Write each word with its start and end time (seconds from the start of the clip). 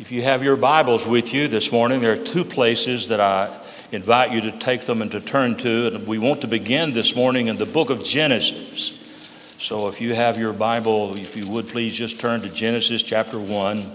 If 0.00 0.12
you 0.12 0.22
have 0.22 0.44
your 0.44 0.56
Bibles 0.56 1.08
with 1.08 1.34
you 1.34 1.48
this 1.48 1.72
morning, 1.72 2.00
there 2.00 2.12
are 2.12 2.24
two 2.24 2.44
places 2.44 3.08
that 3.08 3.18
I 3.18 3.52
invite 3.90 4.30
you 4.30 4.40
to 4.42 4.52
take 4.52 4.82
them 4.82 5.02
and 5.02 5.10
to 5.10 5.20
turn 5.20 5.56
to. 5.56 5.88
And 5.88 6.06
we 6.06 6.18
want 6.18 6.42
to 6.42 6.46
begin 6.46 6.92
this 6.92 7.16
morning 7.16 7.48
in 7.48 7.56
the 7.56 7.66
book 7.66 7.90
of 7.90 8.04
Genesis. 8.04 8.90
So 9.58 9.88
if 9.88 10.00
you 10.00 10.14
have 10.14 10.38
your 10.38 10.52
Bible, 10.52 11.16
if 11.16 11.36
you 11.36 11.50
would 11.50 11.66
please 11.66 11.96
just 11.96 12.20
turn 12.20 12.42
to 12.42 12.48
Genesis 12.48 13.02
chapter 13.02 13.40
1. 13.40 13.86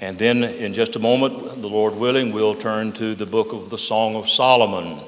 And 0.00 0.18
then 0.18 0.42
in 0.42 0.74
just 0.74 0.96
a 0.96 0.98
moment, 0.98 1.62
the 1.62 1.68
Lord 1.68 1.94
willing, 1.94 2.32
we'll 2.32 2.56
turn 2.56 2.90
to 2.94 3.14
the 3.14 3.26
book 3.26 3.52
of 3.52 3.70
the 3.70 3.78
Song 3.78 4.16
of 4.16 4.28
Solomon. 4.28 4.98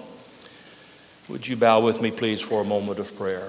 Would 1.28 1.48
you 1.48 1.56
bow 1.56 1.80
with 1.80 2.00
me, 2.00 2.12
please, 2.12 2.40
for 2.40 2.60
a 2.60 2.64
moment 2.64 3.00
of 3.00 3.16
prayer? 3.16 3.48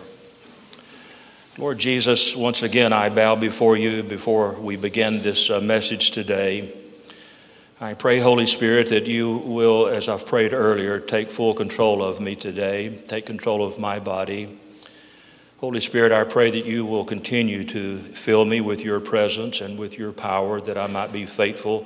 Lord 1.58 1.80
Jesus, 1.80 2.34
once 2.34 2.64
again, 2.64 2.94
I 2.94 3.10
bow 3.10 3.36
before 3.36 3.76
you 3.76 4.04
before 4.04 4.54
we 4.54 4.78
begin 4.78 5.22
this 5.22 5.50
uh, 5.50 5.60
message 5.60 6.12
today. 6.12 6.74
I 7.82 7.94
pray, 7.94 8.20
Holy 8.20 8.46
Spirit, 8.46 8.88
that 8.88 9.06
you 9.06 9.40
will, 9.40 9.88
as 9.88 10.08
I've 10.08 10.26
prayed 10.26 10.54
earlier, 10.54 11.02
take 11.02 11.30
full 11.30 11.54
control 11.54 12.02
of 12.02 12.22
me 12.22 12.38
today, 12.38 12.98
take 13.06 13.26
control 13.26 13.66
of 13.66 13.78
my 13.78 14.00
body. 14.00 14.58
Holy 15.58 15.82
Spirit, 15.82 16.14
I 16.14 16.24
pray 16.24 16.52
that 16.52 16.66
you 16.66 16.86
will 16.86 17.04
continue 17.04 17.66
to 17.66 17.98
fill 17.98 18.46
me 18.46 18.62
with 18.62 18.86
your 18.86 19.02
presence 19.02 19.60
and 19.60 19.78
with 19.78 20.00
your 20.00 20.14
power, 20.14 20.62
that 20.62 20.78
I 20.78 20.88
might 20.88 21.12
be 21.12 21.26
faithful 21.26 21.86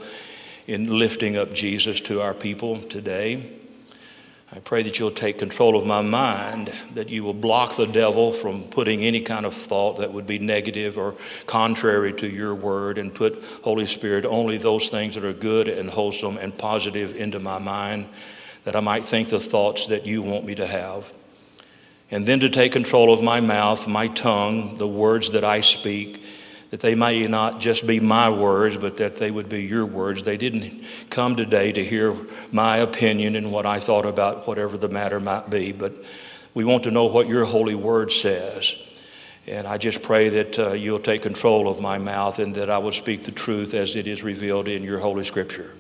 in 0.68 1.00
lifting 1.00 1.38
up 1.38 1.56
Jesus 1.56 2.00
to 2.02 2.22
our 2.22 2.36
people 2.36 2.82
today. 2.82 3.65
I 4.56 4.60
pray 4.60 4.84
that 4.84 5.00
you'll 5.00 5.12
take 5.12 5.38
control 5.38 5.76
of 5.76 5.86
my 5.86 6.02
mind, 6.02 6.72
that 6.94 7.10
you 7.10 7.26
will 7.26 7.34
block 7.34 7.76
the 7.76 7.88
devil 7.88 8.32
from 8.32 8.64
putting 8.64 9.02
any 9.02 9.20
kind 9.20 9.46
of 9.46 9.54
thought 9.54 9.98
that 9.98 10.14
would 10.14 10.26
be 10.26 10.40
negative 10.40 10.98
or 10.98 11.16
contrary 11.46 12.14
to 12.14 12.30
your 12.30 12.56
word, 12.56 12.98
and 12.98 13.14
put, 13.14 13.44
Holy 13.66 13.86
Spirit, 13.86 14.24
only 14.24 14.58
those 14.58 14.88
things 14.88 15.16
that 15.16 15.26
are 15.26 15.34
good 15.34 15.68
and 15.68 15.90
wholesome 15.90 16.38
and 16.38 16.58
positive 16.58 17.18
into 17.18 17.38
my 17.42 17.60
mind, 17.60 18.08
that 18.64 18.78
I 18.78 18.80
might 18.80 19.04
think 19.04 19.28
the 19.28 19.42
thoughts 19.42 19.88
that 19.88 20.06
you 20.06 20.22
want 20.22 20.46
me 20.46 20.56
to 20.56 20.66
have. 20.66 21.12
And 22.10 22.26
then 22.26 22.40
to 22.40 22.50
take 22.50 22.72
control 22.72 23.14
of 23.14 23.22
my 23.22 23.42
mouth, 23.42 23.90
my 23.90 24.08
tongue, 24.08 24.78
the 24.78 24.88
words 24.88 25.32
that 25.32 25.44
I 25.44 25.60
speak, 25.60 26.25
that 26.76 26.82
they 26.82 26.94
may 26.94 27.26
not 27.26 27.62
just 27.62 27.88
be 27.88 28.02
my 28.02 28.30
words, 28.30 28.76
but 28.76 28.98
that 28.98 29.16
they 29.16 29.32
would 29.32 29.48
be 29.48 29.64
your 29.64 29.86
words. 29.86 30.24
They 30.24 30.36
didn't 30.36 30.84
come 31.10 31.38
today 31.38 31.72
to 31.72 31.82
hear 31.82 32.14
my 32.52 32.80
opinion 32.80 33.38
and 33.38 33.54
what 33.54 33.66
I 33.66 33.80
thought 33.80 34.06
about 34.06 34.46
whatever 34.46 34.76
the 34.76 34.90
matter 34.90 35.22
might 35.22 35.50
be, 35.50 35.72
but 35.72 35.94
we 36.54 36.66
want 36.66 36.84
to 36.84 36.92
know 36.92 37.06
what 37.06 37.30
your 37.30 37.46
holy 37.46 37.76
word 37.76 38.12
says. 38.12 38.76
And 39.48 39.66
I 39.66 39.78
just 39.78 40.04
pray 40.04 40.28
that 40.28 40.60
uh, 40.60 40.74
you'll 40.74 41.00
take 41.00 41.22
control 41.22 41.70
of 41.70 41.80
my 41.80 41.98
mouth 41.98 42.40
and 42.40 42.54
that 42.56 42.70
I 42.70 42.80
will 42.80 42.92
speak 42.92 43.24
the 43.24 43.32
truth 43.32 43.74
as 43.74 43.96
it 43.96 44.06
is 44.06 44.22
revealed 44.22 44.68
in 44.68 44.84
your 44.84 45.00
holy 45.00 45.24
scripture. 45.24 45.72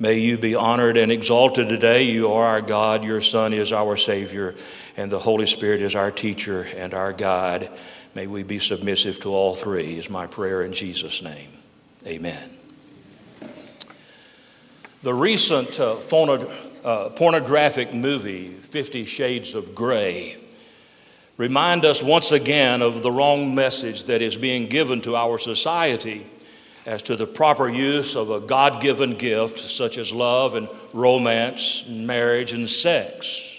May 0.00 0.18
you 0.18 0.38
be 0.38 0.56
honored 0.56 0.96
and 0.96 1.12
exalted 1.12 1.68
today. 1.68 2.02
You 2.02 2.32
are 2.32 2.46
our 2.46 2.62
God, 2.62 3.04
your 3.04 3.20
Son 3.20 3.52
is 3.52 3.72
our 3.72 3.96
Savior, 3.96 4.56
and 4.96 5.08
the 5.08 5.20
Holy 5.20 5.46
Spirit 5.46 5.80
is 5.82 5.94
our 5.94 6.10
teacher 6.10 6.66
and 6.76 6.92
our 6.94 7.12
guide. 7.12 7.70
May 8.14 8.28
we 8.28 8.44
be 8.44 8.60
submissive 8.60 9.18
to 9.20 9.30
all 9.30 9.56
three, 9.56 9.98
is 9.98 10.08
my 10.08 10.28
prayer 10.28 10.62
in 10.62 10.72
Jesus' 10.72 11.22
name. 11.22 11.50
Amen. 12.06 12.50
The 15.02 15.12
recent 15.12 15.80
uh, 15.80 15.96
uh, 16.84 17.08
pornographic 17.10 17.92
movie, 17.92 18.46
Fifty 18.46 19.04
Shades 19.04 19.54
of 19.54 19.74
Grey, 19.74 20.36
remind 21.36 21.84
us 21.84 22.02
once 22.02 22.30
again 22.30 22.82
of 22.82 23.02
the 23.02 23.10
wrong 23.10 23.54
message 23.54 24.04
that 24.04 24.22
is 24.22 24.36
being 24.36 24.68
given 24.68 25.00
to 25.00 25.16
our 25.16 25.36
society 25.36 26.24
as 26.86 27.02
to 27.02 27.16
the 27.16 27.26
proper 27.26 27.68
use 27.68 28.14
of 28.14 28.30
a 28.30 28.40
God 28.40 28.80
given 28.80 29.14
gift 29.14 29.58
such 29.58 29.98
as 29.98 30.12
love 30.12 30.54
and 30.54 30.68
romance, 30.92 31.88
marriage 31.88 32.52
and 32.52 32.68
sex. 32.68 33.53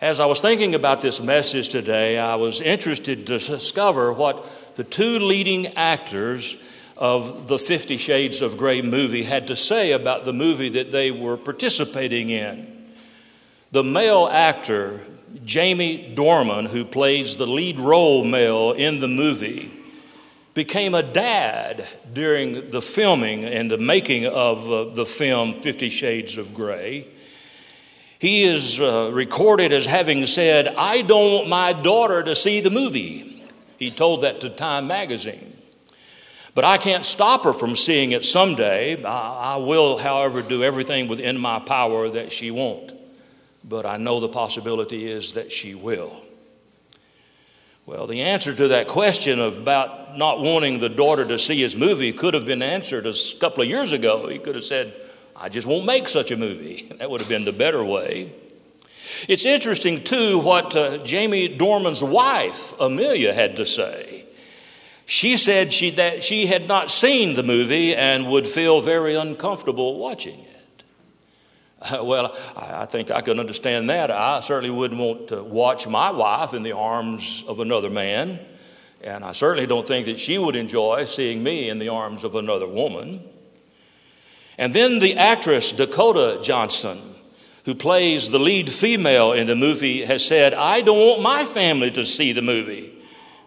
As 0.00 0.20
I 0.20 0.26
was 0.26 0.40
thinking 0.40 0.76
about 0.76 1.00
this 1.00 1.20
message 1.20 1.70
today, 1.70 2.20
I 2.20 2.36
was 2.36 2.60
interested 2.60 3.26
to 3.26 3.38
discover 3.38 4.12
what 4.12 4.76
the 4.76 4.84
two 4.84 5.18
leading 5.18 5.66
actors 5.74 6.62
of 6.96 7.48
the 7.48 7.58
Fifty 7.58 7.96
Shades 7.96 8.40
of 8.40 8.56
Grey 8.56 8.80
movie 8.80 9.24
had 9.24 9.48
to 9.48 9.56
say 9.56 9.90
about 9.90 10.24
the 10.24 10.32
movie 10.32 10.68
that 10.68 10.92
they 10.92 11.10
were 11.10 11.36
participating 11.36 12.28
in. 12.28 12.86
The 13.72 13.82
male 13.82 14.28
actor, 14.30 15.00
Jamie 15.44 16.14
Dornan, 16.14 16.68
who 16.68 16.84
plays 16.84 17.36
the 17.36 17.48
lead 17.48 17.80
role 17.80 18.22
male 18.22 18.74
in 18.74 19.00
the 19.00 19.08
movie, 19.08 19.68
became 20.54 20.94
a 20.94 21.02
dad 21.02 21.84
during 22.12 22.70
the 22.70 22.82
filming 22.82 23.44
and 23.44 23.68
the 23.68 23.78
making 23.78 24.26
of 24.26 24.70
uh, 24.70 24.84
the 24.94 25.06
film 25.06 25.54
Fifty 25.54 25.88
Shades 25.88 26.38
of 26.38 26.54
Grey. 26.54 27.08
He 28.18 28.42
is 28.42 28.80
uh, 28.80 29.10
recorded 29.12 29.72
as 29.72 29.86
having 29.86 30.26
said, 30.26 30.74
I 30.76 31.02
don't 31.02 31.32
want 31.32 31.48
my 31.48 31.72
daughter 31.72 32.22
to 32.24 32.34
see 32.34 32.60
the 32.60 32.70
movie. 32.70 33.44
He 33.78 33.92
told 33.92 34.22
that 34.22 34.40
to 34.40 34.50
Time 34.50 34.88
magazine. 34.88 35.56
But 36.54 36.64
I 36.64 36.78
can't 36.78 37.04
stop 37.04 37.44
her 37.44 37.52
from 37.52 37.76
seeing 37.76 38.10
it 38.10 38.24
someday. 38.24 39.04
I, 39.04 39.54
I 39.54 39.56
will, 39.58 39.98
however, 39.98 40.42
do 40.42 40.64
everything 40.64 41.06
within 41.06 41.38
my 41.38 41.60
power 41.60 42.08
that 42.08 42.32
she 42.32 42.50
won't. 42.50 42.92
But 43.62 43.86
I 43.86 43.96
know 43.98 44.18
the 44.18 44.28
possibility 44.28 45.04
is 45.04 45.34
that 45.34 45.52
she 45.52 45.76
will. 45.76 46.20
Well, 47.86 48.08
the 48.08 48.22
answer 48.22 48.52
to 48.54 48.68
that 48.68 48.88
question 48.88 49.40
about 49.40 50.18
not 50.18 50.40
wanting 50.40 50.80
the 50.80 50.88
daughter 50.88 51.24
to 51.26 51.38
see 51.38 51.60
his 51.60 51.76
movie 51.76 52.12
could 52.12 52.34
have 52.34 52.44
been 52.44 52.62
answered 52.62 53.06
a 53.06 53.14
couple 53.40 53.62
of 53.62 53.68
years 53.68 53.92
ago. 53.92 54.28
He 54.28 54.38
could 54.38 54.56
have 54.56 54.64
said, 54.64 54.92
I 55.40 55.48
just 55.48 55.66
won't 55.66 55.86
make 55.86 56.08
such 56.08 56.30
a 56.30 56.36
movie. 56.36 56.92
That 56.98 57.10
would 57.10 57.20
have 57.20 57.30
been 57.30 57.44
the 57.44 57.52
better 57.52 57.84
way. 57.84 58.32
It's 59.28 59.46
interesting, 59.46 60.02
too, 60.02 60.40
what 60.40 60.74
uh, 60.76 60.98
Jamie 61.04 61.48
Dornan's 61.48 62.02
wife, 62.02 62.78
Amelia, 62.80 63.32
had 63.32 63.56
to 63.56 63.64
say. 63.64 64.26
She 65.06 65.36
said 65.36 65.72
she, 65.72 65.90
that 65.90 66.22
she 66.22 66.46
had 66.46 66.68
not 66.68 66.90
seen 66.90 67.34
the 67.34 67.42
movie 67.42 67.94
and 67.94 68.26
would 68.26 68.46
feel 68.46 68.80
very 68.80 69.14
uncomfortable 69.14 69.98
watching 69.98 70.38
it. 70.38 70.84
Uh, 71.80 72.00
well, 72.04 72.36
I, 72.56 72.82
I 72.82 72.84
think 72.84 73.10
I 73.10 73.20
can 73.20 73.40
understand 73.40 73.88
that. 73.90 74.10
I 74.10 74.40
certainly 74.40 74.74
wouldn't 74.76 75.00
want 75.00 75.28
to 75.28 75.42
watch 75.42 75.88
my 75.88 76.10
wife 76.10 76.52
in 76.52 76.62
the 76.62 76.72
arms 76.72 77.44
of 77.48 77.60
another 77.60 77.90
man, 77.90 78.38
and 79.02 79.24
I 79.24 79.32
certainly 79.32 79.66
don't 79.66 79.86
think 79.86 80.06
that 80.06 80.18
she 80.18 80.36
would 80.38 80.56
enjoy 80.56 81.04
seeing 81.04 81.42
me 81.42 81.70
in 81.70 81.78
the 81.78 81.88
arms 81.88 82.24
of 82.24 82.34
another 82.34 82.66
woman. 82.66 83.22
And 84.58 84.74
then 84.74 84.98
the 84.98 85.16
actress 85.16 85.70
Dakota 85.70 86.40
Johnson, 86.42 86.98
who 87.64 87.74
plays 87.74 88.30
the 88.30 88.40
lead 88.40 88.68
female 88.68 89.32
in 89.32 89.46
the 89.46 89.54
movie, 89.54 90.02
has 90.04 90.24
said, 90.24 90.52
I 90.52 90.80
don't 90.80 90.98
want 90.98 91.22
my 91.22 91.44
family 91.44 91.92
to 91.92 92.04
see 92.04 92.32
the 92.32 92.42
movie 92.42 92.92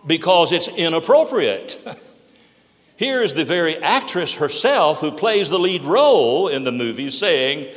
because 0.07 0.53
it's 0.53 0.69
inappropriate. 0.77 1.77
Here 2.95 3.21
is 3.21 3.33
the 3.33 3.45
very 3.45 3.77
actress 3.77 4.35
herself 4.35 4.99
who 4.99 5.11
plays 5.11 5.49
the 5.49 5.59
lead 5.59 5.83
role 5.83 6.47
in 6.47 6.63
the 6.63 6.71
movie 6.71 7.09
saying, 7.09 7.73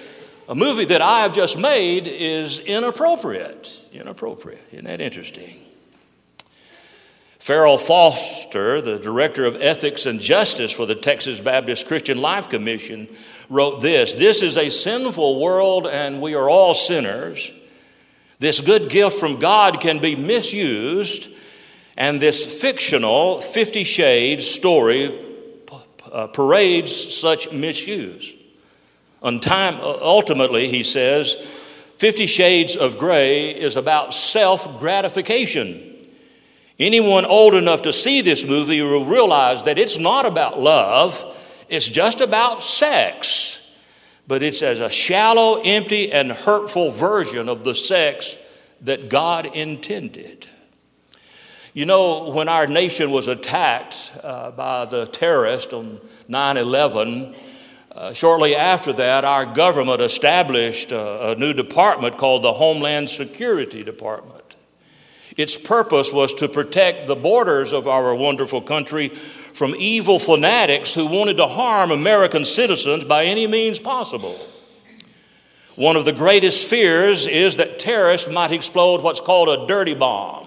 A 0.49 0.55
movie 0.55 0.85
that 0.85 1.03
I 1.03 1.21
have 1.21 1.35
just 1.35 1.59
made 1.59 2.07
is 2.07 2.61
inappropriate. 2.61 3.89
Inappropriate. 3.93 4.61
Isn't 4.71 4.85
that 4.85 5.01
interesting? 5.01 5.64
Ferrell 7.45 7.77
Foster, 7.77 8.81
the 8.81 8.99
director 8.99 9.45
of 9.45 9.61
ethics 9.61 10.07
and 10.07 10.19
justice 10.19 10.73
for 10.73 10.87
the 10.87 10.95
Texas 10.95 11.41
Baptist 11.41 11.87
Christian 11.87 12.23
Life 12.23 12.49
Commission, 12.49 13.07
wrote 13.51 13.83
this 13.83 14.15
This 14.15 14.41
is 14.41 14.57
a 14.57 14.71
sinful 14.71 15.39
world, 15.43 15.87
and 15.87 16.23
we 16.23 16.35
are 16.35 16.49
all 16.49 16.73
sinners. 16.73 17.53
This 18.39 18.63
good 18.63 18.89
gift 18.89 19.21
from 19.21 19.41
God 19.41 19.79
can 19.83 19.99
be 19.99 20.17
misused, 20.17 21.29
and 21.99 22.19
this 22.19 22.63
fictional 22.63 23.43
Fifty 23.43 23.85
Shades 23.85 24.47
story 24.47 25.13
uh, 26.11 26.29
parades 26.29 27.15
such 27.15 27.53
misuse. 27.53 28.37
Ultimately, 29.23 30.69
he 30.71 30.83
says, 30.83 31.35
Fifty 31.99 32.25
Shades 32.25 32.75
of 32.75 32.97
Grey 32.97 33.51
is 33.51 33.77
about 33.77 34.15
self 34.15 34.81
gratification. 34.81 35.91
Anyone 36.79 37.25
old 37.25 37.55
enough 37.55 37.83
to 37.83 37.93
see 37.93 38.21
this 38.21 38.47
movie 38.47 38.83
will 38.83 39.05
realize 39.05 39.63
that 39.65 39.79
it's 39.79 39.99
not 39.99 40.27
about 40.27 40.59
love, 40.59 41.23
it's 41.69 41.89
just 41.89 42.21
about 42.21 42.63
sex. 42.63 43.53
But 44.27 44.43
it's 44.43 44.63
as 44.63 44.81
a 44.81 44.89
shallow, 44.89 45.61
empty, 45.63 46.11
and 46.11 46.33
hurtful 46.33 46.91
version 46.91 47.49
of 47.49 47.63
the 47.63 47.75
sex 47.75 48.37
that 48.81 49.11
God 49.11 49.47
intended. 49.47 50.47
You 51.75 51.87
know, 51.87 52.31
when 52.31 52.49
our 52.49 52.67
nation 52.67 53.11
was 53.11 53.29
attacked 53.29 54.17
uh, 54.23 54.53
by 54.53 54.85
the 54.85 55.07
terrorists 55.07 55.73
on 55.73 56.01
9 56.29 56.57
11, 56.57 57.35
uh, 57.93 58.13
shortly 58.13 58.57
after 58.57 58.93
that, 58.93 59.25
our 59.25 59.45
government 59.45 60.01
established 60.01 60.93
a, 60.93 61.33
a 61.33 61.35
new 61.35 61.53
department 61.53 62.17
called 62.17 62.43
the 62.43 62.53
Homeland 62.53 63.11
Security 63.11 63.83
Department. 63.83 64.44
Its 65.37 65.57
purpose 65.57 66.13
was 66.13 66.33
to 66.35 66.49
protect 66.49 67.07
the 67.07 67.17
borders 67.17 67.73
of 67.73 67.89
our 67.89 68.15
wonderful 68.15 68.61
country 68.61 69.09
from 69.09 69.75
evil 69.77 70.19
fanatics 70.19 70.95
who 70.95 71.07
wanted 71.07 71.37
to 71.37 71.47
harm 71.47 71.91
American 71.91 72.45
citizens 72.45 73.05
by 73.05 73.25
any 73.25 73.47
means 73.47 73.81
possible. 73.81 74.39
One 75.77 75.97
of 75.97 76.05
the 76.05 76.13
greatest 76.13 76.69
fears 76.69 77.27
is 77.27 77.57
that 77.57 77.81
terrorists 77.81 78.31
might 78.31 78.53
explode 78.53 79.03
what's 79.03 79.21
called 79.21 79.49
a 79.49 79.67
dirty 79.67 79.95
bomb. 79.95 80.47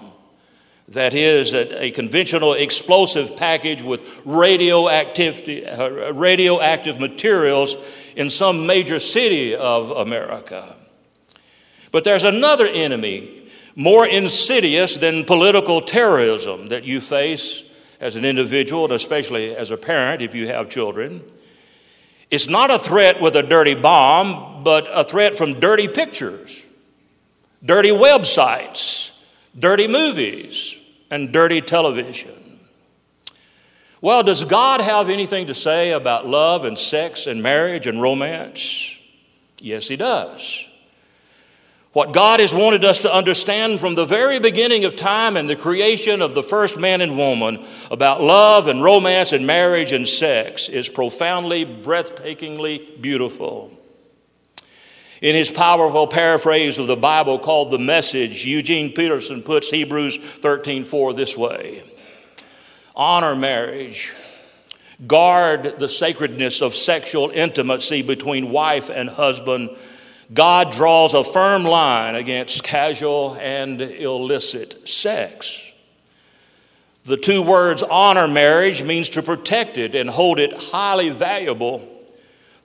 That 0.90 1.14
is, 1.14 1.54
a, 1.54 1.92
conventional 1.92 2.54
explosive 2.54 3.36
package 3.36 3.84
with 3.84 4.22
radioactive, 4.24 5.42
uh, 5.78 6.14
radioactive 6.14 6.98
materials 6.98 7.76
in 8.16 8.30
some 8.30 8.66
major 8.66 9.00
city 9.00 9.54
of 9.54 9.92
America. 9.92 10.78
But 11.92 12.06
there's 12.06 12.24
another 12.24 12.68
enemy 12.68 13.47
more 13.78 14.08
insidious 14.08 14.98
than 14.98 15.24
political 15.24 15.82
terrorism 15.82 16.70
that 16.70 16.84
you 16.84 17.00
face 17.00 17.64
as 18.02 18.16
an 18.16 18.26
individual, 18.26 18.86
and 18.86 18.94
especially 18.94 19.56
as 19.56 19.70
a 19.70 19.78
parent 19.78 20.20
if 20.20 20.34
you 20.34 20.48
have 20.48 20.68
children. 20.68 21.22
It's 22.32 22.50
not 22.50 22.72
a 22.72 22.80
threat 22.80 23.22
with 23.22 23.36
a 23.36 23.44
dirty 23.44 23.76
bomb, 23.76 24.64
but 24.64 24.88
a 24.92 25.04
threat 25.04 25.38
from 25.38 25.60
dirty 25.60 25.88
pictures, 25.88 26.68
dirty 27.64 27.92
websites, 27.92 29.24
dirty 29.58 29.88
movies, 29.88 30.76
and 31.12 31.32
dirty 31.32 31.62
television. 31.62 32.34
Well, 34.02 34.24
does 34.24 34.44
God 34.44 34.82
have 34.82 35.08
anything 35.08 35.48
to 35.48 35.54
say 35.54 35.92
about 35.92 36.26
love 36.26 36.66
and 36.66 36.80
sex 36.80 37.28
and 37.28 37.44
marriage 37.44 37.86
and 37.86 38.02
romance? 38.02 39.00
Yes, 39.60 39.88
He 39.88 39.98
does. 39.98 40.67
What 41.98 42.14
God 42.14 42.42
has 42.42 42.54
wanted 42.54 42.86
us 42.86 43.02
to 43.02 43.12
understand 43.12 43.80
from 43.80 43.96
the 43.96 44.06
very 44.06 44.40
beginning 44.40 44.86
of 44.86 44.96
time 44.96 45.36
and 45.36 45.50
the 45.50 45.56
creation 45.56 46.22
of 46.22 46.36
the 46.36 46.44
first 46.44 46.78
man 46.78 47.02
and 47.02 47.18
woman 47.18 47.66
about 47.90 48.22
love 48.22 48.68
and 48.68 48.84
romance 48.84 49.34
and 49.34 49.48
marriage 49.48 49.94
and 49.94 50.08
sex 50.08 50.70
is 50.70 50.90
profoundly, 50.90 51.66
breathtakingly 51.66 53.02
beautiful. 53.02 53.72
In 55.24 55.34
his 55.34 55.50
powerful 55.50 56.06
paraphrase 56.06 56.78
of 56.78 56.86
the 56.86 56.96
Bible 56.96 57.40
called 57.40 57.72
The 57.72 57.80
Message, 57.80 58.46
Eugene 58.46 58.94
Peterson 58.94 59.42
puts 59.42 59.72
Hebrews 59.72 60.20
13:4 60.20 61.14
this 61.14 61.36
way: 61.36 61.82
Honor 62.96 63.36
marriage. 63.36 64.14
Guard 65.08 65.80
the 65.80 65.90
sacredness 65.90 66.62
of 66.62 66.76
sexual 66.76 67.32
intimacy 67.32 68.04
between 68.04 68.52
wife 68.52 68.92
and 68.92 69.10
husband 69.10 69.76
God 70.34 70.72
draws 70.72 71.14
a 71.14 71.24
firm 71.24 71.64
line 71.64 72.16
against 72.16 72.64
casual 72.64 73.36
and 73.36 73.80
illicit 73.82 74.88
sex. 74.88 75.74
The 77.06 77.16
two 77.16 77.42
words 77.42 77.84
honor 77.84 78.28
marriage 78.28 78.84
means 78.84 79.10
to 79.12 79.24
protect 79.24 79.78
it 79.78 79.96
and 79.96 80.10
hold 80.10 80.40
it 80.40 80.52
highly 80.58 81.10
valuable. 81.10 81.88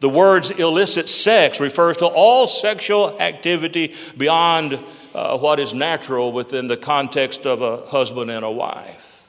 The 0.01 0.09
words 0.09 0.51
illicit 0.51 1.09
sex 1.09 1.61
refers 1.61 1.99
to 1.99 2.07
all 2.07 2.49
sexual 2.49 3.21
activity 3.21 3.95
beyond 4.19 4.81
uh, 5.15 5.39
what 5.39 5.61
is 5.61 5.75
natural 5.75 6.33
within 6.33 6.67
the 6.67 6.77
context 6.77 7.47
of 7.47 7.63
a 7.63 7.87
husband 7.87 8.33
and 8.33 8.45
a 8.45 8.51
wife. 8.51 9.29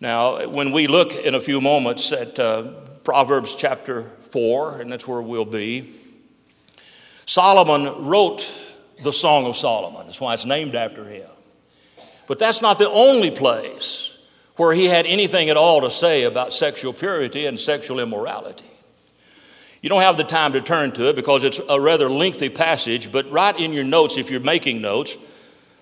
Now, 0.00 0.48
when 0.48 0.72
we 0.72 0.88
look 0.88 1.12
in 1.12 1.36
a 1.36 1.40
few 1.40 1.60
moments 1.60 2.10
at 2.10 2.36
uh, 2.40 2.72
Proverbs 3.04 3.54
chapter 3.54 4.02
4, 4.02 4.80
and 4.80 4.90
that's 4.90 5.06
where 5.06 5.22
we'll 5.22 5.44
be, 5.44 5.92
Solomon 7.28 8.06
wrote 8.06 8.50
the 9.04 9.12
Song 9.12 9.44
of 9.44 9.54
Solomon. 9.54 10.06
That's 10.06 10.18
why 10.18 10.32
it's 10.32 10.46
named 10.46 10.74
after 10.74 11.04
him. 11.04 11.28
But 12.26 12.38
that's 12.38 12.62
not 12.62 12.78
the 12.78 12.88
only 12.88 13.30
place 13.30 14.26
where 14.56 14.72
he 14.72 14.86
had 14.86 15.04
anything 15.04 15.50
at 15.50 15.56
all 15.58 15.82
to 15.82 15.90
say 15.90 16.22
about 16.22 16.54
sexual 16.54 16.94
purity 16.94 17.44
and 17.44 17.60
sexual 17.60 18.00
immorality. 18.00 18.64
You 19.82 19.90
don't 19.90 20.00
have 20.00 20.16
the 20.16 20.24
time 20.24 20.54
to 20.54 20.62
turn 20.62 20.92
to 20.92 21.10
it 21.10 21.16
because 21.16 21.44
it's 21.44 21.60
a 21.68 21.78
rather 21.78 22.08
lengthy 22.08 22.48
passage, 22.48 23.12
but 23.12 23.30
write 23.30 23.60
in 23.60 23.74
your 23.74 23.84
notes 23.84 24.16
if 24.16 24.30
you're 24.30 24.40
making 24.40 24.80
notes 24.80 25.18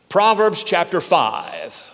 Proverbs 0.09 0.65
chapter 0.65 1.01
5. 1.01 1.87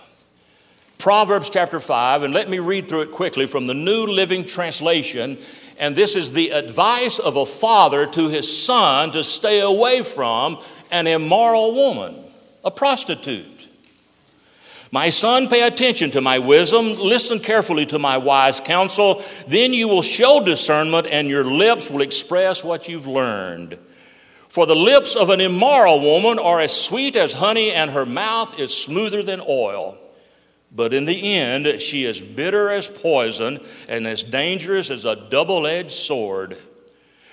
Proverbs 0.97 1.51
chapter 1.51 1.79
5, 1.79 2.23
and 2.23 2.33
let 2.33 2.49
me 2.49 2.57
read 2.57 2.87
through 2.87 3.01
it 3.01 3.11
quickly 3.11 3.45
from 3.45 3.67
the 3.67 3.75
New 3.75 4.07
Living 4.07 4.45
Translation 4.45 5.37
and 5.79 5.95
this 5.95 6.15
is 6.15 6.31
the 6.31 6.49
advice 6.49 7.19
of 7.19 7.35
a 7.35 7.45
father 7.45 8.05
to 8.05 8.29
his 8.29 8.63
son 8.65 9.11
to 9.11 9.23
stay 9.23 9.61
away 9.61 10.01
from 10.01 10.57
an 10.91 11.07
immoral 11.07 11.73
woman, 11.73 12.15
a 12.63 12.71
prostitute. 12.71 13.67
My 14.91 15.09
son, 15.09 15.47
pay 15.47 15.65
attention 15.65 16.11
to 16.11 16.21
my 16.21 16.37
wisdom, 16.37 16.99
listen 16.99 17.39
carefully 17.39 17.87
to 17.87 17.97
my 17.97 18.17
wise 18.17 18.59
counsel, 18.59 19.23
then 19.47 19.73
you 19.73 19.87
will 19.87 20.03
show 20.03 20.45
discernment 20.45 21.07
and 21.07 21.27
your 21.27 21.43
lips 21.43 21.89
will 21.89 22.01
express 22.01 22.63
what 22.63 22.87
you've 22.87 23.07
learned. 23.07 23.79
For 24.49 24.67
the 24.67 24.75
lips 24.75 25.15
of 25.15 25.31
an 25.31 25.41
immoral 25.41 25.99
woman 25.99 26.37
are 26.37 26.59
as 26.59 26.79
sweet 26.79 27.15
as 27.15 27.33
honey, 27.33 27.71
and 27.71 27.89
her 27.89 28.05
mouth 28.05 28.59
is 28.59 28.71
smoother 28.71 29.23
than 29.23 29.41
oil. 29.41 29.97
But 30.75 30.93
in 30.93 31.05
the 31.05 31.35
end, 31.35 31.81
she 31.81 32.05
is 32.05 32.19
bitter 32.21 32.69
as 32.69 32.87
poison 32.87 33.59
and 33.87 34.07
as 34.07 34.23
dangerous 34.23 34.89
as 34.89 35.05
a 35.05 35.15
double 35.29 35.67
edged 35.67 35.91
sword. 35.91 36.57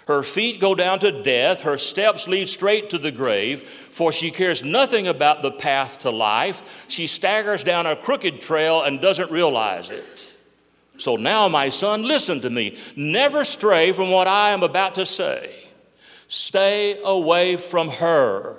Her 0.06 0.22
feet 0.22 0.60
go 0.60 0.74
down 0.74 0.98
to 1.00 1.22
death, 1.22 1.60
her 1.60 1.78
steps 1.78 2.26
lead 2.26 2.48
straight 2.48 2.90
to 2.90 2.98
the 2.98 3.12
grave, 3.12 3.62
for 3.62 4.12
she 4.12 4.30
cares 4.30 4.64
nothing 4.64 5.06
about 5.06 5.40
the 5.40 5.52
path 5.52 6.00
to 6.00 6.10
life. 6.10 6.86
She 6.88 7.06
staggers 7.06 7.62
down 7.62 7.86
a 7.86 7.96
crooked 7.96 8.40
trail 8.40 8.82
and 8.82 9.00
doesn't 9.00 9.30
realize 9.30 9.90
it. 9.90 10.36
So 10.96 11.16
now, 11.16 11.48
my 11.48 11.70
son, 11.70 12.02
listen 12.02 12.40
to 12.40 12.50
me. 12.50 12.76
Never 12.96 13.44
stray 13.44 13.92
from 13.92 14.10
what 14.10 14.26
I 14.26 14.50
am 14.50 14.62
about 14.62 14.96
to 14.96 15.06
say. 15.06 15.50
Stay 16.28 17.00
away 17.02 17.56
from 17.56 17.88
her. 17.88 18.56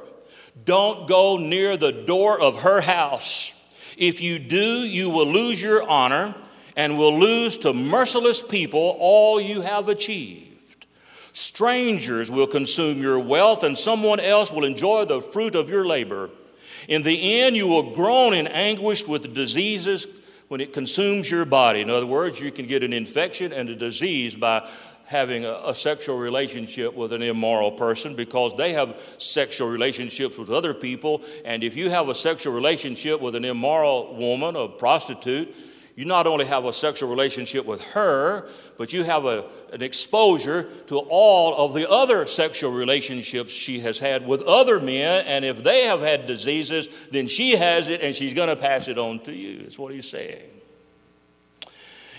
Don't 0.65 1.07
go 1.07 1.37
near 1.37 1.77
the 1.77 1.91
door 1.91 2.39
of 2.39 2.63
her 2.63 2.81
house. 2.81 3.60
If 4.01 4.19
you 4.19 4.39
do, 4.39 4.80
you 4.81 5.12
will 5.12 5.27
lose 5.27 5.62
your 5.62 5.88
honor 5.88 6.33
and 6.75 6.98
will 6.98 7.19
lose 7.19 7.59
to 7.59 7.71
merciless 7.71 8.42
people 8.42 8.98
all 9.00 9.39
you 9.39 9.62
have 9.62 9.89
achieved. 9.89 10.88
Strangers 11.33 12.31
will 12.31 12.48
consume 12.48 13.00
your 13.00 13.19
wealth, 13.19 13.62
and 13.62 13.77
someone 13.77 14.19
else 14.19 14.51
will 14.51 14.65
enjoy 14.65 15.06
the 15.06 15.21
fruit 15.21 15.53
of 15.53 15.69
your 15.69 15.86
labor. 15.86 16.31
In 16.89 17.03
the 17.03 17.42
end, 17.42 17.56
you 17.56 17.68
will 17.68 17.94
groan 17.94 18.33
in 18.33 18.48
anguish 18.48 19.07
with 19.07 19.36
diseases 19.36 20.44
when 20.48 20.62
it 20.62 20.74
consumes 20.74 21.30
your 21.30 21.45
body. 21.45 21.81
In 21.81 21.92
other 21.92 22.07
words, 22.07 22.42
you 22.42 22.51
can 22.51 22.65
get 22.65 22.81
an 22.81 22.94
infection 22.94 23.53
and 23.53 23.69
a 23.69 23.75
disease 23.75 24.33
by 24.33 24.68
having 25.11 25.43
a, 25.43 25.59
a, 25.65 25.75
sexual 25.75 26.17
relationship 26.17 26.95
with 26.95 27.12
an 27.12 27.21
immoral 27.21 27.71
person 27.71 28.15
because 28.15 28.55
they 28.55 28.71
have 28.71 28.97
sexual 29.17 29.69
relationships 29.69 30.38
with 30.38 30.50
other 30.50 30.74
people. 30.74 31.21
And 31.43 31.63
if 31.63 31.75
you 31.75 31.89
have 31.89 32.07
a 32.07 32.15
sexual 32.15 32.53
relationship 32.53 33.19
with 33.19 33.36
an 33.36 33.43
immoral 33.43 34.15
woman, 34.15 34.55
a 34.55 34.69
prostitute, 34.69 35.53
you 35.97 36.05
not 36.05 36.27
only 36.27 36.45
have 36.45 36.63
a 36.63 36.71
sexual 36.71 37.09
relationship 37.09 37.65
with 37.65 37.83
her, 37.91 38.47
but 38.77 38.93
you 38.93 39.03
have 39.03 39.25
a, 39.25 39.45
an 39.74 39.81
exposure 39.81 40.63
to 40.88 41.00
all 41.09 41.65
of 41.65 41.74
the 41.74 41.89
other 41.89 42.25
sexual 42.25 42.71
relationships 42.71 43.51
she 43.51 43.79
has 43.81 44.00
had 44.00 44.25
with 44.25 44.41
other 44.43 44.79
men. 44.79 45.25
And 45.27 45.43
if 45.43 45.62
they 45.62 45.83
have 45.83 46.00
had 46.00 46.25
diseases, 46.25 47.09
then 47.09 47.27
she 47.27 47.57
has 47.57 47.89
it 47.89 48.01
and 48.01 48.15
she's 48.15 48.33
going 48.33 48.50
to 48.50 48.55
pass 48.55 48.88
it 48.88 48.97
on 48.97 49.19
to 49.24 49.33
you. 49.33 49.63
That's 49.63 49.77
what 49.77 49.93
he's 49.93 50.09
saying. 50.09 50.61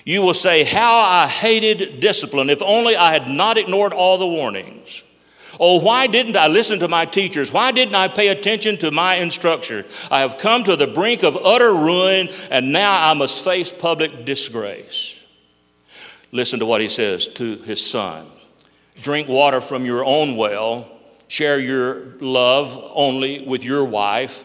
You 0.05 0.23
will 0.23 0.35
say, 0.35 0.65
How 0.65 1.01
I 1.01 1.27
hated 1.27 2.01
discipline. 2.01 2.51
If 2.51 2.63
only 2.63 2.97
I 2.97 3.13
had 3.13 3.29
not 3.29 3.57
ignored 3.57 3.93
all 3.93 4.19
the 4.19 4.27
warnings. 4.27 5.05
Oh, 5.61 5.81
why 5.81 6.07
didn't 6.07 6.37
I 6.37 6.49
listen 6.49 6.81
to 6.81 6.89
my 6.89 7.05
teachers? 7.05 7.53
Why 7.53 7.73
didn't 7.73 7.95
I 7.95 8.09
pay 8.09 8.29
attention 8.29 8.79
to 8.79 8.91
my 8.91 9.17
instructor? 9.17 9.85
I 10.11 10.21
have 10.21 10.39
come 10.39 10.65
to 10.65 10.77
the 10.77 10.87
brink 10.87 11.23
of 11.23 11.37
utter 11.37 11.73
ruin, 11.73 12.29
and 12.51 12.73
now 12.73 13.11
I 13.11 13.15
must 13.15 13.45
face 13.45 13.71
public 13.71 14.25
disgrace. 14.25 15.19
Listen 16.33 16.59
to 16.61 16.67
what 16.67 16.81
he 16.81 16.89
says 16.89 17.29
to 17.29 17.57
his 17.59 17.85
son 17.85 18.27
Drink 19.03 19.29
water 19.29 19.61
from 19.61 19.85
your 19.85 20.05
own 20.05 20.37
well, 20.37 20.91
share 21.29 21.61
your 21.61 22.17
love 22.21 22.91
only 22.95 23.45
with 23.47 23.65
your 23.65 23.85
wife. 23.85 24.45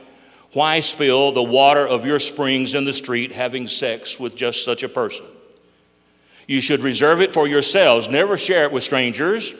Why 0.53 0.79
spill 0.79 1.31
the 1.31 1.43
water 1.43 1.87
of 1.87 2.05
your 2.05 2.19
springs 2.19 2.73
in 2.73 2.85
the 2.85 2.93
street 2.93 3.31
having 3.31 3.67
sex 3.67 4.19
with 4.19 4.35
just 4.35 4.65
such 4.65 4.83
a 4.83 4.89
person? 4.89 5.25
You 6.47 6.61
should 6.61 6.79
reserve 6.79 7.21
it 7.21 7.33
for 7.33 7.47
yourselves, 7.47 8.09
never 8.09 8.37
share 8.37 8.63
it 8.63 8.71
with 8.71 8.83
strangers. 8.83 9.53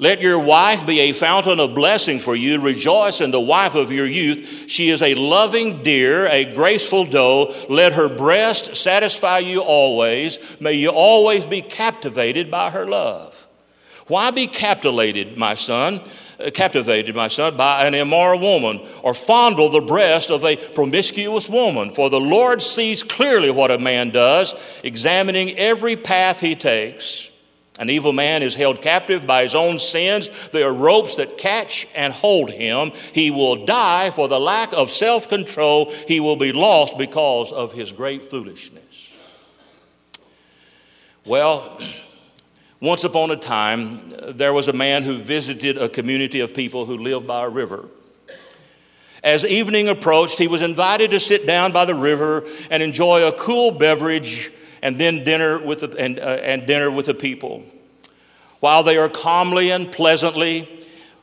Let 0.00 0.22
your 0.22 0.38
wife 0.38 0.86
be 0.86 0.98
a 1.00 1.12
fountain 1.12 1.60
of 1.60 1.74
blessing 1.74 2.20
for 2.20 2.34
you. 2.34 2.58
Rejoice 2.58 3.20
in 3.20 3.32
the 3.32 3.40
wife 3.40 3.74
of 3.74 3.92
your 3.92 4.06
youth. 4.06 4.64
She 4.66 4.88
is 4.88 5.02
a 5.02 5.14
loving 5.14 5.82
deer, 5.82 6.26
a 6.26 6.46
graceful 6.54 7.04
doe. 7.04 7.54
Let 7.68 7.92
her 7.92 8.08
breast 8.08 8.76
satisfy 8.76 9.40
you 9.40 9.60
always. 9.60 10.58
May 10.58 10.72
you 10.72 10.88
always 10.88 11.44
be 11.44 11.60
captivated 11.60 12.50
by 12.50 12.70
her 12.70 12.86
love. 12.86 13.46
Why 14.06 14.30
be 14.30 14.46
captivated, 14.46 15.36
my 15.36 15.54
son, 15.54 16.00
Uh, 16.40 16.50
captivated, 16.50 17.14
my 17.14 17.28
son, 17.28 17.56
by 17.56 17.86
an 17.86 17.94
immoral 17.94 18.38
woman, 18.38 18.80
or 19.02 19.14
fondle 19.14 19.68
the 19.68 19.80
breast 19.80 20.30
of 20.30 20.44
a 20.44 20.56
promiscuous 20.56 21.48
woman? 21.48 21.90
For 21.90 22.08
the 22.08 22.20
Lord 22.20 22.62
sees 22.62 23.02
clearly 23.02 23.50
what 23.50 23.70
a 23.70 23.78
man 23.78 24.10
does, 24.10 24.80
examining 24.82 25.56
every 25.56 25.96
path 25.96 26.40
he 26.40 26.54
takes. 26.54 27.30
An 27.78 27.88
evil 27.88 28.12
man 28.12 28.42
is 28.42 28.54
held 28.54 28.82
captive 28.82 29.26
by 29.26 29.42
his 29.42 29.54
own 29.54 29.78
sins. 29.78 30.28
There 30.48 30.68
are 30.68 30.72
ropes 30.72 31.16
that 31.16 31.38
catch 31.38 31.86
and 31.94 32.12
hold 32.12 32.50
him. 32.50 32.90
He 33.14 33.30
will 33.30 33.64
die 33.64 34.10
for 34.10 34.28
the 34.28 34.38
lack 34.38 34.72
of 34.74 34.90
self 34.90 35.28
control. 35.28 35.90
He 36.06 36.20
will 36.20 36.36
be 36.36 36.52
lost 36.52 36.98
because 36.98 37.52
of 37.52 37.72
his 37.72 37.92
great 37.92 38.22
foolishness. 38.22 39.14
Well, 41.24 41.80
once 42.80 43.04
upon 43.04 43.30
a 43.30 43.36
time, 43.36 44.00
there 44.28 44.52
was 44.52 44.68
a 44.68 44.72
man 44.72 45.02
who 45.02 45.16
visited 45.18 45.76
a 45.76 45.88
community 45.88 46.40
of 46.40 46.54
people 46.54 46.86
who 46.86 46.96
lived 46.96 47.26
by 47.26 47.44
a 47.44 47.48
river. 47.48 47.86
As 49.22 49.44
evening 49.44 49.88
approached, 49.88 50.38
he 50.38 50.48
was 50.48 50.62
invited 50.62 51.10
to 51.10 51.20
sit 51.20 51.46
down 51.46 51.72
by 51.72 51.84
the 51.84 51.94
river 51.94 52.42
and 52.70 52.82
enjoy 52.82 53.26
a 53.28 53.32
cool 53.32 53.70
beverage 53.70 54.50
and 54.82 54.98
then 54.98 55.24
dinner 55.24 55.62
with 55.62 55.80
the, 55.80 55.94
and, 55.98 56.18
uh, 56.18 56.22
and 56.42 56.66
dinner 56.66 56.90
with 56.90 57.04
the 57.04 57.14
people. 57.14 57.62
While 58.60 58.82
they 58.82 58.96
are 58.96 59.10
calmly 59.10 59.70
and 59.70 59.92
pleasantly 59.92 60.68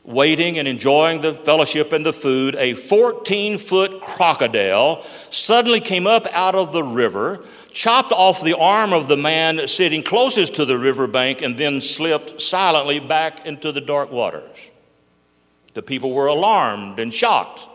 waiting 0.04 0.58
and 0.58 0.66
enjoying 0.68 1.20
the 1.20 1.34
fellowship 1.34 1.92
and 1.92 2.06
the 2.06 2.12
food, 2.12 2.54
a 2.54 2.74
14 2.74 3.58
foot 3.58 4.00
crocodile 4.00 5.02
suddenly 5.02 5.80
came 5.80 6.06
up 6.06 6.26
out 6.32 6.54
of 6.54 6.72
the 6.72 6.82
river, 6.82 7.40
chopped 7.78 8.10
off 8.10 8.42
the 8.42 8.58
arm 8.58 8.92
of 8.92 9.06
the 9.06 9.16
man 9.16 9.68
sitting 9.68 10.02
closest 10.02 10.56
to 10.56 10.64
the 10.64 10.76
riverbank, 10.76 11.42
and 11.42 11.56
then 11.56 11.80
slipped 11.80 12.40
silently 12.40 12.98
back 12.98 13.46
into 13.46 13.70
the 13.70 13.80
dark 13.80 14.10
waters. 14.10 14.72
The 15.74 15.82
people 15.82 16.12
were 16.12 16.26
alarmed 16.26 16.98
and 16.98 17.14
shocked, 17.14 17.68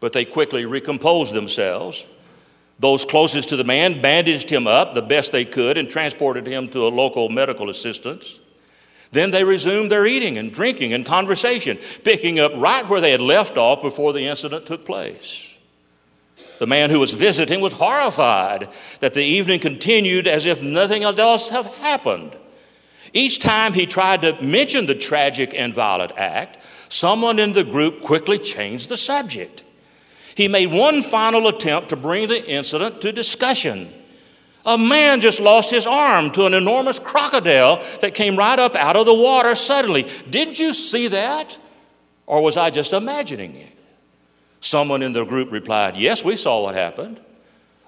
but 0.00 0.12
they 0.12 0.24
quickly 0.24 0.64
recomposed 0.66 1.32
themselves. 1.32 2.08
Those 2.80 3.04
closest 3.04 3.50
to 3.50 3.56
the 3.56 3.62
man 3.62 4.02
bandaged 4.02 4.50
him 4.50 4.66
up 4.66 4.94
the 4.94 5.00
best 5.02 5.30
they 5.30 5.44
could 5.44 5.78
and 5.78 5.88
transported 5.88 6.44
him 6.44 6.68
to 6.70 6.80
a 6.80 6.88
local 6.90 7.28
medical 7.28 7.70
assistance. 7.70 8.40
Then 9.12 9.30
they 9.30 9.44
resumed 9.44 9.92
their 9.92 10.06
eating 10.06 10.38
and 10.38 10.52
drinking 10.52 10.92
and 10.92 11.06
conversation, 11.06 11.78
picking 12.02 12.40
up 12.40 12.50
right 12.56 12.86
where 12.88 13.00
they 13.00 13.12
had 13.12 13.20
left 13.20 13.56
off 13.56 13.80
before 13.80 14.12
the 14.12 14.26
incident 14.26 14.66
took 14.66 14.84
place. 14.84 15.55
The 16.58 16.66
man 16.66 16.90
who 16.90 17.00
was 17.00 17.12
visiting 17.12 17.60
was 17.60 17.74
horrified 17.74 18.68
that 19.00 19.14
the 19.14 19.24
evening 19.24 19.60
continued 19.60 20.26
as 20.26 20.46
if 20.46 20.62
nothing 20.62 21.02
else 21.02 21.50
had 21.50 21.66
happened. 21.66 22.36
Each 23.12 23.38
time 23.38 23.72
he 23.72 23.86
tried 23.86 24.22
to 24.22 24.42
mention 24.42 24.86
the 24.86 24.94
tragic 24.94 25.54
and 25.54 25.72
violent 25.72 26.12
act, 26.16 26.58
someone 26.92 27.38
in 27.38 27.52
the 27.52 27.64
group 27.64 28.02
quickly 28.02 28.38
changed 28.38 28.88
the 28.88 28.96
subject. 28.96 29.62
He 30.34 30.48
made 30.48 30.72
one 30.72 31.02
final 31.02 31.48
attempt 31.48 31.88
to 31.90 31.96
bring 31.96 32.28
the 32.28 32.46
incident 32.46 33.00
to 33.00 33.12
discussion. 33.12 33.88
A 34.66 34.76
man 34.76 35.20
just 35.20 35.40
lost 35.40 35.70
his 35.70 35.86
arm 35.86 36.30
to 36.32 36.44
an 36.44 36.52
enormous 36.52 36.98
crocodile 36.98 37.76
that 38.00 38.14
came 38.14 38.36
right 38.36 38.58
up 38.58 38.74
out 38.74 38.96
of 38.96 39.06
the 39.06 39.14
water 39.14 39.54
suddenly. 39.54 40.06
Didn't 40.28 40.58
you 40.58 40.72
see 40.72 41.08
that? 41.08 41.56
Or 42.26 42.42
was 42.42 42.56
I 42.56 42.70
just 42.70 42.92
imagining 42.92 43.54
it? 43.54 43.75
Someone 44.66 45.00
in 45.00 45.12
the 45.12 45.24
group 45.24 45.52
replied, 45.52 45.96
Yes, 45.96 46.24
we 46.24 46.36
saw 46.36 46.60
what 46.64 46.74
happened. 46.74 47.20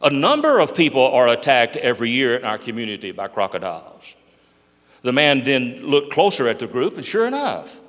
A 0.00 0.10
number 0.10 0.60
of 0.60 0.76
people 0.76 1.02
are 1.02 1.26
attacked 1.26 1.74
every 1.74 2.08
year 2.08 2.36
in 2.36 2.44
our 2.44 2.56
community 2.56 3.10
by 3.10 3.26
crocodiles. 3.26 4.14
The 5.02 5.10
man 5.10 5.42
then 5.42 5.82
looked 5.82 6.12
closer 6.12 6.46
at 6.46 6.60
the 6.60 6.68
group, 6.68 6.94
and 6.94 7.04
sure 7.04 7.26
enough, 7.26 7.80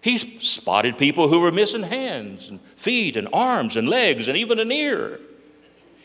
he 0.00 0.16
spotted 0.16 0.96
people 0.96 1.26
who 1.26 1.40
were 1.40 1.50
missing 1.50 1.82
hands 1.82 2.50
and 2.50 2.60
feet 2.60 3.16
and 3.16 3.26
arms 3.32 3.76
and 3.76 3.88
legs 3.88 4.28
and 4.28 4.38
even 4.38 4.60
an 4.60 4.70
ear. 4.70 5.18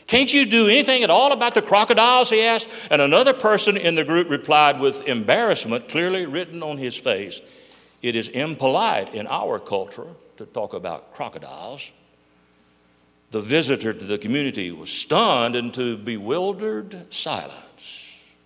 Can't 0.08 0.34
you 0.34 0.46
do 0.46 0.66
anything 0.66 1.04
at 1.04 1.10
all 1.10 1.32
about 1.32 1.54
the 1.54 1.62
crocodiles? 1.62 2.30
He 2.30 2.42
asked. 2.42 2.88
And 2.90 3.00
another 3.00 3.34
person 3.34 3.76
in 3.76 3.94
the 3.94 4.04
group 4.04 4.28
replied 4.28 4.80
with 4.80 5.06
embarrassment 5.06 5.88
clearly 5.88 6.26
written 6.26 6.64
on 6.64 6.76
his 6.76 6.96
face 6.96 7.40
It 8.02 8.16
is 8.16 8.28
impolite 8.28 9.14
in 9.14 9.28
our 9.28 9.60
culture 9.60 10.08
to 10.38 10.46
talk 10.46 10.74
about 10.74 11.14
crocodiles. 11.14 11.92
The 13.30 13.40
visitor 13.40 13.92
to 13.92 14.04
the 14.04 14.18
community 14.18 14.70
was 14.70 14.90
stunned 14.90 15.56
into 15.56 15.96
bewildered 15.96 17.12
silence. 17.12 18.36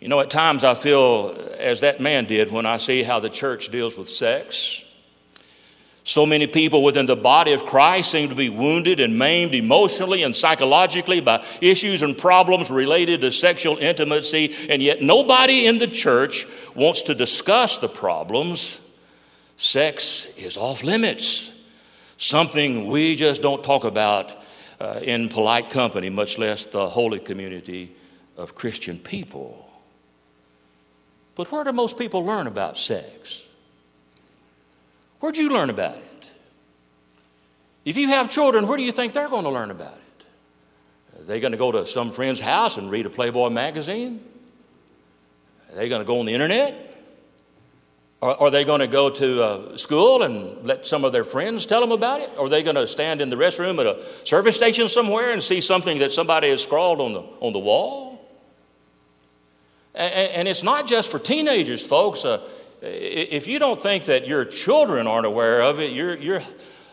You 0.00 0.08
know, 0.08 0.18
at 0.18 0.30
times 0.30 0.64
I 0.64 0.74
feel 0.74 1.36
as 1.58 1.82
that 1.82 2.00
man 2.00 2.24
did 2.24 2.50
when 2.50 2.66
I 2.66 2.78
see 2.78 3.04
how 3.04 3.20
the 3.20 3.30
church 3.30 3.68
deals 3.68 3.96
with 3.96 4.08
sex. 4.08 4.84
So 6.02 6.26
many 6.26 6.48
people 6.48 6.82
within 6.82 7.06
the 7.06 7.14
body 7.14 7.52
of 7.52 7.64
Christ 7.64 8.10
seem 8.10 8.28
to 8.28 8.34
be 8.34 8.50
wounded 8.50 8.98
and 8.98 9.16
maimed 9.16 9.54
emotionally 9.54 10.24
and 10.24 10.34
psychologically 10.34 11.20
by 11.20 11.44
issues 11.60 12.02
and 12.02 12.18
problems 12.18 12.72
related 12.72 13.20
to 13.20 13.30
sexual 13.30 13.76
intimacy, 13.76 14.52
and 14.68 14.82
yet 14.82 15.00
nobody 15.00 15.66
in 15.68 15.78
the 15.78 15.86
church 15.86 16.44
wants 16.74 17.02
to 17.02 17.14
discuss 17.14 17.78
the 17.78 17.86
problems. 17.86 18.80
Sex 19.56 20.26
is 20.36 20.56
off 20.56 20.82
limits 20.82 21.51
something 22.22 22.86
we 22.86 23.16
just 23.16 23.42
don't 23.42 23.64
talk 23.64 23.84
about 23.84 24.30
uh, 24.80 25.00
in 25.02 25.28
polite 25.28 25.70
company, 25.70 26.08
much 26.08 26.38
less 26.38 26.66
the 26.66 26.88
holy 26.88 27.18
community 27.18 27.92
of 28.36 28.54
Christian 28.54 28.96
people. 28.98 29.68
But 31.34 31.50
where 31.50 31.64
do 31.64 31.72
most 31.72 31.98
people 31.98 32.24
learn 32.24 32.46
about 32.46 32.76
sex? 32.76 33.48
Where'd 35.20 35.36
you 35.36 35.50
learn 35.50 35.70
about 35.70 35.96
it? 35.96 36.30
If 37.84 37.96
you 37.96 38.08
have 38.08 38.30
children, 38.30 38.68
where 38.68 38.76
do 38.76 38.84
you 38.84 38.92
think 38.92 39.12
they're 39.12 39.28
going 39.28 39.44
to 39.44 39.50
learn 39.50 39.70
about 39.70 39.96
it? 39.96 41.20
Are 41.20 41.24
they 41.24 41.40
going 41.40 41.52
to 41.52 41.58
go 41.58 41.72
to 41.72 41.86
some 41.86 42.10
friend's 42.10 42.40
house 42.40 42.78
and 42.78 42.90
read 42.90 43.06
a 43.06 43.10
Playboy 43.10 43.50
magazine? 43.50 44.22
Are 45.70 45.76
they 45.76 45.88
going 45.88 46.00
to 46.00 46.06
go 46.06 46.20
on 46.20 46.26
the 46.26 46.34
internet? 46.34 46.91
Are, 48.22 48.36
are 48.42 48.50
they 48.50 48.64
going 48.64 48.80
to 48.80 48.86
go 48.86 49.10
to 49.10 49.42
uh, 49.42 49.76
school 49.76 50.22
and 50.22 50.64
let 50.64 50.86
some 50.86 51.04
of 51.04 51.12
their 51.12 51.24
friends 51.24 51.66
tell 51.66 51.80
them 51.80 51.90
about 51.90 52.20
it? 52.20 52.30
Are 52.38 52.48
they 52.48 52.62
going 52.62 52.76
to 52.76 52.86
stand 52.86 53.20
in 53.20 53.28
the 53.28 53.36
restroom 53.36 53.78
at 53.80 53.86
a 53.86 54.00
service 54.24 54.54
station 54.54 54.88
somewhere 54.88 55.32
and 55.32 55.42
see 55.42 55.60
something 55.60 55.98
that 55.98 56.12
somebody 56.12 56.48
has 56.48 56.62
scrawled 56.62 57.00
on 57.00 57.12
the, 57.12 57.20
on 57.40 57.52
the 57.52 57.58
wall? 57.58 58.24
And, 59.94 60.30
and 60.30 60.48
it's 60.48 60.62
not 60.62 60.86
just 60.86 61.10
for 61.10 61.18
teenagers, 61.18 61.84
folks. 61.84 62.24
Uh, 62.24 62.40
if 62.80 63.48
you 63.48 63.58
don't 63.58 63.78
think 63.78 64.04
that 64.04 64.26
your 64.26 64.44
children 64.44 65.06
aren't 65.08 65.26
aware 65.26 65.62
of 65.62 65.80
it, 65.80 65.90
you're, 65.90 66.16
you're 66.16 66.42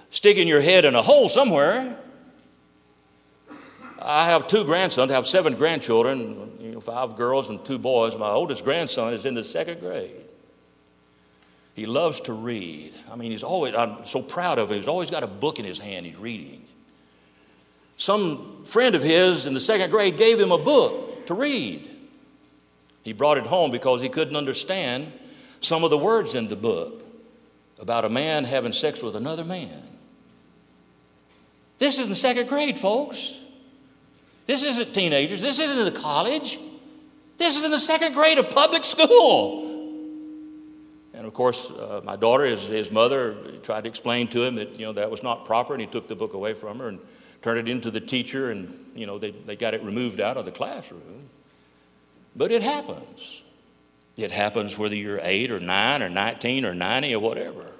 sticking 0.09 0.47
your 0.47 0.61
head 0.61 0.83
in 0.83 0.95
a 0.95 1.01
hole 1.01 1.29
somewhere. 1.29 1.95
I 4.01 4.27
have 4.27 4.47
two 4.47 4.63
grandsons, 4.63 5.11
I 5.11 5.15
have 5.15 5.27
seven 5.27 5.55
grandchildren, 5.55 6.57
you 6.59 6.71
know, 6.71 6.79
five 6.79 7.15
girls 7.17 7.49
and 7.49 7.63
two 7.63 7.77
boys. 7.77 8.17
My 8.17 8.29
oldest 8.29 8.63
grandson 8.63 9.13
is 9.13 9.25
in 9.25 9.33
the 9.33 9.43
second 9.43 9.81
grade. 9.81 10.28
He 11.79 11.85
loves 11.85 12.19
to 12.21 12.33
read. 12.33 12.93
I 13.09 13.15
mean, 13.15 13.31
he's 13.31 13.41
always, 13.41 13.73
I'm 13.73 14.03
so 14.03 14.21
proud 14.21 14.59
of 14.59 14.69
him. 14.69 14.75
He's 14.75 14.89
always 14.89 15.09
got 15.09 15.23
a 15.23 15.27
book 15.27 15.59
in 15.59 15.65
his 15.65 15.79
hand 15.79 16.05
he's 16.05 16.17
reading. 16.17 16.65
Some 17.95 18.65
friend 18.65 18.95
of 18.95 19.01
his 19.01 19.45
in 19.45 19.53
the 19.53 19.61
second 19.61 19.89
grade 19.89 20.17
gave 20.17 20.37
him 20.37 20.51
a 20.51 20.57
book 20.57 21.27
to 21.27 21.33
read. 21.33 21.89
He 23.03 23.13
brought 23.13 23.37
it 23.37 23.45
home 23.45 23.71
because 23.71 24.01
he 24.01 24.09
couldn't 24.09 24.35
understand 24.35 25.09
some 25.61 25.85
of 25.85 25.89
the 25.89 25.97
words 25.97 26.35
in 26.35 26.49
the 26.49 26.57
book 26.57 27.01
about 27.79 28.03
a 28.03 28.09
man 28.09 28.43
having 28.43 28.73
sex 28.73 29.01
with 29.01 29.15
another 29.15 29.45
man. 29.45 29.87
This 31.77 31.97
is 31.97 32.09
in 32.09 32.15
second 32.15 32.49
grade, 32.49 32.77
folks. 32.77 33.39
This 34.47 34.63
isn't 34.63 34.93
teenagers. 34.93 35.41
This 35.41 35.61
isn't 35.61 35.87
in 35.87 35.93
the 35.93 35.97
college. 35.97 36.59
This 37.37 37.57
is 37.57 37.63
in 37.63 37.71
the 37.71 37.79
second 37.79 38.15
grade 38.15 38.37
of 38.37 38.49
public 38.49 38.83
school. 38.83 39.68
And 41.19 41.27
of 41.27 41.33
course, 41.33 41.69
uh, 41.69 41.99
my 42.05 42.15
daughter, 42.15 42.45
his, 42.45 42.67
his 42.67 42.93
mother, 42.93 43.35
tried 43.61 43.83
to 43.83 43.89
explain 43.89 44.29
to 44.29 44.41
him 44.41 44.55
that, 44.55 44.79
you 44.79 44.85
know, 44.85 44.93
that 44.93 45.11
was 45.11 45.21
not 45.21 45.43
proper, 45.43 45.73
and 45.73 45.81
he 45.81 45.85
took 45.85 46.07
the 46.07 46.15
book 46.15 46.33
away 46.33 46.53
from 46.53 46.79
her 46.79 46.87
and 46.87 46.97
turned 47.41 47.59
it 47.59 47.67
into 47.67 47.91
the 47.91 47.99
teacher, 47.99 48.51
and, 48.51 48.73
you 48.95 49.05
know, 49.05 49.17
they, 49.17 49.31
they 49.31 49.57
got 49.57 49.73
it 49.73 49.83
removed 49.83 50.21
out 50.21 50.37
of 50.37 50.45
the 50.45 50.51
classroom. 50.51 51.27
But 52.37 52.53
it 52.53 52.61
happens. 52.61 53.41
It 54.15 54.31
happens 54.31 54.77
whether 54.77 54.95
you're 54.95 55.19
8 55.21 55.51
or 55.51 55.59
9 55.59 56.03
or 56.03 56.07
19 56.07 56.63
or 56.63 56.73
90 56.73 57.15
or 57.15 57.19
whatever. 57.19 57.73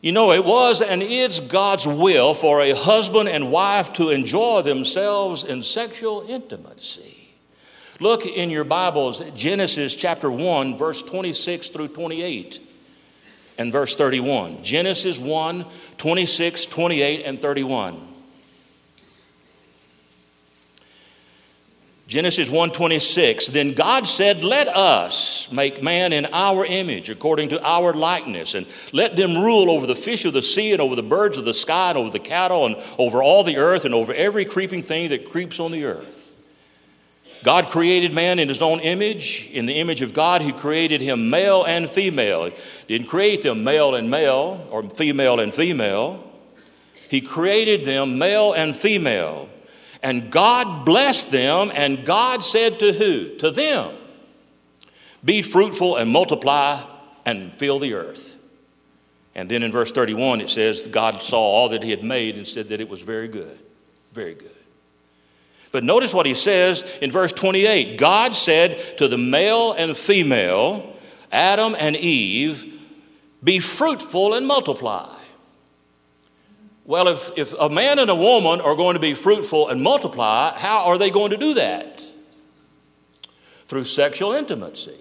You 0.00 0.10
know, 0.10 0.32
it 0.32 0.44
was 0.44 0.82
and 0.82 1.04
is 1.04 1.38
God's 1.38 1.86
will 1.86 2.34
for 2.34 2.62
a 2.62 2.72
husband 2.72 3.28
and 3.28 3.52
wife 3.52 3.92
to 3.92 4.10
enjoy 4.10 4.62
themselves 4.62 5.44
in 5.44 5.62
sexual 5.62 6.24
intimacy. 6.28 7.17
Look 8.00 8.26
in 8.26 8.50
your 8.50 8.62
Bibles, 8.62 9.20
Genesis 9.34 9.96
chapter 9.96 10.30
1, 10.30 10.78
verse 10.78 11.02
26 11.02 11.68
through 11.70 11.88
28 11.88 12.60
and 13.58 13.72
verse 13.72 13.96
31. 13.96 14.62
Genesis 14.62 15.18
1, 15.18 15.64
26, 15.96 16.66
28, 16.66 17.24
and 17.24 17.42
31. 17.42 18.08
Genesis 22.06 22.48
1:26 22.48 23.48
Then 23.48 23.74
God 23.74 24.08
said, 24.08 24.42
"Let 24.42 24.68
us 24.68 25.52
make 25.52 25.82
man 25.82 26.14
in 26.14 26.26
our 26.32 26.64
image, 26.64 27.10
according 27.10 27.50
to 27.50 27.62
our 27.62 27.92
likeness, 27.92 28.54
and 28.54 28.64
let 28.92 29.14
them 29.14 29.36
rule 29.36 29.70
over 29.70 29.86
the 29.86 29.94
fish 29.94 30.24
of 30.24 30.32
the 30.32 30.40
sea 30.40 30.72
and 30.72 30.80
over 30.80 30.96
the 30.96 31.02
birds 31.02 31.36
of 31.36 31.44
the 31.44 31.52
sky 31.52 31.90
and 31.90 31.98
over 31.98 32.08
the 32.08 32.18
cattle 32.18 32.64
and 32.64 32.76
over 32.96 33.22
all 33.22 33.44
the 33.44 33.58
earth 33.58 33.84
and 33.84 33.92
over 33.92 34.14
every 34.14 34.46
creeping 34.46 34.82
thing 34.82 35.10
that 35.10 35.30
creeps 35.30 35.60
on 35.60 35.70
the 35.70 35.84
earth." 35.84 36.17
God 37.44 37.66
created 37.68 38.14
man 38.14 38.38
in 38.38 38.48
his 38.48 38.62
own 38.62 38.80
image. 38.80 39.48
In 39.52 39.66
the 39.66 39.74
image 39.74 40.02
of 40.02 40.12
God, 40.12 40.42
he 40.42 40.52
created 40.52 41.00
him 41.00 41.30
male 41.30 41.64
and 41.64 41.88
female. 41.88 42.46
He 42.46 42.98
didn't 42.98 43.08
create 43.08 43.42
them 43.42 43.64
male 43.64 43.94
and 43.94 44.10
male 44.10 44.66
or 44.70 44.82
female 44.82 45.40
and 45.40 45.54
female. 45.54 46.24
He 47.08 47.20
created 47.20 47.84
them 47.84 48.18
male 48.18 48.52
and 48.52 48.74
female. 48.74 49.48
And 50.02 50.30
God 50.30 50.84
blessed 50.84 51.32
them, 51.32 51.72
and 51.74 52.04
God 52.04 52.42
said 52.42 52.78
to 52.80 52.92
who? 52.92 53.36
To 53.38 53.50
them, 53.50 53.92
Be 55.24 55.42
fruitful 55.42 55.96
and 55.96 56.10
multiply 56.10 56.82
and 57.26 57.52
fill 57.52 57.78
the 57.78 57.94
earth. 57.94 58.36
And 59.34 59.48
then 59.48 59.62
in 59.62 59.70
verse 59.70 59.92
31, 59.92 60.40
it 60.40 60.48
says, 60.48 60.86
God 60.88 61.22
saw 61.22 61.38
all 61.38 61.68
that 61.70 61.82
he 61.82 61.90
had 61.90 62.02
made 62.02 62.36
and 62.36 62.46
said 62.46 62.68
that 62.68 62.80
it 62.80 62.88
was 62.88 63.02
very 63.02 63.28
good. 63.28 63.58
Very 64.12 64.34
good. 64.34 64.50
But 65.70 65.84
notice 65.84 66.14
what 66.14 66.26
he 66.26 66.34
says 66.34 66.98
in 67.02 67.10
verse 67.10 67.32
28 67.32 67.98
God 67.98 68.34
said 68.34 68.98
to 68.98 69.08
the 69.08 69.18
male 69.18 69.72
and 69.72 69.96
female, 69.96 70.96
Adam 71.30 71.76
and 71.78 71.96
Eve, 71.96 72.80
Be 73.42 73.58
fruitful 73.58 74.34
and 74.34 74.46
multiply. 74.46 75.14
Well, 76.88 77.08
if, 77.08 77.36
if 77.36 77.52
a 77.60 77.68
man 77.68 77.98
and 77.98 78.08
a 78.08 78.14
woman 78.14 78.62
are 78.62 78.74
going 78.74 78.94
to 78.94 79.00
be 79.00 79.12
fruitful 79.12 79.68
and 79.68 79.82
multiply, 79.82 80.52
how 80.56 80.86
are 80.86 80.96
they 80.96 81.10
going 81.10 81.32
to 81.32 81.36
do 81.36 81.52
that? 81.54 82.02
Through 83.66 83.84
sexual 83.84 84.32
intimacy. 84.32 84.96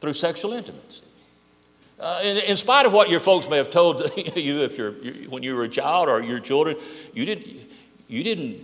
Through 0.00 0.12
sexual 0.12 0.52
intimacy. 0.52 1.04
Uh, 1.98 2.20
in, 2.22 2.36
in, 2.50 2.56
spite 2.56 2.84
of 2.84 2.92
what 2.92 3.08
your 3.08 3.20
folks 3.20 3.48
may 3.48 3.56
have 3.56 3.70
told 3.70 4.02
you 4.36 4.62
if 4.62 4.76
you're, 4.76 4.92
when 5.30 5.42
you 5.42 5.56
were 5.56 5.62
a 5.62 5.68
child 5.68 6.08
or 6.10 6.22
your 6.22 6.40
children, 6.40 6.76
you 7.14 7.24
didn't, 7.24 7.48
you 8.06 8.22
didn't, 8.22 8.60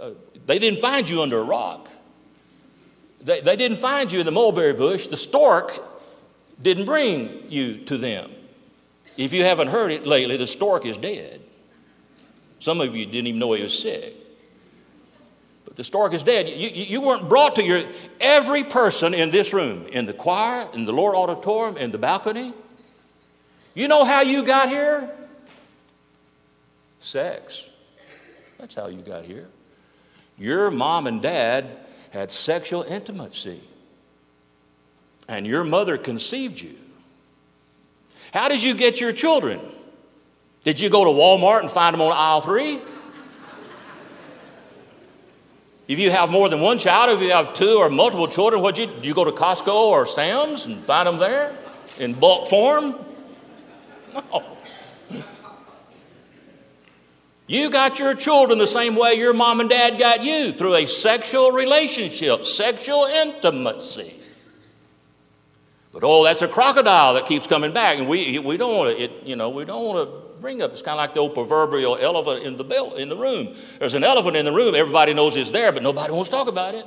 uh, 0.00 0.10
they 0.46 0.58
didn't 0.58 0.80
find 0.80 1.08
you 1.08 1.22
under 1.22 1.38
a 1.38 1.44
rock. 1.44 1.88
They, 3.22 3.40
they 3.40 3.56
didn't 3.56 3.78
find 3.78 4.10
you 4.10 4.20
in 4.20 4.26
the 4.26 4.32
mulberry 4.32 4.72
bush. 4.72 5.06
The 5.06 5.16
stork 5.16 5.78
didn't 6.60 6.86
bring 6.86 7.50
you 7.50 7.78
to 7.84 7.98
them. 7.98 8.30
If 9.16 9.32
you 9.32 9.44
haven't 9.44 9.68
heard 9.68 9.90
it 9.90 10.06
lately, 10.06 10.36
the 10.36 10.46
stork 10.46 10.86
is 10.86 10.96
dead. 10.96 11.40
Some 12.58 12.80
of 12.80 12.94
you 12.94 13.06
didn't 13.06 13.26
even 13.26 13.38
know 13.38 13.52
he 13.52 13.62
was 13.62 13.78
sick. 13.78 14.14
But 15.64 15.76
the 15.76 15.84
stork 15.84 16.14
is 16.14 16.22
dead. 16.22 16.48
You, 16.48 16.68
you 16.68 17.00
weren't 17.00 17.28
brought 17.28 17.56
to 17.56 17.62
your, 17.62 17.82
every 18.20 18.64
person 18.64 19.14
in 19.14 19.30
this 19.30 19.52
room, 19.52 19.86
in 19.92 20.06
the 20.06 20.12
choir, 20.12 20.68
in 20.74 20.84
the 20.84 20.92
lower 20.92 21.14
auditorium, 21.14 21.76
in 21.76 21.90
the 21.90 21.98
balcony. 21.98 22.52
You 23.74 23.88
know 23.88 24.04
how 24.04 24.22
you 24.22 24.44
got 24.44 24.68
here? 24.68 25.08
Sex. 26.98 27.70
That's 28.58 28.74
how 28.74 28.88
you 28.88 29.00
got 29.00 29.24
here. 29.24 29.48
Your 30.40 30.70
mom 30.70 31.06
and 31.06 31.20
dad 31.20 31.66
had 32.12 32.32
sexual 32.32 32.82
intimacy, 32.82 33.60
and 35.28 35.46
your 35.46 35.64
mother 35.64 35.98
conceived 35.98 36.60
you. 36.60 36.76
How 38.32 38.48
did 38.48 38.62
you 38.62 38.74
get 38.74 39.02
your 39.02 39.12
children? 39.12 39.60
Did 40.64 40.80
you 40.80 40.88
go 40.88 41.04
to 41.04 41.10
Walmart 41.10 41.60
and 41.60 41.70
find 41.70 41.92
them 41.92 42.00
on 42.00 42.12
aisle 42.16 42.40
three? 42.40 42.78
If 45.88 45.98
you 45.98 46.10
have 46.10 46.30
more 46.30 46.48
than 46.48 46.60
one 46.60 46.78
child, 46.78 47.10
if 47.10 47.22
you 47.22 47.32
have 47.32 47.52
two 47.52 47.76
or 47.78 47.90
multiple 47.90 48.26
children, 48.26 48.62
what 48.62 48.78
you 48.78 48.86
do 48.86 49.08
you 49.08 49.14
go 49.14 49.24
to 49.24 49.32
Costco 49.32 49.74
or 49.74 50.06
Sam's 50.06 50.64
and 50.64 50.78
find 50.78 51.06
them 51.06 51.18
there 51.18 51.54
in 51.98 52.14
bulk 52.14 52.48
form? 52.48 52.94
No. 54.14 54.49
You 57.50 57.68
got 57.68 57.98
your 57.98 58.14
children 58.14 58.60
the 58.60 58.66
same 58.68 58.94
way 58.94 59.14
your 59.14 59.34
mom 59.34 59.58
and 59.58 59.68
dad 59.68 59.98
got 59.98 60.22
you 60.22 60.52
through 60.52 60.76
a 60.76 60.86
sexual 60.86 61.50
relationship, 61.50 62.44
sexual 62.44 63.06
intimacy. 63.06 64.14
But 65.92 66.04
oh, 66.04 66.22
that's 66.22 66.42
a 66.42 66.46
crocodile 66.46 67.14
that 67.14 67.26
keeps 67.26 67.48
coming 67.48 67.72
back, 67.72 67.98
and 67.98 68.08
we, 68.08 68.38
we 68.38 68.56
don't 68.56 68.76
want 68.76 68.96
to, 68.96 69.10
you 69.28 69.34
know, 69.34 69.50
we 69.50 69.64
don't 69.64 69.84
want 69.84 70.08
to 70.08 70.40
bring 70.40 70.62
up. 70.62 70.70
It's 70.70 70.80
kind 70.80 70.92
of 70.92 70.98
like 70.98 71.12
the 71.14 71.18
old 71.18 71.34
proverbial 71.34 71.96
elephant 71.96 72.44
in 72.44 72.56
the, 72.56 72.62
bell, 72.62 72.94
in 72.94 73.08
the 73.08 73.16
room. 73.16 73.52
There's 73.80 73.94
an 73.94 74.04
elephant 74.04 74.36
in 74.36 74.44
the 74.44 74.52
room, 74.52 74.76
everybody 74.76 75.12
knows 75.12 75.36
it's 75.36 75.50
there, 75.50 75.72
but 75.72 75.82
nobody 75.82 76.12
wants 76.12 76.28
to 76.28 76.36
talk 76.36 76.46
about 76.46 76.76
it. 76.76 76.86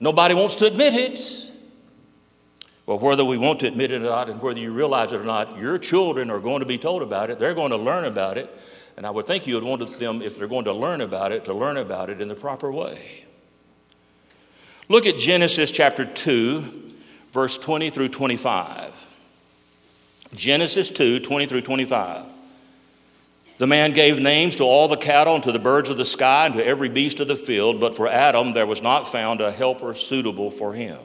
Nobody 0.00 0.34
wants 0.34 0.56
to 0.56 0.66
admit 0.66 0.94
it. 0.94 1.47
Well, 2.88 2.98
whether 2.98 3.22
we 3.22 3.36
want 3.36 3.60
to 3.60 3.66
admit 3.66 3.90
it 3.90 3.96
or 3.96 4.06
not, 4.06 4.30
and 4.30 4.40
whether 4.40 4.58
you 4.58 4.72
realize 4.72 5.12
it 5.12 5.20
or 5.20 5.24
not, 5.24 5.58
your 5.58 5.76
children 5.76 6.30
are 6.30 6.40
going 6.40 6.60
to 6.60 6.66
be 6.66 6.78
told 6.78 7.02
about 7.02 7.28
it. 7.28 7.38
They're 7.38 7.52
going 7.52 7.72
to 7.72 7.76
learn 7.76 8.06
about 8.06 8.38
it. 8.38 8.48
And 8.96 9.04
I 9.04 9.10
would 9.10 9.26
think 9.26 9.46
you 9.46 9.56
would 9.56 9.62
want 9.62 9.98
them, 9.98 10.22
if 10.22 10.38
they're 10.38 10.48
going 10.48 10.64
to 10.64 10.72
learn 10.72 11.02
about 11.02 11.30
it, 11.30 11.44
to 11.44 11.52
learn 11.52 11.76
about 11.76 12.08
it 12.08 12.22
in 12.22 12.28
the 12.28 12.34
proper 12.34 12.72
way. 12.72 13.26
Look 14.88 15.04
at 15.04 15.18
Genesis 15.18 15.70
chapter 15.70 16.06
2, 16.06 16.92
verse 17.28 17.58
20 17.58 17.90
through 17.90 18.08
25. 18.08 18.94
Genesis 20.34 20.88
2 20.88 21.20
20 21.20 21.44
through 21.44 21.60
25. 21.60 22.24
The 23.58 23.66
man 23.66 23.92
gave 23.92 24.18
names 24.18 24.56
to 24.56 24.64
all 24.64 24.88
the 24.88 24.96
cattle 24.96 25.34
and 25.34 25.44
to 25.44 25.52
the 25.52 25.58
birds 25.58 25.90
of 25.90 25.98
the 25.98 26.06
sky 26.06 26.46
and 26.46 26.54
to 26.54 26.64
every 26.64 26.88
beast 26.88 27.20
of 27.20 27.28
the 27.28 27.36
field, 27.36 27.80
but 27.80 27.94
for 27.94 28.08
Adam 28.08 28.54
there 28.54 28.66
was 28.66 28.80
not 28.80 29.12
found 29.12 29.42
a 29.42 29.52
helper 29.52 29.92
suitable 29.92 30.50
for 30.50 30.72
him. 30.72 30.96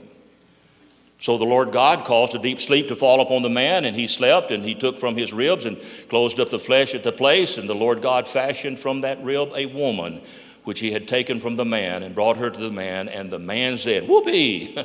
So 1.24 1.38
the 1.38 1.46
Lord 1.46 1.72
God 1.72 2.04
caused 2.04 2.36
a 2.36 2.38
deep 2.38 2.60
sleep 2.60 2.90
to 2.90 2.98
fall 2.98 3.22
upon 3.22 3.44
the 3.44 3.50
man, 3.50 3.86
and 3.86 3.96
he 3.96 4.08
slept, 4.08 4.52
and 4.52 4.62
he 4.62 4.76
took 4.76 5.00
from 5.00 5.16
his 5.16 5.32
ribs 5.32 5.66
and 5.66 5.78
closed 6.10 6.38
up 6.38 6.50
the 6.50 6.60
flesh 6.60 6.94
at 6.94 7.04
the 7.04 7.14
place. 7.14 7.58
And 7.58 7.70
the 7.70 7.74
Lord 7.74 8.02
God 8.02 8.28
fashioned 8.28 8.78
from 8.78 9.00
that 9.02 9.24
rib 9.24 9.54
a 9.56 9.68
woman, 9.68 10.20
which 10.66 10.82
he 10.82 10.92
had 10.92 11.08
taken 11.08 11.40
from 11.40 11.56
the 11.56 11.64
man, 11.64 12.04
and 12.04 12.14
brought 12.14 12.36
her 12.36 12.50
to 12.50 12.60
the 12.60 12.72
man. 12.72 13.08
And 13.08 13.32
the 13.32 13.40
man 13.40 13.78
said, 13.78 14.06
Whoopee! 14.06 14.78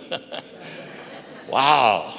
wow. 1.49 2.15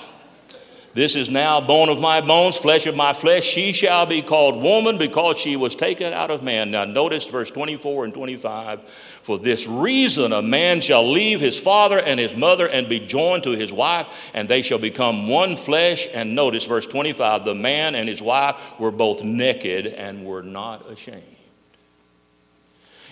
This 0.93 1.15
is 1.15 1.29
now 1.29 1.61
bone 1.61 1.89
of 1.89 2.01
my 2.01 2.19
bones, 2.19 2.57
flesh 2.57 2.87
of 2.87 2.95
my 2.95 3.13
flesh. 3.13 3.43
She 3.43 3.73
shall 3.73 4.07
be 4.07 4.23
called 4.23 4.61
woman 4.61 4.97
because 4.97 5.37
she 5.37 5.55
was 5.55 5.75
taken 5.75 6.13
out 6.13 6.31
of 6.31 6.41
man. 6.41 6.71
Now, 6.71 6.83
notice 6.83 7.27
verse 7.27 7.51
24 7.51 8.05
and 8.05 8.13
25. 8.13 8.81
For 8.83 9.37
this 9.37 9.67
reason, 9.67 10.33
a 10.33 10.41
man 10.41 10.81
shall 10.81 11.07
leave 11.07 11.39
his 11.39 11.59
father 11.59 11.99
and 11.99 12.19
his 12.19 12.35
mother 12.35 12.67
and 12.67 12.89
be 12.89 12.99
joined 12.99 13.43
to 13.43 13.51
his 13.51 13.71
wife, 13.71 14.31
and 14.33 14.49
they 14.49 14.63
shall 14.63 14.79
become 14.79 15.27
one 15.27 15.55
flesh. 15.55 16.07
And 16.13 16.33
notice 16.33 16.65
verse 16.65 16.87
25 16.87 17.45
the 17.45 17.55
man 17.55 17.93
and 17.93 18.09
his 18.09 18.21
wife 18.21 18.79
were 18.79 18.91
both 18.91 19.23
naked 19.23 19.85
and 19.87 20.25
were 20.25 20.43
not 20.43 20.89
ashamed. 20.89 21.38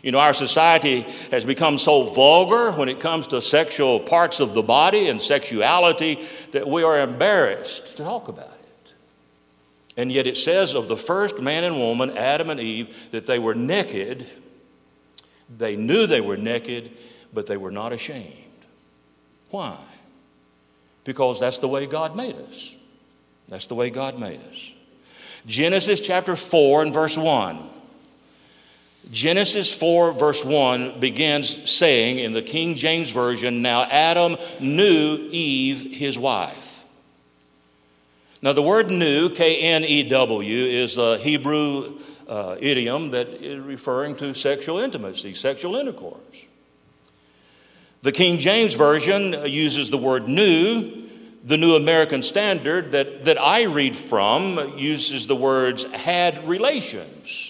You 0.03 0.11
know, 0.11 0.19
our 0.19 0.33
society 0.33 1.01
has 1.31 1.43
become 1.43 1.77
so 1.77 2.03
vulgar 2.03 2.71
when 2.77 2.89
it 2.89 2.99
comes 2.99 3.27
to 3.27 3.41
sexual 3.41 3.99
parts 3.99 4.39
of 4.39 4.53
the 4.53 4.61
body 4.61 5.09
and 5.09 5.21
sexuality 5.21 6.19
that 6.51 6.67
we 6.67 6.83
are 6.83 6.99
embarrassed 6.99 7.97
to 7.97 8.03
talk 8.03 8.27
about 8.27 8.53
it. 8.53 8.93
And 9.97 10.11
yet 10.11 10.27
it 10.27 10.37
says 10.37 10.75
of 10.75 10.87
the 10.87 10.97
first 10.97 11.41
man 11.41 11.63
and 11.63 11.77
woman, 11.77 12.15
Adam 12.15 12.49
and 12.51 12.59
Eve, 12.59 13.09
that 13.11 13.25
they 13.25 13.39
were 13.39 13.55
naked. 13.55 14.27
They 15.57 15.75
knew 15.75 16.05
they 16.05 16.21
were 16.21 16.37
naked, 16.37 16.91
but 17.33 17.47
they 17.47 17.57
were 17.57 17.71
not 17.71 17.91
ashamed. 17.91 18.33
Why? 19.49 19.77
Because 21.03 21.39
that's 21.39 21.57
the 21.57 21.67
way 21.67 21.87
God 21.87 22.15
made 22.15 22.35
us. 22.35 22.77
That's 23.47 23.65
the 23.65 23.75
way 23.75 23.89
God 23.89 24.19
made 24.19 24.41
us. 24.41 24.73
Genesis 25.45 26.01
chapter 26.01 26.35
4 26.35 26.83
and 26.83 26.93
verse 26.93 27.17
1. 27.17 27.57
Genesis 29.11 29.73
4, 29.77 30.11
verse 30.13 30.43
1 30.43 30.99
begins 30.99 31.69
saying 31.69 32.19
in 32.19 32.33
the 32.33 32.41
King 32.41 32.75
James 32.75 33.09
Version, 33.09 33.61
Now 33.61 33.83
Adam 33.83 34.35
knew 34.59 35.29
Eve, 35.31 35.95
his 35.95 36.19
wife. 36.19 36.83
Now, 38.41 38.53
the 38.53 38.61
word 38.61 38.91
knew, 38.91 39.29
K 39.29 39.61
N 39.61 39.83
E 39.83 40.07
W, 40.09 40.55
is 40.65 40.97
a 40.97 41.17
Hebrew 41.17 41.99
uh, 42.27 42.55
idiom 42.59 43.11
that 43.11 43.27
is 43.27 43.59
referring 43.59 44.15
to 44.17 44.33
sexual 44.33 44.77
intimacy, 44.77 45.33
sexual 45.33 45.75
intercourse. 45.75 46.45
The 48.03 48.11
King 48.11 48.37
James 48.37 48.75
Version 48.75 49.33
uses 49.45 49.89
the 49.89 49.97
word 49.97 50.27
knew. 50.27 51.03
The 51.43 51.57
New 51.57 51.75
American 51.75 52.21
Standard 52.21 52.91
that, 52.91 53.23
that 53.25 53.39
I 53.39 53.63
read 53.65 53.95
from 53.95 54.77
uses 54.77 55.27
the 55.27 55.35
words 55.35 55.85
had 55.85 56.45
relations. 56.47 57.46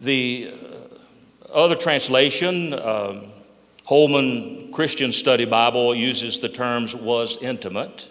The 0.00 0.50
uh, 0.52 1.52
other 1.52 1.76
translation, 1.76 2.78
um, 2.78 3.26
Holman 3.84 4.72
Christian 4.72 5.12
Study 5.12 5.44
Bible, 5.44 5.94
uses 5.94 6.38
the 6.38 6.48
terms 6.48 6.94
was 6.94 7.42
intimate. 7.42 8.08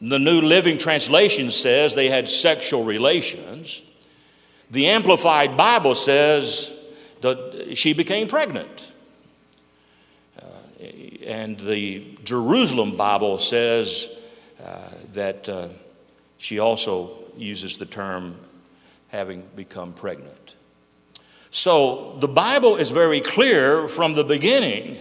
The 0.00 0.18
New 0.18 0.42
Living 0.42 0.78
Translation 0.78 1.50
says 1.50 1.94
they 1.94 2.08
had 2.08 2.28
sexual 2.28 2.84
relations. 2.84 3.82
The 4.70 4.86
Amplified 4.88 5.56
Bible 5.56 5.94
says 5.94 6.72
that 7.22 7.76
she 7.76 7.94
became 7.94 8.28
pregnant. 8.28 8.92
And 11.26 11.58
the 11.58 12.16
Jerusalem 12.22 12.96
Bible 12.96 13.38
says 13.38 14.08
uh, 14.64 14.90
that 15.14 15.48
uh, 15.48 15.68
she 16.38 16.60
also 16.60 17.10
uses 17.36 17.78
the 17.78 17.84
term 17.84 18.36
having 19.08 19.42
become 19.56 19.92
pregnant. 19.92 20.35
So 21.56 22.14
the 22.20 22.28
Bible 22.28 22.76
is 22.76 22.90
very 22.90 23.20
clear 23.20 23.88
from 23.88 24.12
the 24.12 24.24
beginning 24.24 24.98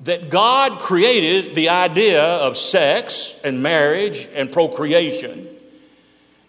that 0.00 0.28
God 0.28 0.80
created 0.80 1.54
the 1.54 1.68
idea 1.68 2.24
of 2.24 2.56
sex 2.56 3.40
and 3.44 3.62
marriage 3.62 4.28
and 4.34 4.50
procreation 4.50 5.46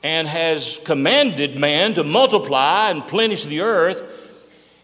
and 0.01 0.27
has 0.27 0.81
commanded 0.85 1.59
man 1.59 1.93
to 1.93 2.03
multiply 2.03 2.89
and 2.89 3.03
plenish 3.03 3.45
the 3.45 3.61
earth, 3.61 4.01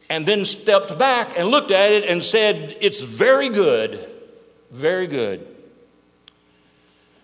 and 0.07 0.23
then 0.23 0.45
stepped 0.45 0.99
back 0.99 1.35
and 1.35 1.47
looked 1.47 1.71
at 1.71 1.91
it 1.91 2.05
and 2.05 2.21
said, 2.21 2.77
It's 2.79 3.03
very 3.03 3.49
good, 3.49 3.99
very 4.69 5.07
good. 5.07 5.47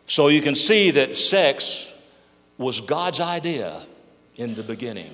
So 0.08 0.30
you 0.30 0.42
can 0.42 0.56
see 0.56 0.90
that 0.90 1.16
sex 1.16 1.94
was 2.58 2.82
God's 2.82 3.22
idea 3.22 3.86
in 4.36 4.56
the 4.56 4.64
beginning. 4.64 5.12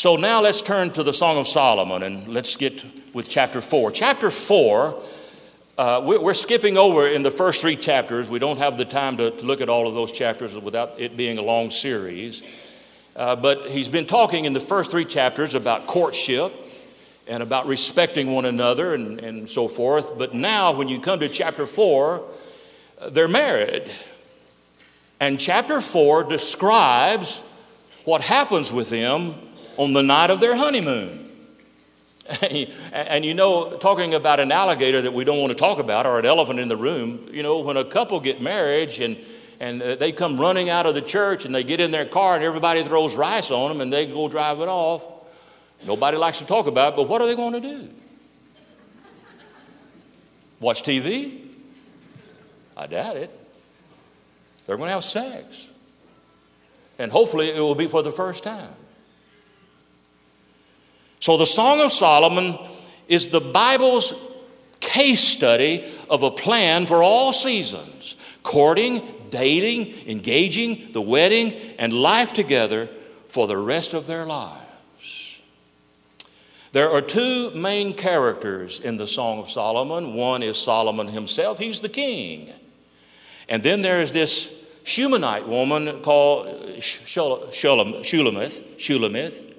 So 0.00 0.16
now 0.16 0.40
let's 0.40 0.62
turn 0.62 0.92
to 0.92 1.02
the 1.02 1.12
Song 1.12 1.36
of 1.36 1.46
Solomon 1.46 2.02
and 2.02 2.26
let's 2.26 2.56
get 2.56 2.82
with 3.12 3.28
chapter 3.28 3.60
4. 3.60 3.90
Chapter 3.90 4.30
4, 4.30 4.98
uh, 5.76 6.00
we're 6.02 6.32
skipping 6.32 6.78
over 6.78 7.06
in 7.06 7.22
the 7.22 7.30
first 7.30 7.60
three 7.60 7.76
chapters. 7.76 8.26
We 8.26 8.38
don't 8.38 8.56
have 8.56 8.78
the 8.78 8.86
time 8.86 9.18
to, 9.18 9.30
to 9.30 9.44
look 9.44 9.60
at 9.60 9.68
all 9.68 9.86
of 9.86 9.92
those 9.92 10.10
chapters 10.10 10.56
without 10.58 10.98
it 10.98 11.18
being 11.18 11.36
a 11.36 11.42
long 11.42 11.68
series. 11.68 12.42
Uh, 13.14 13.36
but 13.36 13.68
he's 13.68 13.90
been 13.90 14.06
talking 14.06 14.46
in 14.46 14.54
the 14.54 14.58
first 14.58 14.90
three 14.90 15.04
chapters 15.04 15.54
about 15.54 15.86
courtship 15.86 16.50
and 17.28 17.42
about 17.42 17.66
respecting 17.66 18.32
one 18.32 18.46
another 18.46 18.94
and, 18.94 19.20
and 19.20 19.50
so 19.50 19.68
forth. 19.68 20.16
But 20.16 20.32
now, 20.32 20.72
when 20.72 20.88
you 20.88 20.98
come 20.98 21.20
to 21.20 21.28
chapter 21.28 21.66
4, 21.66 22.22
uh, 23.02 23.10
they're 23.10 23.28
married. 23.28 23.84
And 25.20 25.38
chapter 25.38 25.82
4 25.82 26.24
describes 26.24 27.42
what 28.06 28.22
happens 28.22 28.72
with 28.72 28.88
them 28.88 29.34
on 29.76 29.92
the 29.92 30.02
night 30.02 30.30
of 30.30 30.40
their 30.40 30.56
honeymoon. 30.56 31.30
and 32.92 33.24
you 33.24 33.34
know, 33.34 33.76
talking 33.78 34.14
about 34.14 34.38
an 34.40 34.52
alligator 34.52 35.02
that 35.02 35.12
we 35.12 35.24
don't 35.24 35.40
want 35.40 35.50
to 35.50 35.58
talk 35.58 35.78
about 35.78 36.06
or 36.06 36.18
an 36.18 36.24
elephant 36.24 36.60
in 36.60 36.68
the 36.68 36.76
room, 36.76 37.26
you 37.32 37.42
know, 37.42 37.58
when 37.58 37.76
a 37.76 37.84
couple 37.84 38.20
get 38.20 38.40
married 38.40 38.90
and, 39.00 39.16
and 39.58 39.82
uh, 39.82 39.94
they 39.96 40.12
come 40.12 40.40
running 40.40 40.70
out 40.70 40.86
of 40.86 40.94
the 40.94 41.00
church 41.00 41.44
and 41.44 41.54
they 41.54 41.64
get 41.64 41.80
in 41.80 41.90
their 41.90 42.04
car 42.04 42.36
and 42.36 42.44
everybody 42.44 42.82
throws 42.82 43.16
rice 43.16 43.50
on 43.50 43.68
them 43.70 43.80
and 43.80 43.92
they 43.92 44.06
go 44.06 44.28
driving 44.28 44.68
off, 44.68 45.02
nobody 45.84 46.16
likes 46.16 46.38
to 46.38 46.46
talk 46.46 46.66
about 46.66 46.92
it, 46.92 46.96
but 46.96 47.08
what 47.08 47.20
are 47.20 47.26
they 47.26 47.34
going 47.34 47.54
to 47.54 47.60
do? 47.60 47.88
Watch 50.60 50.82
TV? 50.82 51.38
I 52.76 52.86
doubt 52.86 53.16
it. 53.16 53.30
They're 54.66 54.76
going 54.76 54.88
to 54.88 54.94
have 54.94 55.04
sex. 55.04 55.72
And 56.98 57.10
hopefully 57.10 57.48
it 57.48 57.58
will 57.58 57.74
be 57.74 57.86
for 57.88 58.02
the 58.02 58.12
first 58.12 58.44
time. 58.44 58.68
So, 61.20 61.36
the 61.36 61.46
Song 61.46 61.80
of 61.80 61.92
Solomon 61.92 62.58
is 63.06 63.28
the 63.28 63.40
Bible's 63.40 64.14
case 64.80 65.22
study 65.22 65.84
of 66.08 66.22
a 66.22 66.30
plan 66.30 66.86
for 66.86 67.02
all 67.02 67.32
seasons 67.32 68.16
courting, 68.42 69.02
dating, 69.30 69.94
engaging, 70.08 70.92
the 70.92 71.00
wedding, 71.00 71.52
and 71.78 71.92
life 71.92 72.32
together 72.32 72.88
for 73.28 73.46
the 73.46 73.56
rest 73.56 73.92
of 73.92 74.06
their 74.06 74.24
lives. 74.24 75.42
There 76.72 76.90
are 76.90 77.02
two 77.02 77.50
main 77.50 77.92
characters 77.94 78.80
in 78.80 78.96
the 78.96 79.06
Song 79.06 79.40
of 79.40 79.50
Solomon. 79.50 80.14
One 80.14 80.42
is 80.42 80.56
Solomon 80.56 81.08
himself, 81.08 81.58
he's 81.58 81.80
the 81.80 81.88
king. 81.88 82.50
And 83.48 83.62
then 83.62 83.82
there 83.82 84.00
is 84.00 84.12
this 84.12 84.80
Shumanite 84.84 85.46
woman 85.46 86.00
called 86.00 86.46
Shulamith. 86.78 88.02
Shulamith. 88.78 89.49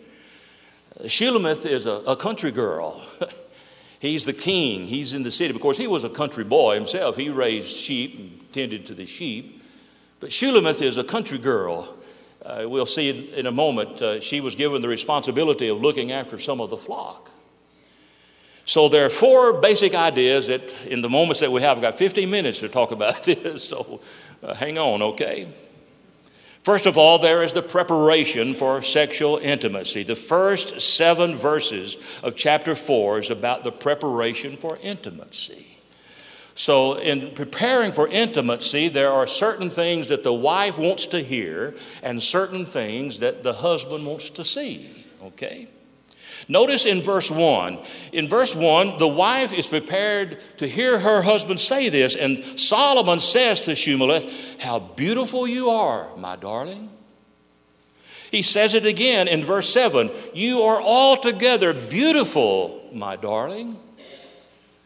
Shulamith 1.03 1.65
is 1.65 1.85
a, 1.85 1.95
a 2.07 2.15
country 2.15 2.51
girl. 2.51 3.01
He's 3.99 4.25
the 4.25 4.33
king. 4.33 4.87
He's 4.87 5.13
in 5.13 5.23
the 5.23 5.31
city. 5.31 5.53
Of 5.53 5.61
course, 5.61 5.77
he 5.77 5.85
was 5.85 6.03
a 6.03 6.09
country 6.09 6.43
boy 6.43 6.73
himself. 6.73 7.17
He 7.17 7.29
raised 7.29 7.77
sheep 7.77 8.17
and 8.17 8.51
tended 8.51 8.87
to 8.87 8.95
the 8.95 9.05
sheep. 9.05 9.61
But 10.19 10.31
Shulamith 10.31 10.81
is 10.81 10.97
a 10.97 11.03
country 11.03 11.37
girl. 11.37 11.95
Uh, 12.43 12.63
we'll 12.65 12.87
see 12.87 13.31
in 13.35 13.45
a 13.45 13.51
moment. 13.51 14.01
Uh, 14.01 14.19
she 14.19 14.41
was 14.41 14.55
given 14.55 14.81
the 14.81 14.87
responsibility 14.87 15.67
of 15.67 15.79
looking 15.79 16.11
after 16.11 16.39
some 16.39 16.59
of 16.59 16.71
the 16.71 16.77
flock. 16.77 17.29
So 18.65 18.89
there 18.89 19.05
are 19.05 19.09
four 19.09 19.61
basic 19.61 19.93
ideas 19.93 20.47
that, 20.47 20.63
in 20.87 21.01
the 21.01 21.09
moments 21.09 21.39
that 21.41 21.51
we 21.51 21.61
have, 21.61 21.77
I've 21.77 21.83
got 21.83 21.95
15 21.95 22.29
minutes 22.29 22.59
to 22.61 22.69
talk 22.69 22.91
about 22.91 23.23
this. 23.25 23.69
So 23.69 24.01
uh, 24.41 24.55
hang 24.55 24.79
on, 24.79 25.01
okay? 25.01 25.47
First 26.63 26.85
of 26.85 26.95
all, 26.95 27.17
there 27.17 27.41
is 27.41 27.53
the 27.53 27.63
preparation 27.63 28.53
for 28.53 28.81
sexual 28.83 29.37
intimacy. 29.37 30.03
The 30.03 30.15
first 30.15 30.79
seven 30.79 31.35
verses 31.35 32.19
of 32.23 32.35
chapter 32.35 32.75
4 32.75 33.19
is 33.19 33.31
about 33.31 33.63
the 33.63 33.71
preparation 33.71 34.57
for 34.57 34.77
intimacy. 34.83 35.65
So, 36.53 36.99
in 36.99 37.31
preparing 37.31 37.91
for 37.91 38.07
intimacy, 38.07 38.89
there 38.89 39.11
are 39.11 39.25
certain 39.25 39.69
things 39.71 40.09
that 40.09 40.23
the 40.23 40.33
wife 40.33 40.77
wants 40.77 41.07
to 41.07 41.21
hear 41.21 41.73
and 42.03 42.21
certain 42.21 42.65
things 42.65 43.19
that 43.19 43.41
the 43.41 43.53
husband 43.53 44.05
wants 44.05 44.29
to 44.31 44.43
see. 44.43 44.87
Okay? 45.23 45.67
Notice 46.47 46.85
in 46.85 47.01
verse 47.01 47.29
1, 47.31 47.79
in 48.13 48.27
verse 48.27 48.55
1, 48.55 48.97
the 48.97 49.07
wife 49.07 49.53
is 49.53 49.67
prepared 49.67 50.39
to 50.57 50.67
hear 50.67 50.99
her 50.99 51.21
husband 51.21 51.59
say 51.59 51.89
this, 51.89 52.15
and 52.15 52.43
Solomon 52.59 53.19
says 53.19 53.61
to 53.61 53.71
Shumalith, 53.71 54.61
How 54.61 54.79
beautiful 54.79 55.47
you 55.47 55.69
are, 55.69 56.15
my 56.17 56.35
darling. 56.35 56.89
He 58.31 58.41
says 58.41 58.73
it 58.73 58.85
again 58.85 59.27
in 59.27 59.43
verse 59.43 59.69
7 59.69 60.09
You 60.33 60.61
are 60.61 60.81
altogether 60.81 61.73
beautiful, 61.73 62.89
my 62.93 63.17
darling. 63.17 63.77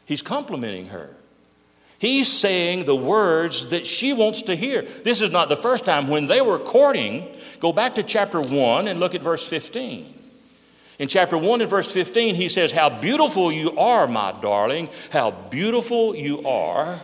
He's 0.06 0.22
complimenting 0.22 0.88
her. 0.88 1.16
He's 1.98 2.32
saying 2.32 2.86
the 2.86 2.96
words 2.96 3.70
that 3.70 3.88
she 3.88 4.14
wants 4.14 4.44
to 4.44 4.56
hear. 4.56 4.82
This 4.82 5.22
is 5.22 5.32
not 5.32 5.50
the 5.50 5.56
first 5.56 5.86
time. 5.86 6.08
When 6.08 6.26
they 6.26 6.42
were 6.42 6.60
courting, 6.60 7.28
go 7.60 7.72
back 7.72 7.96
to 7.96 8.04
chapter 8.04 8.42
1 8.42 8.88
and 8.88 9.00
look 9.00 9.16
at 9.16 9.22
verse 9.22 9.48
15. 9.48 10.15
In 10.98 11.10
chapter 11.10 11.38
1 11.38 11.62
and 11.62 11.70
verse 11.70 11.92
15, 11.92 12.36
he 12.36 12.48
says, 12.48 12.72
How 12.72 12.90
beautiful 12.90 13.52
you 13.52 13.78
are, 13.78 14.08
my 14.08 14.34
darling, 14.42 14.90
how 15.12 15.32
beautiful 15.32 16.16
you 16.16 16.46
are. 16.48 17.00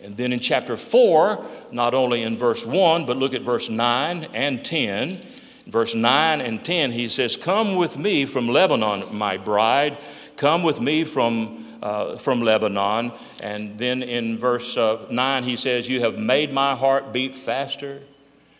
And 0.00 0.16
then 0.16 0.32
in 0.32 0.40
chapter 0.40 0.76
4, 0.76 1.44
not 1.72 1.94
only 1.94 2.22
in 2.22 2.36
verse 2.36 2.64
1, 2.64 3.06
but 3.06 3.16
look 3.16 3.34
at 3.34 3.42
verse 3.42 3.68
9 3.68 4.28
and 4.34 4.64
10. 4.64 5.20
Verse 5.66 5.94
9 5.94 6.40
and 6.40 6.64
10, 6.64 6.92
he 6.92 7.08
says, 7.08 7.36
Come 7.36 7.76
with 7.76 7.96
me 7.96 8.24
from 8.24 8.48
Lebanon, 8.48 9.14
my 9.16 9.36
bride. 9.36 9.98
Come 10.36 10.62
with 10.62 10.80
me 10.80 11.04
from, 11.04 11.64
uh, 11.82 12.16
from 12.16 12.40
Lebanon. 12.42 13.12
And 13.42 13.78
then 13.78 14.02
in 14.02 14.38
verse 14.38 14.76
uh, 14.76 15.06
9, 15.10 15.44
he 15.44 15.56
says, 15.56 15.88
You 15.88 16.00
have 16.00 16.18
made 16.18 16.52
my 16.52 16.74
heart 16.74 17.12
beat 17.12 17.34
faster 17.34 18.00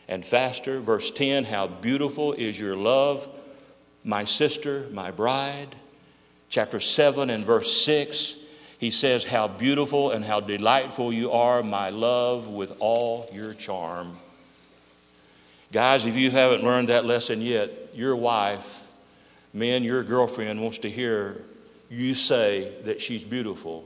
and 0.09 0.25
faster. 0.25 0.81
Verse 0.81 1.11
10, 1.13 1.45
How 1.45 1.67
beautiful 1.69 2.33
is 2.33 2.59
your 2.59 2.77
love 2.77 3.29
my 4.05 4.25
sister, 4.25 4.87
my 4.93 5.11
bride. 5.11 5.77
Chapter 6.49 6.81
7 6.81 7.31
and 7.31 7.45
verse 7.45 7.85
6, 7.85 8.37
he 8.79 8.91
says, 8.91 9.25
How 9.25 9.49
beautiful 9.49 10.11
and 10.11 10.25
how 10.25 10.41
delightful 10.41 11.13
you 11.13 11.33
are, 11.33 11.63
my 11.63 11.91
love, 11.91 12.49
with 12.49 12.77
all 12.81 13.27
your 13.33 13.55
charm. 13.55 14.17
Guys, 15.73 16.05
if 16.05 16.17
you 16.17 16.31
haven't 16.31 16.63
learned 16.63 16.89
that 16.89 17.07
lesson 17.07 17.41
yet, 17.41 17.71
your 17.95 18.15
wife, 18.15 18.91
men, 19.55 19.83
your 19.83 20.03
girlfriend 20.03 20.61
wants 20.61 20.79
to 20.79 20.91
hear 20.91 21.43
you 21.89 22.15
say 22.15 22.73
that 22.85 23.01
she's 23.01 23.23
beautiful 23.23 23.85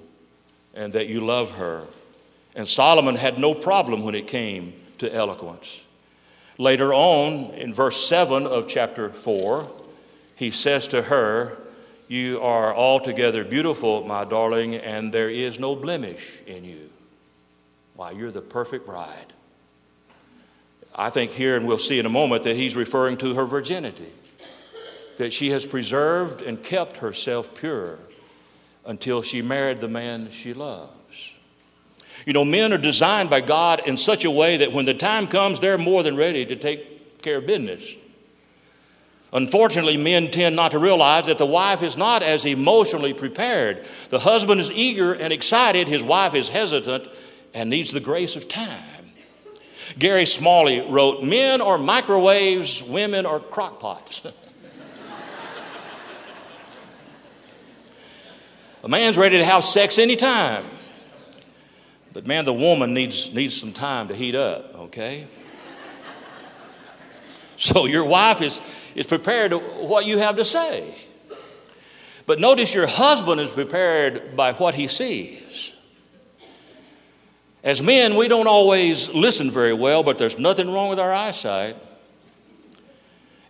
and 0.74 0.92
that 0.92 1.08
you 1.08 1.24
love 1.24 1.52
her. 1.52 1.84
And 2.54 2.66
Solomon 2.66 3.16
had 3.16 3.38
no 3.38 3.54
problem 3.54 4.02
when 4.02 4.14
it 4.14 4.26
came 4.26 4.74
to 4.98 5.12
eloquence. 5.12 5.86
Later 6.58 6.94
on, 6.94 7.52
in 7.54 7.74
verse 7.74 7.96
7 7.96 8.46
of 8.46 8.66
chapter 8.66 9.10
4, 9.10 9.66
he 10.36 10.50
says 10.50 10.86
to 10.88 11.02
her, 11.02 11.56
You 12.06 12.40
are 12.42 12.72
altogether 12.72 13.42
beautiful, 13.42 14.04
my 14.06 14.24
darling, 14.24 14.76
and 14.76 15.12
there 15.12 15.30
is 15.30 15.58
no 15.58 15.74
blemish 15.74 16.40
in 16.46 16.62
you. 16.62 16.90
Why, 17.96 18.10
you're 18.12 18.30
the 18.30 18.42
perfect 18.42 18.86
bride. 18.86 19.32
I 20.94 21.10
think 21.10 21.32
here, 21.32 21.56
and 21.56 21.66
we'll 21.66 21.78
see 21.78 21.98
in 21.98 22.06
a 22.06 22.10
moment, 22.10 22.42
that 22.44 22.54
he's 22.54 22.76
referring 22.76 23.16
to 23.18 23.34
her 23.34 23.46
virginity, 23.46 24.12
that 25.16 25.32
she 25.32 25.50
has 25.50 25.66
preserved 25.66 26.42
and 26.42 26.62
kept 26.62 26.98
herself 26.98 27.58
pure 27.58 27.98
until 28.84 29.22
she 29.22 29.40
married 29.40 29.80
the 29.80 29.88
man 29.88 30.28
she 30.30 30.52
loves. 30.52 31.38
You 32.26 32.34
know, 32.34 32.44
men 32.44 32.72
are 32.74 32.78
designed 32.78 33.30
by 33.30 33.40
God 33.40 33.86
in 33.86 33.96
such 33.96 34.26
a 34.26 34.30
way 34.30 34.58
that 34.58 34.72
when 34.72 34.84
the 34.84 34.94
time 34.94 35.26
comes, 35.26 35.60
they're 35.60 35.78
more 35.78 36.02
than 36.02 36.16
ready 36.16 36.44
to 36.44 36.56
take 36.56 37.22
care 37.22 37.38
of 37.38 37.46
business 37.46 37.96
Unfortunately, 39.36 39.98
men 39.98 40.30
tend 40.30 40.56
not 40.56 40.70
to 40.70 40.78
realize 40.78 41.26
that 41.26 41.36
the 41.36 41.44
wife 41.44 41.82
is 41.82 41.98
not 41.98 42.22
as 42.22 42.46
emotionally 42.46 43.12
prepared. 43.12 43.84
The 44.08 44.18
husband 44.18 44.62
is 44.62 44.72
eager 44.72 45.12
and 45.12 45.30
excited, 45.30 45.88
his 45.88 46.02
wife 46.02 46.34
is 46.34 46.48
hesitant 46.48 47.06
and 47.52 47.68
needs 47.68 47.92
the 47.92 48.00
grace 48.00 48.34
of 48.34 48.48
time. 48.48 48.80
Gary 49.98 50.24
Smalley 50.24 50.80
wrote, 50.80 51.22
Men 51.22 51.60
are 51.60 51.76
microwaves, 51.76 52.82
women 52.82 53.26
are 53.26 53.38
crockpots. 53.38 54.24
A 58.84 58.88
man's 58.88 59.18
ready 59.18 59.36
to 59.36 59.44
have 59.44 59.64
sex 59.64 59.98
anytime. 59.98 60.64
But 62.14 62.26
man, 62.26 62.46
the 62.46 62.54
woman 62.54 62.94
needs, 62.94 63.34
needs 63.34 63.54
some 63.54 63.74
time 63.74 64.08
to 64.08 64.14
heat 64.14 64.34
up, 64.34 64.74
okay? 64.76 65.26
So 67.58 67.86
your 67.86 68.04
wife 68.04 68.42
is, 68.42 68.60
is 68.96 69.06
prepared 69.06 69.52
to 69.52 69.58
what 69.58 70.06
you 70.06 70.18
have 70.18 70.36
to 70.36 70.44
say. 70.44 70.92
But 72.26 72.40
notice 72.40 72.74
your 72.74 72.88
husband 72.88 73.40
is 73.40 73.52
prepared 73.52 74.34
by 74.34 74.54
what 74.54 74.74
he 74.74 74.88
sees. 74.88 75.74
As 77.62 77.82
men, 77.82 78.16
we 78.16 78.26
don't 78.26 78.46
always 78.46 79.14
listen 79.14 79.50
very 79.50 79.72
well, 79.72 80.02
but 80.02 80.18
there's 80.18 80.38
nothing 80.38 80.72
wrong 80.72 80.88
with 80.88 80.98
our 80.98 81.12
eyesight. 81.12 81.76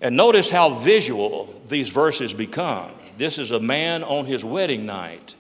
And 0.00 0.16
notice 0.16 0.50
how 0.50 0.70
visual 0.74 1.62
these 1.68 1.88
verses 1.88 2.34
become. 2.34 2.90
This 3.16 3.38
is 3.38 3.50
a 3.50 3.60
man 3.60 4.02
on 4.02 4.26
his 4.26 4.44
wedding 4.44 4.84
night. 4.84 5.34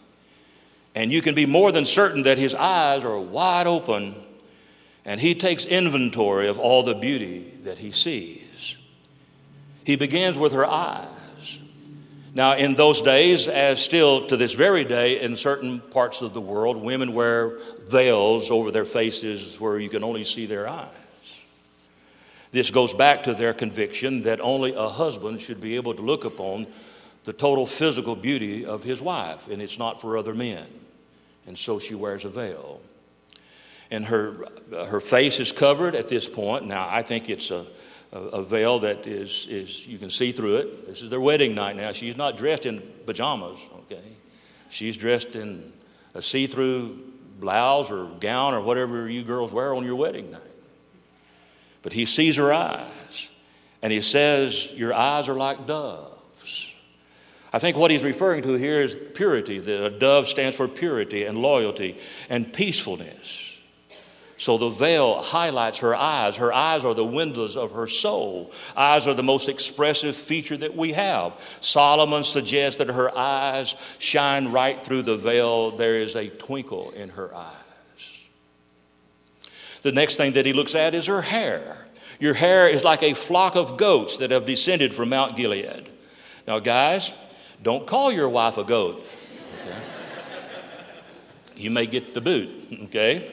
And 0.94 1.12
you 1.12 1.20
can 1.20 1.34
be 1.34 1.44
more 1.44 1.72
than 1.72 1.84
certain 1.84 2.22
that 2.22 2.38
his 2.38 2.54
eyes 2.54 3.04
are 3.04 3.18
wide 3.18 3.66
open 3.66 4.14
and 5.04 5.20
he 5.20 5.34
takes 5.34 5.66
inventory 5.66 6.48
of 6.48 6.58
all 6.58 6.82
the 6.82 6.94
beauty 6.94 7.40
that 7.62 7.78
he 7.78 7.90
sees. 7.90 8.45
He 9.86 9.94
begins 9.94 10.36
with 10.36 10.52
her 10.52 10.66
eyes. 10.66 11.62
Now, 12.34 12.56
in 12.56 12.74
those 12.74 13.02
days, 13.02 13.46
as 13.46 13.80
still 13.80 14.26
to 14.26 14.36
this 14.36 14.52
very 14.52 14.82
day, 14.82 15.20
in 15.20 15.36
certain 15.36 15.78
parts 15.78 16.22
of 16.22 16.34
the 16.34 16.40
world, 16.40 16.76
women 16.76 17.14
wear 17.14 17.58
veils 17.86 18.50
over 18.50 18.72
their 18.72 18.84
faces 18.84 19.60
where 19.60 19.78
you 19.78 19.88
can 19.88 20.02
only 20.02 20.24
see 20.24 20.44
their 20.44 20.68
eyes. 20.68 21.44
This 22.50 22.72
goes 22.72 22.92
back 22.94 23.22
to 23.24 23.34
their 23.34 23.54
conviction 23.54 24.22
that 24.22 24.40
only 24.40 24.74
a 24.74 24.88
husband 24.88 25.40
should 25.40 25.60
be 25.60 25.76
able 25.76 25.94
to 25.94 26.02
look 26.02 26.24
upon 26.24 26.66
the 27.22 27.32
total 27.32 27.64
physical 27.64 28.16
beauty 28.16 28.66
of 28.66 28.82
his 28.82 29.00
wife, 29.00 29.48
and 29.48 29.62
it's 29.62 29.78
not 29.78 30.00
for 30.00 30.18
other 30.18 30.34
men. 30.34 30.66
And 31.46 31.56
so 31.56 31.78
she 31.78 31.94
wears 31.94 32.24
a 32.24 32.28
veil. 32.28 32.80
And 33.92 34.04
her, 34.06 34.48
her 34.72 35.00
face 35.00 35.38
is 35.38 35.52
covered 35.52 35.94
at 35.94 36.08
this 36.08 36.28
point. 36.28 36.66
Now, 36.66 36.88
I 36.90 37.02
think 37.02 37.30
it's 37.30 37.52
a, 37.52 37.66
a, 38.12 38.18
a 38.18 38.42
veil 38.42 38.80
that 38.80 39.06
is, 39.06 39.46
is, 39.48 39.86
you 39.86 39.98
can 39.98 40.10
see 40.10 40.32
through 40.32 40.56
it. 40.56 40.86
This 40.86 41.02
is 41.02 41.10
their 41.10 41.20
wedding 41.20 41.54
night 41.54 41.76
now. 41.76 41.92
She's 41.92 42.16
not 42.16 42.36
dressed 42.36 42.66
in 42.66 42.82
pajamas, 43.04 43.68
okay? 43.80 44.02
She's 44.68 44.96
dressed 44.96 45.36
in 45.36 45.72
a 46.14 46.22
see 46.22 46.46
through 46.46 47.02
blouse 47.38 47.90
or 47.90 48.06
gown 48.20 48.54
or 48.54 48.60
whatever 48.60 49.08
you 49.08 49.22
girls 49.22 49.52
wear 49.52 49.74
on 49.74 49.84
your 49.84 49.96
wedding 49.96 50.30
night. 50.30 50.40
But 51.82 51.92
he 51.92 52.04
sees 52.04 52.36
her 52.36 52.52
eyes, 52.52 53.30
and 53.82 53.92
he 53.92 54.00
says, 54.00 54.72
Your 54.74 54.92
eyes 54.92 55.28
are 55.28 55.34
like 55.34 55.66
doves. 55.66 56.74
I 57.52 57.58
think 57.60 57.76
what 57.76 57.90
he's 57.90 58.02
referring 58.02 58.42
to 58.42 58.54
here 58.54 58.80
is 58.80 58.98
purity. 59.14 59.60
The 59.60 59.88
dove 59.90 60.26
stands 60.26 60.56
for 60.56 60.66
purity 60.66 61.24
and 61.24 61.38
loyalty 61.38 61.96
and 62.28 62.52
peacefulness. 62.52 63.45
So 64.38 64.58
the 64.58 64.68
veil 64.68 65.22
highlights 65.22 65.78
her 65.78 65.94
eyes. 65.94 66.36
Her 66.36 66.52
eyes 66.52 66.84
are 66.84 66.94
the 66.94 67.04
windows 67.04 67.56
of 67.56 67.72
her 67.72 67.86
soul. 67.86 68.52
Eyes 68.76 69.06
are 69.06 69.14
the 69.14 69.22
most 69.22 69.48
expressive 69.48 70.14
feature 70.14 70.58
that 70.58 70.76
we 70.76 70.92
have. 70.92 71.32
Solomon 71.60 72.22
suggests 72.22 72.78
that 72.78 72.88
her 72.88 73.16
eyes 73.16 73.96
shine 73.98 74.52
right 74.52 74.82
through 74.82 75.02
the 75.02 75.16
veil. 75.16 75.70
There 75.70 75.98
is 75.98 76.16
a 76.16 76.28
twinkle 76.28 76.90
in 76.90 77.10
her 77.10 77.34
eyes. 77.34 78.28
The 79.82 79.92
next 79.92 80.16
thing 80.16 80.32
that 80.32 80.44
he 80.44 80.52
looks 80.52 80.74
at 80.74 80.94
is 80.94 81.06
her 81.06 81.22
hair. 81.22 81.86
Your 82.20 82.34
hair 82.34 82.68
is 82.68 82.84
like 82.84 83.02
a 83.02 83.14
flock 83.14 83.56
of 83.56 83.78
goats 83.78 84.18
that 84.18 84.30
have 84.30 84.46
descended 84.46 84.94
from 84.94 85.10
Mount 85.10 85.36
Gilead. 85.36 85.88
Now, 86.46 86.58
guys, 86.58 87.12
don't 87.62 87.86
call 87.86 88.12
your 88.12 88.28
wife 88.28 88.58
a 88.58 88.64
goat. 88.64 89.04
Okay? 89.62 89.78
you 91.56 91.70
may 91.70 91.86
get 91.86 92.12
the 92.14 92.20
boot, 92.20 92.50
okay? 92.84 93.30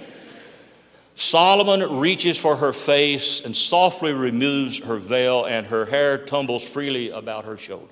Solomon 1.15 1.99
reaches 1.99 2.38
for 2.38 2.56
her 2.58 2.73
face 2.73 3.41
and 3.41 3.56
softly 3.56 4.13
removes 4.13 4.84
her 4.84 4.97
veil, 4.97 5.45
and 5.45 5.67
her 5.67 5.86
hair 5.86 6.17
tumbles 6.17 6.67
freely 6.67 7.10
about 7.12 7.45
her 7.45 7.58
shoulders. 7.58 7.89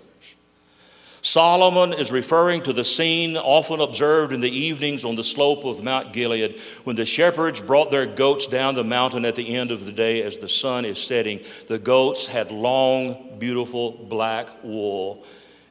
Solomon 1.22 1.94
is 1.94 2.12
referring 2.12 2.64
to 2.64 2.74
the 2.74 2.84
scene 2.84 3.38
often 3.38 3.80
observed 3.80 4.34
in 4.34 4.42
the 4.42 4.50
evenings 4.50 5.06
on 5.06 5.16
the 5.16 5.24
slope 5.24 5.64
of 5.66 5.84
Mount 5.84 6.14
Gilead 6.14 6.60
when 6.84 6.96
the 6.96 7.06
shepherds 7.06 7.62
brought 7.62 7.92
their 7.92 8.08
goats 8.08 8.48
down 8.48 8.74
the 8.74 8.84
mountain 8.84 9.24
at 9.24 9.36
the 9.36 9.56
end 9.56 9.70
of 9.70 9.86
the 9.86 9.92
day 9.92 10.24
as 10.24 10.40
the 10.40 10.48
sun 10.48 10.84
is 10.84 11.02
setting. 11.02 11.40
The 11.68 11.78
goats 11.78 12.26
had 12.26 12.52
long, 12.52 13.38
beautiful 13.38 13.92
black 13.92 14.50
wool 14.64 15.24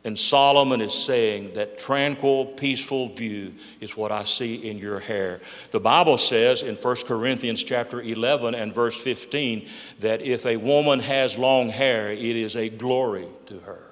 and 0.03 0.19
Solomon 0.19 0.81
is 0.81 0.95
saying 0.95 1.53
that 1.55 1.79
tranquil, 1.79 2.47
peaceful 2.47 3.09
view 3.11 3.55
is 3.81 3.97
what 3.97 4.11
I 4.11 4.25
see 4.25 4.69
in 4.69 4.79
your 4.79 4.99
hair. 4.99 5.41
The 5.73 5.81
Bible 5.81 6.17
says 6.17 6.63
in 6.63 6.75
1 6.77 6.97
Corinthians 7.07 7.63
chapter 7.63 8.01
11 8.01 8.55
and 8.55 8.75
verse 8.75 8.97
15 8.97 9.69
that 9.99 10.23
if 10.23 10.47
a 10.47 10.57
woman 10.57 11.01
has 11.01 11.37
long 11.37 11.69
hair, 11.69 12.11
it 12.11 12.19
is 12.19 12.57
a 12.57 12.71
glory 12.71 13.27
to 13.47 13.59
her. 13.61 13.83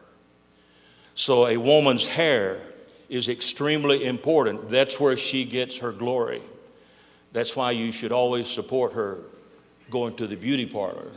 So 1.13 1.47
a 1.47 1.59
woman's 1.59 2.07
hair 2.07 2.59
is 3.11 3.29
extremely 3.29 4.07
important. 4.07 4.71
That's 4.71 4.99
where 4.99 5.17
she 5.17 5.45
gets 5.45 5.81
her 5.81 5.93
glory. 5.93 6.41
That's 7.33 7.55
why 7.55 7.73
you 7.73 7.93
should 7.93 8.13
always 8.13 8.47
support 8.47 8.95
her 8.95 9.19
going 9.91 10.17
to 10.17 10.27
the 10.27 10.37
beauty 10.37 10.65
parlor 10.65 11.11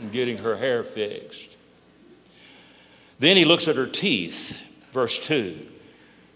and 0.00 0.10
getting 0.10 0.38
her 0.38 0.56
hair 0.56 0.82
fixed. 0.82 1.57
Then 3.18 3.36
he 3.36 3.44
looks 3.44 3.66
at 3.68 3.76
her 3.76 3.86
teeth, 3.86 4.60
verse 4.92 5.26
2. 5.26 5.56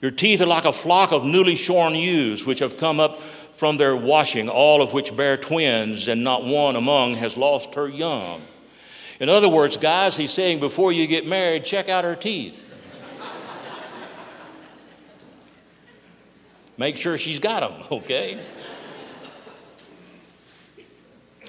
Your 0.00 0.10
teeth 0.10 0.40
are 0.40 0.46
like 0.46 0.64
a 0.64 0.72
flock 0.72 1.12
of 1.12 1.24
newly 1.24 1.54
shorn 1.54 1.94
ewes, 1.94 2.44
which 2.44 2.58
have 2.58 2.76
come 2.76 2.98
up 2.98 3.20
from 3.22 3.76
their 3.76 3.94
washing, 3.94 4.48
all 4.48 4.82
of 4.82 4.92
which 4.92 5.16
bear 5.16 5.36
twins, 5.36 6.08
and 6.08 6.24
not 6.24 6.44
one 6.44 6.74
among 6.74 7.14
has 7.14 7.36
lost 7.36 7.76
her 7.76 7.88
young. 7.88 8.40
In 9.20 9.28
other 9.28 9.48
words, 9.48 9.76
guys, 9.76 10.16
he's 10.16 10.32
saying 10.32 10.58
before 10.58 10.90
you 10.90 11.06
get 11.06 11.26
married, 11.26 11.64
check 11.64 11.88
out 11.88 12.02
her 12.02 12.16
teeth. 12.16 12.68
Make 16.76 16.96
sure 16.96 17.16
she's 17.16 17.38
got 17.38 17.60
them, 17.60 17.86
okay? 18.00 18.40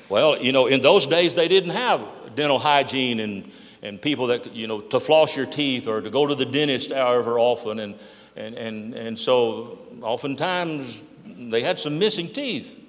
Well, 0.10 0.40
you 0.40 0.52
know, 0.52 0.68
in 0.68 0.82
those 0.82 1.08
days 1.08 1.34
they 1.34 1.48
didn't 1.48 1.72
have 1.72 2.02
dental 2.36 2.60
hygiene 2.60 3.20
and 3.20 3.52
and 3.84 4.02
people 4.02 4.28
that, 4.28 4.56
you 4.56 4.66
know, 4.66 4.80
to 4.80 5.00
floss 5.00 5.36
your 5.36 5.46
teeth 5.46 5.88
or 5.88 6.02
to 6.02 6.10
go 6.10 6.26
to 6.26 6.34
the 6.34 6.46
dentist 6.46 6.92
however 6.92 7.38
often. 7.38 7.80
And, 7.80 7.96
and, 8.36 8.56
and, 8.56 8.94
and 8.94 9.20
so 9.20 9.78
oftentimes 10.02 11.04
they 11.26 11.62
had 11.62 11.80
some 11.80 12.00
missing 12.00 12.30
teeth. 12.30 12.80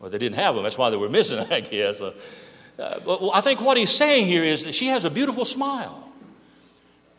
Well, 0.00 0.10
they 0.10 0.18
didn't 0.18 0.36
have 0.36 0.56
them. 0.56 0.64
That's 0.64 0.76
why 0.76 0.90
they 0.90 0.96
were 0.96 1.08
missing, 1.20 1.38
I 1.50 1.60
guess. 1.60 2.02
Uh, 2.02 2.12
but 2.76 3.30
I 3.32 3.40
think 3.40 3.60
what 3.60 3.76
he's 3.76 3.90
saying 3.90 4.26
here 4.26 4.42
is 4.42 4.64
that 4.64 4.74
she 4.74 4.88
has 4.88 5.04
a 5.04 5.10
beautiful 5.10 5.44
smile. 5.44 6.08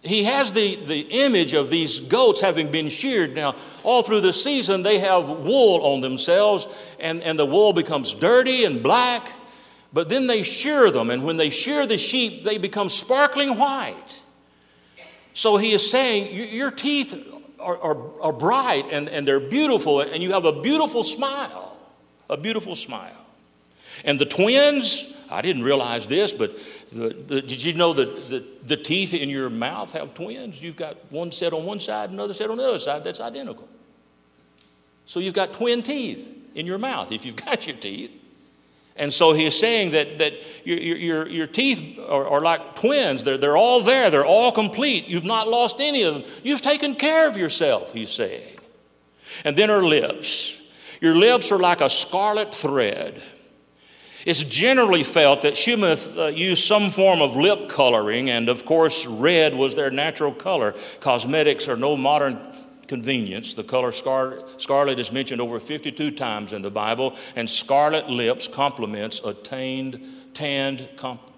He 0.03 0.23
has 0.23 0.51
the, 0.51 0.75
the 0.75 0.99
image 0.99 1.53
of 1.53 1.69
these 1.69 1.99
goats 1.99 2.41
having 2.41 2.71
been 2.71 2.89
sheared. 2.89 3.35
Now, 3.35 3.55
all 3.83 4.01
through 4.01 4.21
the 4.21 4.33
season, 4.33 4.81
they 4.81 4.97
have 4.97 5.29
wool 5.29 5.85
on 5.85 6.01
themselves, 6.01 6.67
and, 6.99 7.21
and 7.21 7.37
the 7.37 7.45
wool 7.45 7.71
becomes 7.71 8.15
dirty 8.15 8.65
and 8.65 8.81
black. 8.81 9.31
But 9.93 10.09
then 10.09 10.27
they 10.27 10.43
shear 10.43 10.89
them, 10.89 11.09
and 11.09 11.25
when 11.25 11.37
they 11.37 11.49
shear 11.49 11.85
the 11.85 11.97
sheep, 11.97 12.43
they 12.43 12.57
become 12.57 12.87
sparkling 12.87 13.57
white. 13.57 14.21
So 15.33 15.57
he 15.57 15.71
is 15.71 15.89
saying, 15.89 16.53
Your 16.53 16.71
teeth 16.71 17.27
are, 17.59 17.77
are, 17.77 18.21
are 18.21 18.33
bright 18.33 18.85
and, 18.91 19.09
and 19.09 19.27
they're 19.27 19.39
beautiful, 19.39 20.01
and 20.01 20.23
you 20.23 20.31
have 20.33 20.45
a 20.45 20.61
beautiful 20.61 21.03
smile. 21.03 21.77
A 22.29 22.37
beautiful 22.37 22.75
smile. 22.75 23.17
And 24.05 24.17
the 24.17 24.25
twins, 24.25 25.17
I 25.29 25.41
didn't 25.41 25.63
realize 25.63 26.07
this, 26.07 26.31
but 26.31 26.57
the, 26.91 27.09
the, 27.09 27.41
did 27.41 27.63
you 27.63 27.73
know 27.73 27.93
that 27.93 28.29
the, 28.29 28.43
the 28.65 28.77
teeth 28.77 29.13
in 29.13 29.29
your 29.29 29.49
mouth 29.49 29.93
have 29.93 30.13
twins? 30.13 30.63
You've 30.63 30.77
got 30.77 30.97
one 31.11 31.31
set 31.31 31.53
on 31.53 31.65
one 31.65 31.79
side, 31.79 32.09
another 32.09 32.33
set 32.33 32.49
on 32.49 32.57
the 32.57 32.67
other 32.67 32.79
side 32.79 33.03
that's 33.03 33.19
identical. 33.19 33.67
So 35.05 35.19
you've 35.19 35.33
got 35.33 35.53
twin 35.53 35.83
teeth 35.83 36.25
in 36.55 36.65
your 36.65 36.77
mouth 36.77 37.11
if 37.11 37.25
you've 37.25 37.35
got 37.45 37.67
your 37.67 37.75
teeth. 37.75 38.17
And 38.97 39.11
so 39.11 39.33
he 39.33 39.45
is 39.45 39.57
saying 39.57 39.91
that, 39.91 40.17
that 40.19 40.33
your, 40.65 40.77
your, 40.77 41.27
your 41.27 41.47
teeth 41.47 41.97
are, 41.99 42.27
are 42.27 42.41
like 42.41 42.75
twins. 42.75 43.23
They're, 43.23 43.37
they're 43.37 43.57
all 43.57 43.81
there, 43.81 44.09
they're 44.09 44.25
all 44.25 44.51
complete. 44.51 45.07
You've 45.07 45.23
not 45.23 45.47
lost 45.47 45.79
any 45.79 46.03
of 46.03 46.13
them. 46.13 46.23
You've 46.43 46.61
taken 46.61 46.95
care 46.95 47.27
of 47.27 47.37
yourself, 47.37 47.93
he's 47.93 48.11
saying. 48.11 48.57
And 49.45 49.57
then 49.57 49.69
her 49.69 49.83
lips. 49.83 50.59
Your 51.01 51.15
lips 51.15 51.51
are 51.51 51.57
like 51.57 51.81
a 51.81 51.89
scarlet 51.89 52.53
thread. 52.53 53.21
It's 54.25 54.43
generally 54.43 55.03
felt 55.03 55.41
that 55.41 55.53
Shulamith 55.53 56.17
uh, 56.17 56.27
used 56.27 56.63
some 56.63 56.91
form 56.91 57.21
of 57.21 57.35
lip 57.35 57.67
coloring, 57.67 58.29
and 58.29 58.49
of 58.49 58.65
course, 58.65 59.07
red 59.07 59.55
was 59.55 59.73
their 59.73 59.89
natural 59.89 60.31
color. 60.31 60.75
Cosmetics 60.99 61.67
are 61.67 61.75
no 61.75 61.97
modern 61.97 62.37
convenience. 62.91 63.53
The 63.53 63.63
color 63.63 63.93
scarlet, 63.93 64.59
scarlet 64.59 64.99
is 64.99 65.13
mentioned 65.13 65.39
over 65.39 65.61
52 65.61 66.11
times 66.11 66.51
in 66.51 66.61
the 66.61 66.69
Bible, 66.69 67.15
and 67.37 67.49
scarlet 67.49 68.09
lips 68.09 68.49
complements 68.49 69.21
a 69.23 69.33
tanned, 69.33 70.05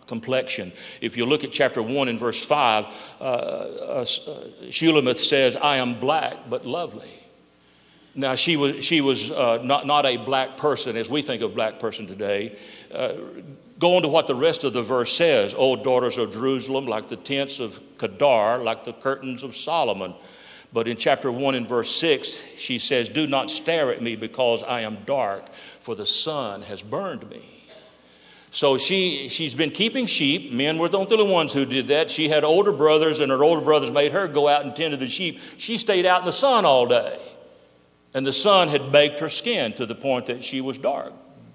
complexion. 0.07 0.71
If 0.99 1.15
you 1.15 1.27
look 1.27 1.43
at 1.43 1.51
chapter 1.51 1.83
1 1.83 2.07
and 2.07 2.19
verse 2.19 2.43
5, 2.43 3.15
uh, 3.21 3.23
uh, 3.23 4.03
Shulamith 4.03 5.17
says, 5.17 5.55
I 5.55 5.77
am 5.77 5.99
black 5.99 6.49
but 6.49 6.65
lovely. 6.65 7.11
Now, 8.15 8.33
she 8.33 8.57
was, 8.57 8.83
she 8.83 9.01
was 9.01 9.29
uh, 9.29 9.61
not, 9.63 9.85
not 9.85 10.07
a 10.07 10.17
black 10.17 10.57
person 10.57 10.97
as 10.97 11.07
we 11.07 11.21
think 11.21 11.43
of 11.43 11.53
black 11.53 11.77
person 11.77 12.07
today. 12.07 12.57
Uh, 12.91 13.13
go 13.77 13.95
on 13.97 14.01
to 14.01 14.07
what 14.07 14.25
the 14.25 14.35
rest 14.35 14.63
of 14.63 14.73
the 14.73 14.81
verse 14.81 15.13
says. 15.13 15.53
O 15.55 15.75
daughters 15.75 16.17
of 16.17 16.33
Jerusalem, 16.33 16.87
like 16.87 17.09
the 17.09 17.15
tents 17.15 17.59
of 17.59 17.79
Kedar, 17.99 18.57
like 18.57 18.85
the 18.85 18.93
curtains 18.93 19.43
of 19.43 19.55
Solomon. 19.55 20.15
But 20.73 20.87
in 20.87 20.97
chapter 20.97 21.31
1 21.31 21.53
and 21.53 21.69
verse 21.69 21.95
6, 21.95 22.57
she 22.57 22.79
says, 22.79 23.07
Do 23.07 23.27
not 23.27 23.51
stare 23.51 23.91
at 23.91 24.01
me 24.01 24.15
because 24.15 24.63
I 24.63 24.81
am 24.81 24.97
dark, 25.05 25.49
for 25.53 25.93
the 25.93 26.05
sun 26.05 26.63
has 26.63 26.81
burned 26.81 27.29
me. 27.29 27.43
So 28.49 28.77
she, 28.77 29.29
she's 29.29 29.55
been 29.55 29.71
keeping 29.71 30.05
sheep. 30.05 30.51
Men 30.51 30.77
were 30.77 30.89
the 30.89 30.99
only 30.99 31.31
ones 31.31 31.53
who 31.53 31.65
did 31.65 31.87
that. 31.87 32.09
She 32.11 32.27
had 32.27 32.43
older 32.43 32.71
brothers, 32.71 33.19
and 33.19 33.31
her 33.31 33.43
older 33.43 33.61
brothers 33.61 33.91
made 33.91 34.11
her 34.11 34.27
go 34.27 34.47
out 34.47 34.63
and 34.63 34.75
tend 34.75 34.93
to 34.93 34.99
the 34.99 35.07
sheep. 35.07 35.39
She 35.57 35.77
stayed 35.77 36.05
out 36.05 36.21
in 36.21 36.25
the 36.25 36.31
sun 36.31 36.65
all 36.65 36.87
day. 36.87 37.17
And 38.13 38.25
the 38.25 38.33
sun 38.33 38.67
had 38.67 38.91
baked 38.91 39.19
her 39.19 39.29
skin 39.29 39.73
to 39.73 39.85
the 39.85 39.95
point 39.95 40.27
that 40.27 40.43
she 40.43 40.61
was 40.61 40.77
dark, 40.77 41.13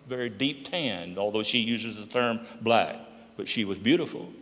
very 0.09 0.29
deep 0.29 0.69
tanned, 0.69 1.19
although 1.19 1.45
she 1.45 1.59
uses 1.59 2.01
the 2.01 2.07
term 2.07 2.41
black, 2.61 2.97
but 3.37 3.47
she 3.49 3.65
was 3.65 3.79
beautiful. 3.79 4.33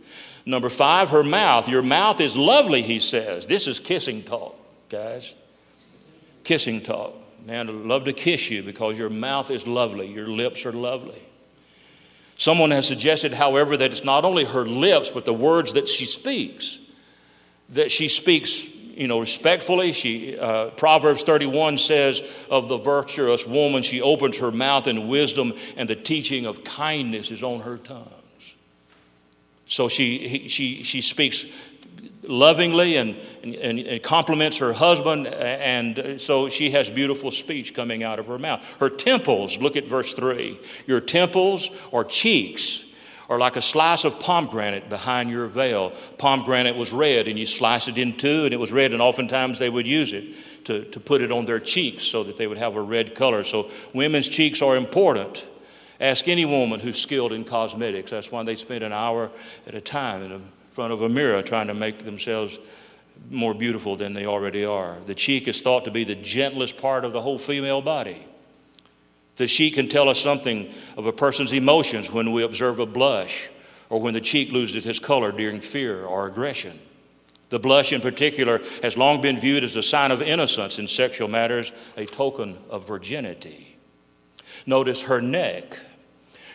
Number 0.46 0.70
five, 0.70 1.10
her 1.10 1.22
mouth. 1.22 1.68
Your 1.68 1.82
mouth 1.82 2.20
is 2.20 2.36
lovely, 2.36 2.80
he 2.80 3.00
says. 3.00 3.44
This 3.44 3.66
is 3.66 3.80
kissing 3.80 4.22
talk, 4.22 4.55
guys. 4.88 5.34
Kissing 6.44 6.80
talk. 6.80 7.14
Man, 7.46 7.68
I'd 7.68 7.74
love 7.74 8.04
to 8.04 8.12
kiss 8.12 8.50
you 8.50 8.62
because 8.62 8.98
your 8.98 9.10
mouth 9.10 9.50
is 9.50 9.66
lovely, 9.66 10.08
your 10.08 10.28
lips 10.28 10.66
are 10.66 10.72
lovely. 10.72 11.20
Someone 12.36 12.70
has 12.70 12.86
suggested, 12.86 13.32
however, 13.32 13.76
that 13.76 13.90
it's 13.90 14.04
not 14.04 14.24
only 14.24 14.44
her 14.44 14.64
lips, 14.64 15.10
but 15.10 15.24
the 15.24 15.32
words 15.32 15.72
that 15.72 15.88
she 15.88 16.04
speaks. 16.04 16.80
That 17.70 17.90
she 17.90 18.08
speaks 18.08 18.76
you 18.96 19.06
know, 19.06 19.20
respectfully. 19.20 19.92
She, 19.92 20.38
uh, 20.38 20.70
Proverbs 20.70 21.22
31 21.22 21.78
says 21.78 22.46
of 22.50 22.68
the 22.68 22.78
virtuous 22.78 23.46
woman, 23.46 23.82
she 23.82 24.00
opens 24.00 24.38
her 24.38 24.50
mouth 24.50 24.86
in 24.86 25.06
wisdom, 25.08 25.52
and 25.76 25.88
the 25.88 25.94
teaching 25.94 26.46
of 26.46 26.64
kindness 26.64 27.30
is 27.30 27.42
on 27.42 27.60
her 27.60 27.76
tongues. 27.76 28.56
So 29.66 29.88
she, 29.88 30.48
she, 30.48 30.82
she 30.82 31.00
speaks 31.02 31.44
lovingly 32.28 32.96
and, 32.96 33.16
and, 33.42 33.54
and, 33.54 34.02
compliments 34.02 34.58
her 34.58 34.72
husband, 34.72 35.26
and 35.26 36.20
so 36.20 36.48
she 36.48 36.70
has 36.70 36.90
beautiful 36.90 37.30
speech 37.30 37.74
coming 37.74 38.02
out 38.02 38.18
of 38.18 38.26
her 38.26 38.38
mouth. 38.38 38.76
Her 38.78 38.90
temples, 38.90 39.58
look 39.60 39.76
at 39.76 39.84
verse 39.84 40.14
3. 40.14 40.58
Your 40.86 41.00
temples 41.00 41.70
or 41.92 42.04
cheeks 42.04 42.84
Are 43.28 43.40
like 43.40 43.56
a 43.56 43.62
slice 43.62 44.04
of 44.04 44.20
pomegranate 44.20 44.88
behind 44.88 45.30
your 45.30 45.48
veil. 45.48 45.90
Pomegranate 46.16 46.76
was 46.76 46.92
red, 46.92 47.26
and 47.26 47.36
you 47.36 47.44
slice 47.44 47.88
it 47.88 47.98
in 47.98 48.16
two, 48.16 48.44
and 48.44 48.54
it 48.54 48.60
was 48.60 48.70
red, 48.70 48.92
and 48.92 49.02
oftentimes 49.02 49.58
they 49.58 49.68
would 49.68 49.86
use 49.86 50.12
it 50.12 50.24
to, 50.66 50.84
to 50.84 51.00
put 51.00 51.22
it 51.22 51.32
on 51.32 51.44
their 51.44 51.58
cheeks 51.58 52.04
so 52.04 52.22
that 52.22 52.36
they 52.36 52.46
would 52.46 52.58
have 52.58 52.76
a 52.76 52.80
red 52.80 53.14
color. 53.14 53.42
So 53.42 53.68
women's 53.94 54.28
cheeks 54.28 54.62
are 54.62 54.76
important. 54.76 55.44
Ask 56.00 56.28
any 56.28 56.44
woman 56.44 56.78
who's 56.80 57.00
skilled 57.00 57.32
in 57.32 57.44
cosmetics. 57.44 58.10
That's 58.10 58.30
why 58.30 58.42
they 58.42 58.54
spend 58.54 58.84
an 58.84 58.92
hour 58.92 59.30
at 59.66 59.74
a 59.74 59.80
time 59.80 60.22
in 60.22 60.42
front 60.76 60.92
of 60.92 61.00
a 61.00 61.08
mirror 61.08 61.40
trying 61.40 61.68
to 61.68 61.72
make 61.72 62.04
themselves 62.04 62.58
more 63.30 63.54
beautiful 63.54 63.96
than 63.96 64.12
they 64.12 64.26
already 64.26 64.62
are. 64.62 64.98
The 65.06 65.14
cheek 65.14 65.48
is 65.48 65.62
thought 65.62 65.86
to 65.86 65.90
be 65.90 66.04
the 66.04 66.14
gentlest 66.14 66.76
part 66.76 67.06
of 67.06 67.14
the 67.14 67.22
whole 67.22 67.38
female 67.38 67.80
body. 67.80 68.18
The 69.36 69.46
cheek 69.46 69.76
can 69.76 69.88
tell 69.88 70.10
us 70.10 70.20
something 70.20 70.70
of 70.98 71.06
a 71.06 71.14
person's 71.14 71.54
emotions 71.54 72.12
when 72.12 72.30
we 72.30 72.42
observe 72.42 72.78
a 72.78 72.84
blush 72.84 73.48
or 73.88 74.02
when 74.02 74.12
the 74.12 74.20
cheek 74.20 74.52
loses 74.52 74.86
its 74.86 74.98
color 74.98 75.32
during 75.32 75.62
fear 75.62 76.04
or 76.04 76.26
aggression. 76.26 76.78
The 77.48 77.58
blush, 77.58 77.94
in 77.94 78.02
particular, 78.02 78.58
has 78.82 78.98
long 78.98 79.22
been 79.22 79.40
viewed 79.40 79.64
as 79.64 79.76
a 79.76 79.82
sign 79.82 80.10
of 80.10 80.20
innocence 80.20 80.78
in 80.78 80.88
sexual 80.88 81.28
matters, 81.28 81.72
a 81.96 82.04
token 82.04 82.58
of 82.68 82.86
virginity. 82.86 83.78
Notice 84.66 85.04
her 85.04 85.22
neck. 85.22 85.78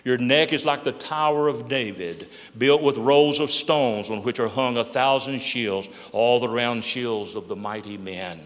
Your 0.04 0.18
neck 0.18 0.52
is 0.52 0.66
like 0.66 0.84
the 0.84 0.92
Tower 0.92 1.48
of 1.48 1.68
David, 1.68 2.28
built 2.58 2.82
with 2.82 2.98
rows 2.98 3.40
of 3.40 3.52
stones 3.52 4.10
on 4.10 4.24
which 4.24 4.40
are 4.40 4.48
hung 4.48 4.78
a 4.78 4.84
thousand 4.84 5.42
shields, 5.42 6.10
all 6.12 6.40
the 6.40 6.48
round 6.48 6.84
shields 6.84 7.36
of 7.36 7.48
the 7.48 7.56
mighty 7.56 7.98
men. 7.98 8.40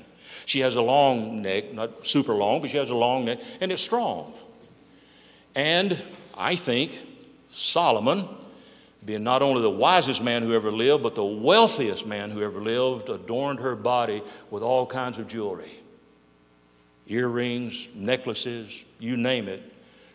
She 0.46 0.60
has 0.60 0.76
a 0.76 0.82
long 0.82 1.42
neck, 1.42 1.74
not 1.74 2.06
super 2.06 2.34
long, 2.34 2.62
but 2.62 2.70
she 2.70 2.78
has 2.78 2.90
a 2.90 2.96
long 2.96 3.26
neck, 3.26 3.40
and 3.62 3.72
it's 3.72 3.82
strong. 3.82 4.34
And 5.56 5.98
I 6.38 6.56
think 6.56 7.00
Solomon, 7.50 8.28
being 9.06 9.24
not 9.24 9.42
only 9.42 9.62
the 9.62 9.70
wisest 9.70 10.22
man 10.22 10.44
who 10.44 10.54
ever 10.54 10.72
lived, 10.72 11.04
but 11.04 11.16
the 11.16 11.24
wealthiest 11.24 12.06
man 12.06 12.32
who 12.32 12.44
ever 12.44 12.60
lived, 12.60 13.10
adorned 13.10 13.60
her 13.60 13.76
body 13.76 14.22
with 14.52 14.62
all 14.62 14.86
kinds 14.86 15.20
of 15.20 15.28
jewelry 15.28 15.72
earrings, 17.08 17.96
necklaces, 17.96 18.86
you 19.00 19.16
name 19.16 19.48
it. 19.48 19.62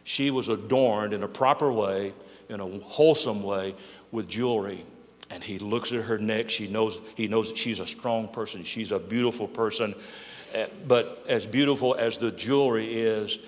She 0.04 0.30
was 0.30 0.48
adorned 0.48 1.12
in 1.12 1.22
a 1.22 1.28
proper 1.28 1.72
way, 1.72 2.12
in 2.48 2.60
a 2.60 2.66
wholesome 2.66 3.42
way, 3.42 3.74
with 4.10 4.28
jewelry 4.28 4.84
and 5.30 5.42
he 5.42 5.58
looks 5.58 5.92
at 5.92 6.04
her 6.04 6.18
neck. 6.18 6.50
She 6.50 6.68
knows, 6.68 7.00
he 7.14 7.28
knows 7.28 7.50
that 7.50 7.58
she's 7.58 7.80
a 7.80 7.86
strong 7.86 8.28
person. 8.28 8.64
She's 8.64 8.92
a 8.92 8.98
beautiful 8.98 9.46
person. 9.46 9.94
Eh, 10.52 10.66
but 10.86 11.24
as 11.28 11.46
beautiful 11.46 11.94
as 11.94 12.18
the 12.18 12.32
jewelry 12.32 12.92
is, 12.92 13.38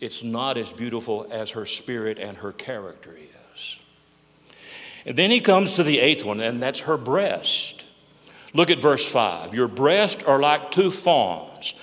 it's 0.00 0.24
not 0.24 0.56
as 0.56 0.72
beautiful 0.72 1.26
as 1.30 1.52
her 1.52 1.66
spirit 1.66 2.18
and 2.18 2.38
her 2.38 2.52
character 2.52 3.16
is. 3.54 3.82
And 5.04 5.16
then 5.16 5.30
he 5.30 5.40
comes 5.40 5.76
to 5.76 5.82
the 5.82 6.00
eighth 6.00 6.24
one, 6.24 6.40
and 6.40 6.60
that's 6.60 6.80
her 6.80 6.96
breast. 6.96 7.86
Look 8.54 8.70
at 8.70 8.78
verse 8.78 9.06
5. 9.06 9.54
Your 9.54 9.68
breasts 9.68 10.24
are 10.24 10.40
like 10.40 10.70
two 10.70 10.90
fawns, 10.90 11.74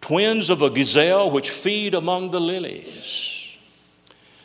twins 0.00 0.48
of 0.48 0.62
a 0.62 0.70
gazelle 0.70 1.30
which 1.30 1.50
feed 1.50 1.94
among 1.94 2.30
the 2.30 2.40
lilies. 2.40 3.31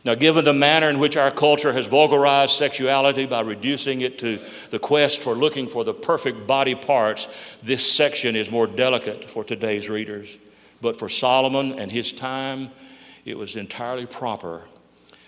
Now, 0.07 0.15
given 0.15 0.45
the 0.45 0.53
manner 0.53 0.89
in 0.89 0.99
which 0.99 1.17
our 1.17 1.31
culture 1.31 1.73
has 1.73 1.85
vulgarized 1.85 2.53
sexuality 2.53 3.25
by 3.25 3.41
reducing 3.41 3.99
it 3.99 4.17
to 4.19 4.39
the 4.69 4.79
quest 4.79 5.21
for 5.21 5.35
looking 5.35 5.67
for 5.67 5.83
the 5.83 5.93
perfect 5.93 6.47
body 6.47 6.75
parts, 6.75 7.57
this 7.61 7.91
section 7.91 8.33
is 8.37 8.49
more 8.49 8.67
delicate 8.67 9.25
for 9.25 9.43
today's 9.43 9.89
readers. 9.89 10.37
But 10.81 10.97
for 10.97 11.09
Solomon 11.09 11.77
and 11.77 11.91
his 11.91 12.13
time, 12.13 12.69
it 13.25 13.37
was 13.37 13.57
entirely 13.57 14.05
proper, 14.05 14.63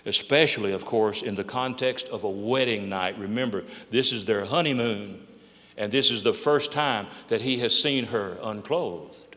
especially, 0.06 0.72
of 0.72 0.86
course, 0.86 1.22
in 1.22 1.34
the 1.34 1.44
context 1.44 2.08
of 2.08 2.24
a 2.24 2.30
wedding 2.30 2.88
night. 2.88 3.18
Remember, 3.18 3.64
this 3.90 4.14
is 4.14 4.24
their 4.24 4.46
honeymoon, 4.46 5.20
and 5.76 5.92
this 5.92 6.10
is 6.10 6.22
the 6.22 6.32
first 6.32 6.72
time 6.72 7.06
that 7.28 7.42
he 7.42 7.58
has 7.58 7.78
seen 7.78 8.06
her 8.06 8.38
unclothed. 8.42 9.29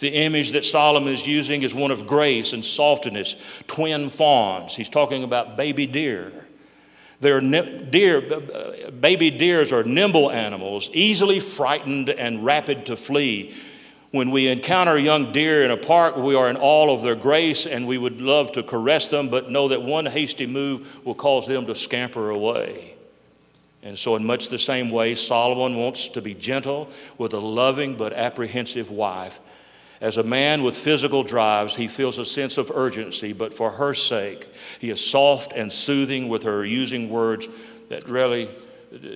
The 0.00 0.10
image 0.10 0.52
that 0.52 0.64
Solomon 0.64 1.12
is 1.12 1.26
using 1.26 1.62
is 1.62 1.74
one 1.74 1.90
of 1.90 2.06
grace 2.06 2.52
and 2.52 2.64
softness, 2.64 3.62
twin 3.66 4.10
fawns. 4.10 4.76
He's 4.76 4.88
talking 4.88 5.24
about 5.24 5.56
baby 5.56 5.86
deer. 5.86 6.32
They're 7.20 7.40
deer, 7.40 8.20
baby 9.00 9.30
deers 9.30 9.72
are 9.72 9.82
nimble 9.82 10.30
animals, 10.30 10.88
easily 10.92 11.40
frightened 11.40 12.10
and 12.10 12.44
rapid 12.44 12.86
to 12.86 12.96
flee. 12.96 13.54
When 14.10 14.30
we 14.30 14.48
encounter 14.48 14.96
young 14.96 15.32
deer 15.32 15.64
in 15.64 15.70
a 15.70 15.76
park, 15.76 16.16
we 16.16 16.34
are 16.34 16.48
in 16.48 16.56
awe 16.56 16.94
of 16.94 17.02
their 17.02 17.16
grace 17.16 17.66
and 17.66 17.86
we 17.86 17.98
would 17.98 18.22
love 18.22 18.52
to 18.52 18.62
caress 18.62 19.08
them, 19.08 19.28
but 19.28 19.50
know 19.50 19.68
that 19.68 19.82
one 19.82 20.06
hasty 20.06 20.46
move 20.46 21.04
will 21.04 21.14
cause 21.14 21.46
them 21.46 21.66
to 21.66 21.74
scamper 21.74 22.30
away. 22.30 22.94
And 23.82 23.98
so, 23.98 24.16
in 24.16 24.24
much 24.24 24.48
the 24.48 24.58
same 24.58 24.90
way, 24.90 25.14
Solomon 25.14 25.76
wants 25.76 26.08
to 26.10 26.22
be 26.22 26.34
gentle 26.34 26.88
with 27.16 27.32
a 27.32 27.38
loving 27.38 27.96
but 27.96 28.12
apprehensive 28.12 28.90
wife 28.90 29.40
as 30.00 30.16
a 30.16 30.22
man 30.22 30.62
with 30.62 30.76
physical 30.76 31.22
drives, 31.22 31.74
he 31.74 31.88
feels 31.88 32.18
a 32.18 32.24
sense 32.24 32.56
of 32.56 32.70
urgency, 32.72 33.32
but 33.32 33.52
for 33.52 33.70
her 33.72 33.94
sake, 33.94 34.48
he 34.80 34.90
is 34.90 35.04
soft 35.04 35.52
and 35.52 35.72
soothing 35.72 36.28
with 36.28 36.44
her, 36.44 36.64
using 36.64 37.10
words 37.10 37.48
that 37.88 38.08
really 38.08 38.48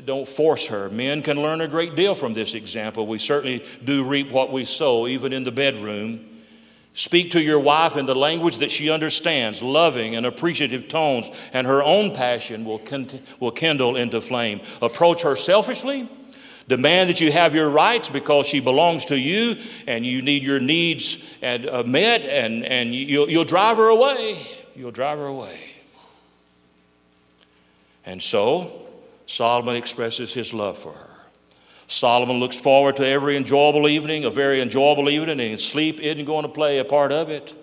don't 0.04 0.28
force 0.28 0.66
her. 0.66 0.88
Men 0.90 1.22
can 1.22 1.40
learn 1.40 1.60
a 1.60 1.68
great 1.68 1.94
deal 1.94 2.14
from 2.14 2.34
this 2.34 2.54
example. 2.54 3.06
We 3.06 3.18
certainly 3.18 3.64
do 3.84 4.04
reap 4.04 4.30
what 4.30 4.50
we 4.52 4.64
sow, 4.64 5.06
even 5.06 5.32
in 5.32 5.44
the 5.44 5.52
bedroom. 5.52 6.28
Speak 6.94 7.30
to 7.30 7.42
your 7.42 7.60
wife 7.60 7.96
in 7.96 8.04
the 8.04 8.14
language 8.14 8.58
that 8.58 8.70
she 8.70 8.90
understands, 8.90 9.62
loving 9.62 10.14
and 10.14 10.26
appreciative 10.26 10.88
tones, 10.88 11.30
and 11.54 11.66
her 11.66 11.82
own 11.82 12.14
passion 12.14 12.64
will, 12.66 12.82
will 13.40 13.50
kindle 13.50 13.96
into 13.96 14.20
flame. 14.20 14.60
Approach 14.82 15.22
her 15.22 15.36
selfishly 15.36 16.08
Demand 16.68 17.10
that 17.10 17.20
you 17.20 17.32
have 17.32 17.54
your 17.54 17.68
rights 17.70 18.08
because 18.08 18.46
she 18.46 18.60
belongs 18.60 19.06
to 19.06 19.18
you 19.18 19.56
and 19.86 20.06
you 20.06 20.22
need 20.22 20.42
your 20.42 20.60
needs 20.60 21.38
and, 21.42 21.68
uh, 21.68 21.82
met, 21.84 22.22
and, 22.22 22.64
and 22.64 22.94
you'll, 22.94 23.28
you'll 23.28 23.44
drive 23.44 23.76
her 23.76 23.88
away. 23.88 24.36
You'll 24.74 24.90
drive 24.90 25.18
her 25.18 25.26
away. 25.26 25.58
And 28.06 28.22
so, 28.22 28.88
Solomon 29.26 29.76
expresses 29.76 30.34
his 30.34 30.52
love 30.52 30.78
for 30.78 30.92
her. 30.92 31.08
Solomon 31.86 32.40
looks 32.40 32.56
forward 32.56 32.96
to 32.96 33.06
every 33.06 33.36
enjoyable 33.36 33.88
evening, 33.88 34.24
a 34.24 34.30
very 34.30 34.60
enjoyable 34.60 35.10
evening, 35.10 35.40
and 35.40 35.60
sleep 35.60 36.00
isn't 36.00 36.24
going 36.24 36.42
to 36.42 36.48
play 36.48 36.78
a 36.78 36.84
part 36.84 37.12
of 37.12 37.28
it. 37.28 37.54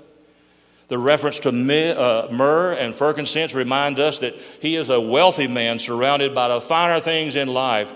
The 0.87 0.97
reference 0.97 1.39
to 1.41 1.49
uh, 1.49 2.27
myrrh 2.31 2.73
and 2.73 2.95
frankincense 2.95 3.53
remind 3.53 3.99
us 3.99 4.19
that 4.19 4.33
he 4.61 4.75
is 4.75 4.89
a 4.89 4.99
wealthy 4.99 5.47
man 5.47 5.77
surrounded 5.77 6.33
by 6.33 6.47
the 6.47 6.61
finer 6.61 6.99
things 6.99 7.35
in 7.35 7.47
life, 7.47 7.91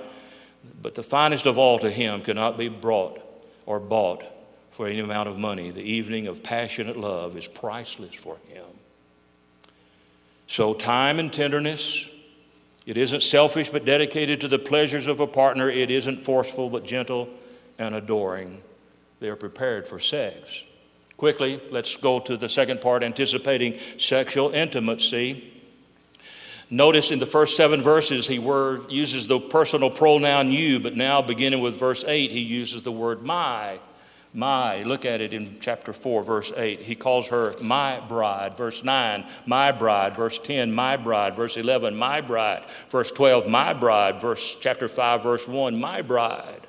but 0.83 0.95
the 0.95 1.01
finest 1.01 1.47
of 1.47 1.57
all 1.57 1.79
to 1.79 1.89
him 1.89 2.21
cannot 2.21 2.57
be 2.57 2.67
brought 2.67 3.19
or 3.65 3.79
bought 3.79 4.23
for 4.69 4.85
any 4.85 4.99
amount 4.99 5.29
of 5.29 5.39
money. 5.39 5.71
The 5.71 5.81
evening 5.81 6.27
of 6.27 6.43
passionate 6.43 6.97
love 6.97 7.37
is 7.37 7.47
priceless 7.47 8.13
for 8.13 8.37
him. 8.49 8.65
So, 10.45 10.73
time 10.73 11.19
and 11.19 11.31
tenderness, 11.31 12.09
it 12.85 12.97
isn't 12.97 13.21
selfish 13.21 13.69
but 13.69 13.85
dedicated 13.85 14.41
to 14.41 14.49
the 14.49 14.59
pleasures 14.59 15.07
of 15.07 15.21
a 15.21 15.25
partner. 15.27 15.69
It 15.69 15.89
isn't 15.89 16.25
forceful 16.25 16.69
but 16.69 16.85
gentle 16.85 17.29
and 17.79 17.95
adoring. 17.95 18.61
They 19.21 19.29
are 19.29 19.37
prepared 19.37 19.87
for 19.87 19.99
sex. 19.99 20.67
Quickly, 21.15 21.61
let's 21.71 21.95
go 21.95 22.19
to 22.19 22.35
the 22.35 22.49
second 22.49 22.81
part 22.81 23.03
anticipating 23.03 23.79
sexual 23.97 24.49
intimacy. 24.49 25.52
Notice 26.73 27.11
in 27.11 27.19
the 27.19 27.27
first 27.27 27.55
seven 27.55 27.83
verses, 27.83 28.27
he 28.27 28.39
word, 28.39 28.91
uses 28.91 29.27
the 29.27 29.39
personal 29.39 29.91
pronoun 29.91 30.49
you, 30.49 30.79
but 30.79 30.95
now 30.95 31.21
beginning 31.21 31.61
with 31.61 31.77
verse 31.77 32.03
8, 32.03 32.31
he 32.31 32.39
uses 32.39 32.81
the 32.81 32.91
word 32.91 33.21
my. 33.21 33.77
My, 34.33 34.81
look 34.81 35.05
at 35.05 35.21
it 35.21 35.35
in 35.35 35.59
chapter 35.59 35.93
4, 35.93 36.23
verse 36.23 36.51
8. 36.57 36.79
He 36.79 36.95
calls 36.95 37.27
her 37.27 37.53
my 37.61 37.99
bride. 37.99 38.57
Verse 38.57 38.83
9, 38.83 39.23
my 39.45 39.71
bride. 39.71 40.15
Verse 40.15 40.39
10, 40.39 40.73
my 40.73 40.97
bride. 40.97 41.35
Verse 41.35 41.57
11, 41.57 41.95
my 41.95 42.21
bride. 42.21 42.63
Verse 42.89 43.11
12, 43.11 43.47
my 43.47 43.73
bride. 43.73 44.19
Verse 44.19 44.57
chapter 44.59 44.87
5, 44.87 45.21
verse 45.21 45.47
1, 45.47 45.79
my 45.79 46.01
bride. 46.01 46.61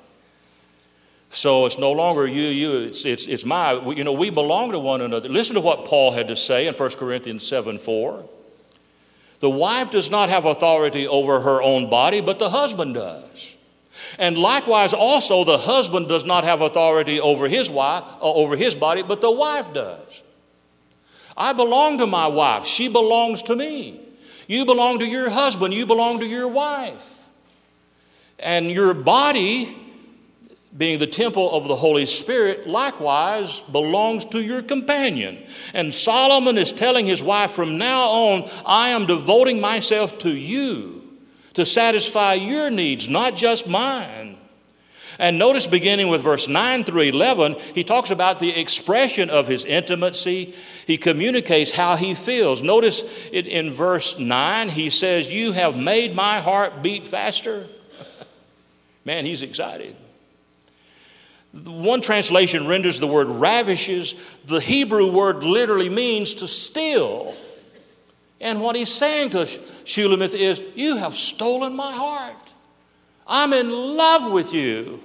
So 1.31 1.65
it's 1.65 1.79
no 1.79 1.91
longer 1.91 2.27
you, 2.27 2.43
you, 2.43 2.77
it's, 2.89 3.05
it's, 3.05 3.25
it's 3.25 3.43
my, 3.43 3.73
you 3.95 4.03
know, 4.03 4.13
we 4.13 4.29
belong 4.29 4.71
to 4.73 4.79
one 4.79 5.01
another. 5.01 5.29
Listen 5.29 5.55
to 5.55 5.61
what 5.61 5.85
Paul 5.85 6.11
had 6.11 6.27
to 6.27 6.35
say 6.35 6.67
in 6.67 6.75
1 6.75 6.89
Corinthians 6.91 7.47
7 7.47 7.79
4. 7.79 8.29
The 9.39 9.49
wife 9.49 9.91
does 9.91 10.09
not 10.09 10.29
have 10.29 10.45
authority 10.45 11.07
over 11.07 11.41
her 11.41 11.61
own 11.61 11.89
body, 11.89 12.21
but 12.21 12.39
the 12.39 12.49
husband 12.49 12.95
does. 12.95 13.57
And 14.17 14.37
likewise, 14.37 14.93
also, 14.93 15.43
the 15.43 15.57
husband 15.57 16.07
does 16.07 16.25
not 16.25 16.43
have 16.43 16.61
authority 16.61 17.19
over 17.19 17.47
his 17.47 17.69
wife, 17.69 18.03
uh, 18.21 18.33
over 18.33 18.55
his 18.55 18.75
body, 18.75 19.03
but 19.03 19.21
the 19.21 19.31
wife 19.31 19.73
does. 19.73 20.23
I 21.35 21.53
belong 21.53 21.97
to 21.97 22.07
my 22.07 22.27
wife. 22.27 22.65
She 22.65 22.87
belongs 22.87 23.43
to 23.43 23.55
me. 23.55 23.99
You 24.47 24.65
belong 24.65 24.99
to 24.99 25.05
your 25.05 25.29
husband. 25.29 25.73
You 25.73 25.85
belong 25.85 26.19
to 26.19 26.25
your 26.25 26.47
wife. 26.47 27.23
And 28.39 28.69
your 28.69 28.93
body, 28.93 29.75
being 30.77 30.99
the 30.99 31.07
temple 31.07 31.51
of 31.51 31.67
the 31.67 31.75
Holy 31.75 32.05
Spirit, 32.05 32.67
likewise 32.67 33.61
belongs 33.61 34.25
to 34.25 34.41
your 34.41 34.61
companion. 34.61 35.41
And 35.73 35.93
Solomon 35.93 36.57
is 36.57 36.73
telling 36.73 37.05
his 37.05 37.23
wife, 37.23 37.51
from 37.51 37.77
now 37.77 38.07
on, 38.07 38.49
I 38.65 38.89
am 38.89 39.05
devoting 39.05 39.61
myself 39.61 40.19
to 40.19 40.29
you 40.29 41.01
to 41.53 41.65
satisfy 41.65 42.33
your 42.33 42.69
needs, 42.69 43.07
not 43.07 43.35
just 43.35 43.69
mine. 43.69 44.35
And 45.17 45.39
notice 45.39 45.65
beginning 45.65 46.09
with 46.09 46.21
verse 46.21 46.49
9 46.49 46.83
through 46.83 47.03
11, 47.03 47.55
he 47.73 47.85
talks 47.85 48.11
about 48.11 48.39
the 48.39 48.49
expression 48.59 49.29
of 49.29 49.47
his 49.47 49.63
intimacy. 49.63 50.53
He 50.85 50.97
communicates 50.97 51.71
how 51.71 51.95
he 51.95 52.15
feels. 52.15 52.61
Notice 52.61 53.29
it 53.31 53.47
in 53.47 53.71
verse 53.71 54.19
9, 54.19 54.67
he 54.67 54.89
says, 54.89 55.31
You 55.31 55.53
have 55.53 55.77
made 55.77 56.13
my 56.13 56.41
heart 56.41 56.83
beat 56.83 57.07
faster. 57.07 57.65
Man, 59.05 59.25
he's 59.25 59.41
excited. 59.41 59.95
One 61.63 62.01
translation 62.01 62.67
renders 62.67 62.99
the 62.99 63.07
word 63.07 63.27
ravishes. 63.27 64.37
The 64.45 64.59
Hebrew 64.59 65.11
word 65.11 65.43
literally 65.43 65.89
means 65.89 66.35
to 66.35 66.47
steal. 66.47 67.33
And 68.41 68.61
what 68.61 68.75
he's 68.75 68.91
saying 68.91 69.29
to 69.31 69.37
Shulamith 69.37 70.33
is, 70.33 70.61
You 70.75 70.97
have 70.97 71.15
stolen 71.15 71.75
my 71.75 71.91
heart. 71.91 72.53
I'm 73.25 73.53
in 73.53 73.71
love 73.71 74.31
with 74.31 74.53
you. 74.53 75.01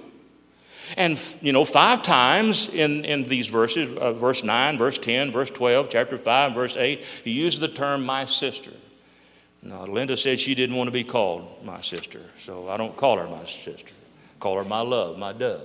And, 0.97 1.17
you 1.41 1.53
know, 1.53 1.63
five 1.63 2.03
times 2.03 2.73
in, 2.73 3.05
in 3.05 3.23
these 3.23 3.47
verses, 3.47 3.97
uh, 3.97 4.11
verse 4.11 4.43
9, 4.43 4.77
verse 4.77 4.97
10, 4.97 5.31
verse 5.31 5.49
12, 5.49 5.89
chapter 5.89 6.17
5, 6.17 6.53
verse 6.53 6.75
8, 6.75 6.99
he 7.23 7.31
used 7.31 7.61
the 7.61 7.69
term 7.69 8.05
my 8.05 8.25
sister. 8.25 8.71
Now, 9.63 9.85
Linda 9.85 10.17
said 10.17 10.39
she 10.39 10.53
didn't 10.53 10.75
want 10.75 10.87
to 10.87 10.91
be 10.91 11.05
called 11.05 11.63
my 11.63 11.79
sister, 11.79 12.19
so 12.35 12.67
I 12.67 12.75
don't 12.75 12.97
call 12.97 13.17
her 13.17 13.27
my 13.27 13.45
sister. 13.45 13.93
I 13.93 14.39
call 14.39 14.57
her 14.57 14.65
my 14.65 14.81
love, 14.81 15.17
my 15.17 15.31
dove. 15.31 15.61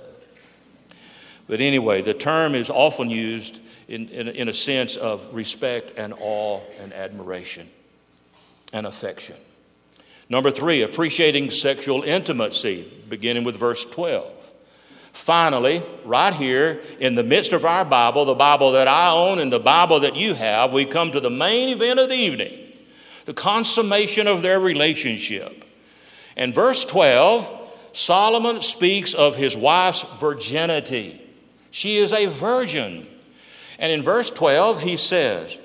But 1.47 1.61
anyway, 1.61 2.01
the 2.01 2.13
term 2.13 2.55
is 2.55 2.69
often 2.69 3.09
used 3.09 3.59
in, 3.87 4.09
in, 4.09 4.27
in 4.27 4.49
a 4.49 4.53
sense 4.53 4.97
of 4.97 5.33
respect 5.33 5.97
and 5.97 6.13
awe 6.19 6.59
and 6.79 6.93
admiration 6.93 7.67
and 8.73 8.85
affection. 8.85 9.35
Number 10.29 10.51
three, 10.51 10.81
appreciating 10.81 11.51
sexual 11.51 12.03
intimacy, 12.03 12.85
beginning 13.07 13.45
with 13.45 13.55
verse 13.55 13.89
12. 13.89 14.33
Finally, 15.13 15.81
right 16.05 16.33
here 16.33 16.81
in 16.99 17.15
the 17.15 17.23
midst 17.23 17.53
of 17.53 17.65
our 17.65 17.85
Bible, 17.85 18.25
the 18.25 18.35
Bible 18.35 18.73
that 18.73 18.87
I 18.87 19.11
own 19.11 19.39
and 19.39 19.51
the 19.51 19.59
Bible 19.59 20.01
that 20.01 20.15
you 20.15 20.33
have, 20.33 20.73
we 20.73 20.85
come 20.85 21.11
to 21.11 21.19
the 21.19 21.29
main 21.29 21.69
event 21.69 21.99
of 21.99 22.09
the 22.09 22.15
evening 22.15 22.63
the 23.27 23.33
consummation 23.33 24.25
of 24.25 24.41
their 24.41 24.57
relationship. 24.57 25.65
In 26.37 26.53
verse 26.53 26.85
12, 26.85 27.89
Solomon 27.91 28.61
speaks 28.61 29.13
of 29.13 29.35
his 29.35 29.57
wife's 29.57 30.01
virginity. 30.19 31.21
She 31.77 31.97
is 31.97 32.11
a 32.11 32.25
virgin. 32.25 33.05
And 33.77 33.91
in 33.91 34.01
verse 34.01 34.31
12, 34.31 34.81
he 34.81 34.97
says, 34.97 35.61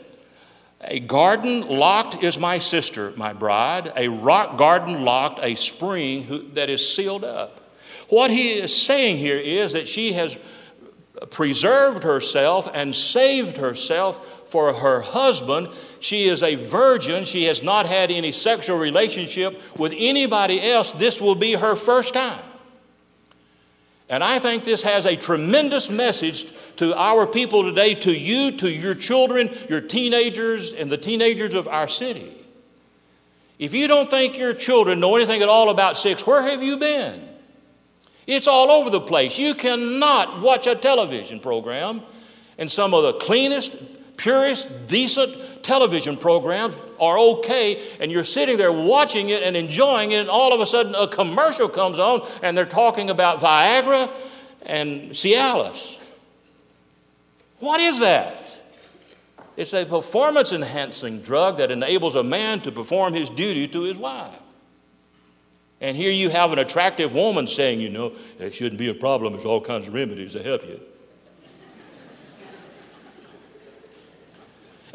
A 0.83 1.01
garden 1.01 1.67
locked 1.67 2.23
is 2.23 2.39
my 2.39 2.59
sister, 2.59 3.15
my 3.17 3.33
bride, 3.33 3.91
a 3.97 4.09
rock 4.09 4.59
garden 4.59 5.07
locked, 5.07 5.41
a 5.43 5.55
spring 5.55 6.25
who, 6.25 6.43
that 6.51 6.69
is 6.69 6.87
sealed 6.87 7.25
up. 7.25 7.61
What 8.11 8.31
he 8.31 8.53
is 8.53 8.77
saying 8.77 9.17
here 9.17 9.39
is 9.39 9.73
that 9.73 9.89
she 9.89 10.13
has 10.13 10.39
preserved 11.31 12.05
herself 12.05 12.71
and 12.75 12.95
saved 12.95 13.57
herself 13.57 14.51
for 14.51 14.75
her 14.75 15.01
husband. 15.01 15.69
She 16.01 16.25
is 16.25 16.43
a 16.43 16.57
virgin. 16.57 17.25
She 17.25 17.45
has 17.45 17.63
not 17.63 17.87
had 17.87 18.11
any 18.11 18.33
sexual 18.33 18.77
relationship 18.77 19.79
with 19.79 19.95
anybody 19.97 20.61
else. 20.61 20.93
This 20.93 21.23
will 21.23 21.37
be 21.37 21.55
her 21.55 21.75
first 21.75 22.13
time. 22.13 22.52
And 24.13 24.23
I 24.23 24.39
think 24.39 24.65
this 24.65 24.83
has 24.83 25.07
a 25.07 25.17
tremendous 25.17 25.89
message 25.89 26.45
to 26.77 26.95
our 27.01 27.27
people 27.27 27.63
today, 27.63 27.95
to 27.95 28.13
you, 28.13 28.59
to 28.59 28.71
your 28.71 28.95
children, 28.95 29.49
your 29.71 29.81
teenagers, 29.81 30.75
and 30.75 30.91
the 30.93 30.99
teenagers 30.99 31.55
of 31.55 31.67
our 31.67 31.89
city. 31.89 32.31
If 33.59 33.73
you 33.73 33.89
don't 33.89 34.11
think 34.11 34.37
your 34.37 34.53
children 34.53 35.01
know 35.01 35.17
anything 35.17 35.41
at 35.41 35.49
all 35.49 35.71
about 35.71 35.97
sex, 35.97 36.27
where 36.27 36.43
have 36.43 36.63
you 36.63 36.77
been? 36.77 37.27
It's 38.27 38.47
all 38.47 38.71
over 38.71 38.91
the 38.91 39.01
place. 39.01 39.39
You 39.39 39.55
cannot 39.55 40.43
watch 40.43 40.67
a 40.67 40.75
television 40.75 41.41
program 41.41 42.03
and 42.59 42.71
some 42.71 42.93
of 42.93 43.05
the 43.05 43.15
cleanest, 43.15 44.19
purest, 44.19 44.89
decent 44.89 45.65
television 45.65 46.19
programs 46.19 46.77
are 47.03 47.19
okay, 47.19 47.83
and 48.01 48.11
you're 48.11 48.25
sitting 48.25 48.57
there 48.57 48.73
watching 48.73 49.29
it 49.29 49.43
and 49.43 49.57
enjoying 49.57 50.13
it, 50.13 50.21
and 50.21 50.31
all 50.31 50.55
of 50.55 50.61
a 50.61 50.67
sudden 50.67 50.95
a 50.95 51.09
commercial 51.09 51.69
comes 51.69 51.99
on 51.99 52.21
and 52.43 52.57
they're 52.57 52.65
talking 52.65 53.11
about 53.11 53.41
Viagra 53.41 54.09
and 54.65 55.11
Cialis. 55.11 55.99
What 57.59 57.81
is 57.81 58.01
that? 58.01 58.57
It's 59.57 59.75
a 59.75 59.85
performance 59.85 60.53
enhancing 60.53 61.21
drug 61.21 61.59
that 61.59 61.71
enables 61.71 62.15
a 62.15 62.23
man 62.23 62.61
to 62.61 62.73
perform 62.73 63.13
his 63.13 63.29
duty 63.29 63.69
to 63.69 63.83
his 63.83 63.97
wife. 63.97 64.41
And 65.81 65.97
here 65.97 66.13
you 66.13 66.31
have 66.31 66.53
an 66.53 66.61
attractive 66.61 67.13
woman 67.13 67.47
saying, 67.47 67.81
you 67.81 67.91
know, 67.91 68.13
it 68.39 68.55
shouldn't 68.55 68.79
be 68.79 68.89
a 68.89 68.95
problem. 68.95 69.33
There's 69.33 69.45
all 69.45 69.61
kinds 69.61 69.89
of 69.89 69.95
remedies 69.95 70.33
to 70.33 70.43
help 70.43 70.65
you. 70.65 70.81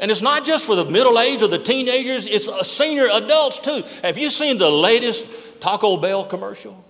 And 0.00 0.10
it's 0.10 0.22
not 0.22 0.44
just 0.44 0.64
for 0.64 0.76
the 0.76 0.84
middle 0.84 1.18
age 1.18 1.42
or 1.42 1.48
the 1.48 1.58
teenagers, 1.58 2.26
it's 2.26 2.66
senior 2.66 3.08
adults 3.12 3.58
too. 3.58 3.82
Have 4.02 4.16
you 4.16 4.30
seen 4.30 4.58
the 4.58 4.70
latest 4.70 5.60
Taco 5.60 5.96
Bell 5.96 6.24
commercial? 6.24 6.84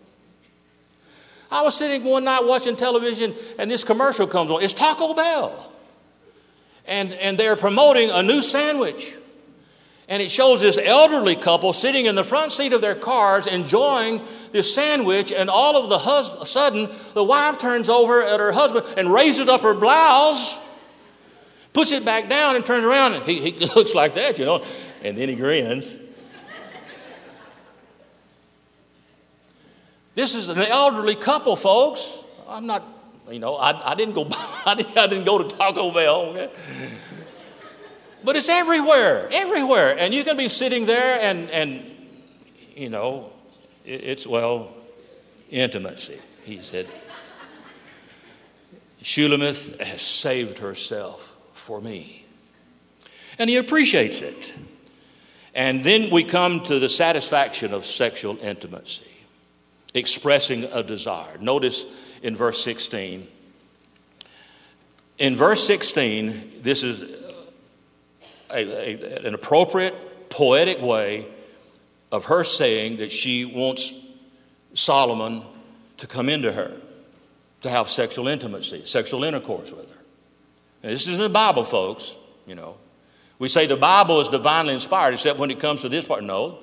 I 1.50 1.62
was 1.62 1.76
sitting 1.76 2.04
one 2.04 2.24
night 2.24 2.42
watching 2.44 2.76
television 2.76 3.34
and 3.59 3.70
this 3.70 3.84
commercial 3.84 4.26
comes 4.26 4.50
on. 4.50 4.62
It's 4.62 4.74
Taco 4.74 5.14
Bell. 5.14 5.72
And, 6.86 7.12
and 7.22 7.38
they're 7.38 7.56
promoting 7.56 8.11
a 8.12 8.22
new 8.22 8.42
sandwich. 8.42 9.14
And 10.11 10.22
it 10.22 10.30
shows 10.30 10.61
this 10.61 10.78
elderly 10.78 11.36
couple 11.36 11.72
sitting 11.72 12.06
in 12.06 12.14
the 12.14 12.24
front 12.24 12.52
seat 12.52 12.72
of 12.72 12.80
their 12.80 12.94
cars 12.94 13.46
enjoying 13.46 14.20
this 14.52 14.74
sandwich. 14.74 15.32
And 15.32 15.50
all 15.50 15.82
of 15.82 15.90
the 15.90 15.98
hus- 15.98 16.50
sudden, 16.50 16.88
the 17.14 17.24
wife 17.24 17.59
turns 17.59 17.88
over 17.88 18.22
at 18.22 18.40
her 18.40 18.52
husband 18.52 18.86
and 18.98 19.12
raises 19.12 19.48
up 19.48 19.62
her 19.62 19.74
blouse 19.74 20.67
puts 21.72 21.92
it 21.92 22.04
back 22.04 22.28
down 22.28 22.56
and 22.56 22.64
turns 22.64 22.84
around 22.84 23.14
and 23.14 23.22
he, 23.24 23.50
he 23.50 23.66
looks 23.76 23.94
like 23.94 24.14
that, 24.14 24.38
you 24.38 24.44
know, 24.44 24.64
and 25.02 25.16
then 25.16 25.28
he 25.28 25.34
grins. 25.34 26.04
This 30.14 30.34
is 30.34 30.48
an 30.48 30.58
elderly 30.58 31.14
couple, 31.14 31.54
folks. 31.54 32.24
I'm 32.48 32.66
not, 32.66 32.82
you 33.30 33.38
know, 33.38 33.54
I, 33.54 33.92
I 33.92 33.94
didn't 33.94 34.14
go. 34.14 34.28
I 34.66 34.74
didn't, 34.74 34.98
I 34.98 35.06
didn't 35.06 35.24
go 35.24 35.38
to 35.38 35.56
Taco 35.56 35.92
Bell. 35.92 36.20
Okay? 36.30 36.50
But 38.24 38.34
it's 38.34 38.48
everywhere, 38.48 39.28
everywhere, 39.32 39.94
and 39.96 40.12
you 40.12 40.24
can 40.24 40.36
be 40.36 40.48
sitting 40.48 40.86
there 40.86 41.20
and 41.22 41.48
and 41.50 41.84
you 42.74 42.88
know, 42.90 43.30
it, 43.84 44.02
it's 44.02 44.26
well, 44.26 44.74
intimacy. 45.50 46.18
He 46.42 46.60
said. 46.62 46.88
Shulamith 49.00 49.80
has 49.80 50.02
saved 50.02 50.58
herself 50.58 51.28
for 51.68 51.82
me. 51.82 52.24
And 53.38 53.50
he 53.50 53.56
appreciates 53.56 54.22
it. 54.22 54.54
And 55.54 55.84
then 55.84 56.08
we 56.08 56.24
come 56.24 56.60
to 56.64 56.78
the 56.78 56.88
satisfaction 56.88 57.74
of 57.74 57.84
sexual 57.84 58.38
intimacy, 58.38 59.18
expressing 59.92 60.64
a 60.64 60.82
desire. 60.82 61.36
Notice 61.38 62.18
in 62.22 62.34
verse 62.34 62.64
16. 62.64 63.28
In 65.18 65.36
verse 65.36 65.66
16, 65.66 66.62
this 66.62 66.82
is 66.82 67.02
a, 68.50 68.56
a, 68.56 69.26
an 69.26 69.34
appropriate, 69.34 70.30
poetic 70.30 70.80
way 70.80 71.26
of 72.10 72.24
her 72.26 72.44
saying 72.44 72.96
that 72.96 73.12
she 73.12 73.44
wants 73.44 74.06
Solomon 74.72 75.42
to 75.98 76.06
come 76.06 76.30
into 76.30 76.50
her 76.50 76.72
to 77.60 77.68
have 77.68 77.90
sexual 77.90 78.26
intimacy, 78.26 78.86
sexual 78.86 79.22
intercourse 79.22 79.70
with 79.70 79.92
her. 79.92 79.97
Now, 80.83 80.91
this 80.91 81.09
is 81.09 81.14
in 81.14 81.20
the 81.20 81.29
Bible, 81.29 81.64
folks, 81.64 82.16
you 82.47 82.55
know. 82.55 82.76
We 83.39 83.49
say 83.49 83.66
the 83.66 83.76
Bible 83.76 84.20
is 84.20 84.29
divinely 84.29 84.74
inspired, 84.74 85.14
except 85.14 85.39
when 85.39 85.51
it 85.51 85.61
comes 85.61 85.83
to 85.83 85.89
this 85.89 86.05
part. 86.05 86.24
No, 86.24 86.59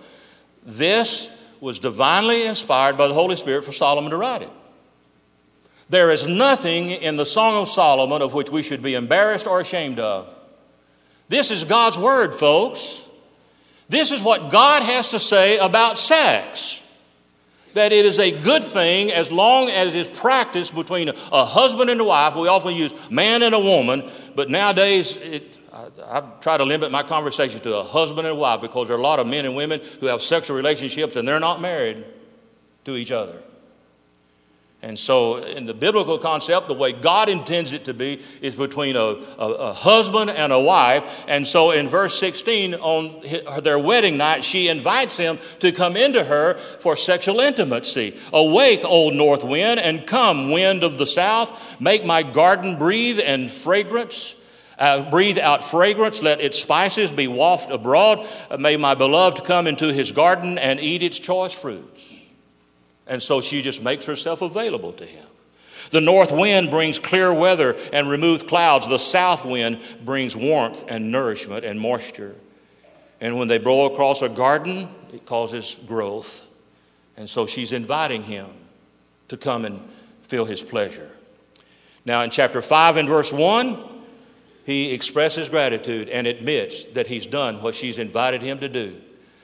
this 0.66 1.32
was 1.62 1.80
divinely 1.80 2.46
inspired 2.46 2.98
by 2.98 3.08
the 3.08 3.14
Holy 3.14 3.36
Spirit 3.36 3.64
for 3.66 3.72
Solomon 3.72 4.12
to 4.12 4.18
write 4.18 4.42
it. 4.42 4.52
There 5.90 6.12
is 6.12 6.28
nothing 6.28 6.90
in 6.90 7.16
the 7.16 7.26
Song 7.26 7.62
of 7.62 7.68
Solomon 7.68 8.22
of 8.22 8.34
which 8.34 8.50
we 8.50 8.64
should 8.64 8.82
be 8.82 8.96
embarrassed 8.96 9.48
or 9.48 9.62
ashamed 9.62 10.00
of. 10.00 10.28
This 11.30 11.52
is 11.52 11.64
God's 11.64 11.98
Word, 11.98 12.36
folks. 12.36 13.08
This 13.88 14.12
is 14.12 14.22
what 14.22 14.52
God 14.52 14.84
has 14.84 15.12
to 15.12 15.20
say 15.20 15.58
about 15.58 15.98
sex 15.98 16.85
that 17.76 17.92
it 17.92 18.06
is 18.06 18.20
a 18.20 18.32
good 18.32 18.64
thing 18.64 19.12
as 19.12 19.32
long 19.32 19.70
as 19.70 19.96
it's 19.96 20.20
practiced 20.20 20.74
between 20.74 21.10
a, 21.10 21.46
husband 21.46 21.90
and 21.90 22.00
a 22.00 22.04
wife. 22.04 22.34
We 22.36 22.48
often 22.48 22.74
use 22.74 23.12
man 23.12 23.44
and 23.44 23.54
a 23.54 23.60
woman, 23.60 24.10
but 24.34 24.50
nowadays 24.50 25.18
it, 25.18 25.60
I, 25.74 25.90
I 26.06 26.22
try 26.40 26.56
to 26.58 26.64
limit 26.64 26.90
my 26.90 27.04
conversation 27.04 27.60
to 27.62 27.78
a 27.78 27.84
husband 27.84 28.28
and 28.28 28.38
a 28.38 28.40
wife 28.40 28.62
because 28.62 28.88
there 28.88 28.96
are 28.96 29.00
a 29.00 29.04
lot 29.04 29.20
of 29.20 29.28
men 29.28 29.46
and 29.46 29.58
women 29.58 29.82
who 30.00 30.08
have 30.08 30.22
sexual 30.22 30.56
relationships 30.56 31.18
and 31.18 31.28
they're 31.28 31.40
not 31.40 31.62
married 31.62 32.06
to 32.86 32.96
each 32.96 33.12
other. 33.12 33.44
And 34.86 35.00
so, 35.00 35.38
in 35.38 35.66
the 35.66 35.74
biblical 35.74 36.20
concept, 36.20 36.68
the 36.68 36.76
way 36.76 36.94
God 36.94 37.28
intends 37.28 37.74
it 37.74 37.86
to 37.86 37.94
be 37.96 38.22
is 38.44 38.56
between 38.56 38.96
a, 38.96 39.00
a, 39.40 39.48
a, 39.48 39.74
husband 39.74 40.30
and 40.30 40.54
a 40.54 40.60
wife. 40.60 41.26
And 41.28 41.48
so, 41.48 41.72
in 41.72 41.88
verse 41.88 42.20
16, 42.20 42.76
on 42.76 43.64
their 43.64 43.80
wedding 43.80 44.16
night, 44.18 44.44
she 44.44 44.68
invites 44.68 45.18
him 45.18 45.40
to 45.62 45.72
come 45.72 45.98
into 45.98 46.24
her 46.24 46.54
for 46.54 46.96
sexual 46.96 47.40
intimacy. 47.40 48.16
Awake, 48.32 48.82
old 48.86 49.16
north 49.16 49.44
wind, 49.44 49.80
and 49.80 50.06
come, 50.06 50.52
wind 50.52 50.84
of 50.84 51.00
the 51.00 51.08
south, 51.08 51.82
make 51.82 52.06
my 52.06 52.22
garden 52.22 52.78
breathe 52.78 53.20
and 53.26 53.52
fragrance. 53.52 54.36
Uh, 54.78 55.10
breathe 55.10 55.40
out 55.40 55.64
fragrance, 55.64 56.22
let 56.22 56.40
its 56.40 56.60
spices 56.60 57.12
be 57.12 57.28
wafted 57.28 57.74
abroad. 57.74 58.24
May 58.60 58.78
my 58.78 58.94
beloved 58.94 59.46
come 59.46 59.66
into 59.66 59.92
his 59.92 60.12
garden 60.12 60.60
and 60.60 60.80
eat 60.80 61.02
its 61.02 61.18
choice 61.18 61.56
fruits. 61.56 62.15
And 63.08 63.22
so 63.22 63.42
she 63.42 63.62
just 63.62 63.84
makes 63.84 64.06
herself 64.06 64.42
available 64.42 64.94
to 64.94 65.06
him. 65.06 65.26
The 65.92 66.02
north 66.02 66.32
wind 66.32 66.72
brings 66.72 66.98
clear 66.98 67.34
weather 67.34 67.76
and 67.94 68.10
removes 68.10 68.44
clouds. 68.44 68.88
The 68.88 68.98
south 68.98 69.46
wind 69.46 69.80
brings 70.04 70.36
warmth 70.36 70.84
and 70.88 71.12
nourishment 71.12 71.64
and 71.64 71.80
moisture. 71.80 72.36
And 73.22 73.38
when 73.38 73.48
they 73.48 73.60
blow 73.60 73.94
across 73.94 74.22
a 74.22 74.30
garden, 74.30 74.90
it 75.14 75.26
causes 75.26 75.80
growth. 75.88 76.46
And 77.18 77.30
so 77.30 77.46
she's 77.46 77.72
inviting 77.72 78.24
him 78.24 78.48
to 79.28 79.38
come 79.38 79.66
and 79.66 79.80
feel 80.24 80.46
his 80.46 80.62
pleasure. 80.62 81.10
Now, 82.04 82.22
in 82.22 82.30
chapter 82.30 82.62
5 82.62 82.98
and 82.98 83.08
verse 83.08 83.32
1, 83.32 83.78
he 84.66 84.92
expresses 84.92 85.50
gratitude 85.50 86.10
and 86.10 86.26
admits 86.26 86.86
that 86.88 87.08
he's 87.08 87.26
done 87.26 87.62
what 87.62 87.76
she's 87.76 88.00
invited 88.00 88.42
him 88.42 88.60
to 88.60 88.70
do. 88.70 88.96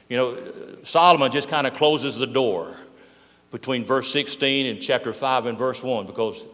You 0.09 0.17
know, 0.17 0.37
Solomon 0.83 1.31
just 1.31 1.49
kind 1.49 1.67
of 1.67 1.73
closes 1.73 2.17
the 2.17 2.27
door 2.27 2.75
between 3.51 3.83
verse 3.85 4.11
16 4.11 4.65
and 4.65 4.81
chapter 4.81 5.11
5 5.11 5.45
and 5.45 5.57
verse 5.57 5.83
1 5.83 6.07
because 6.07 6.47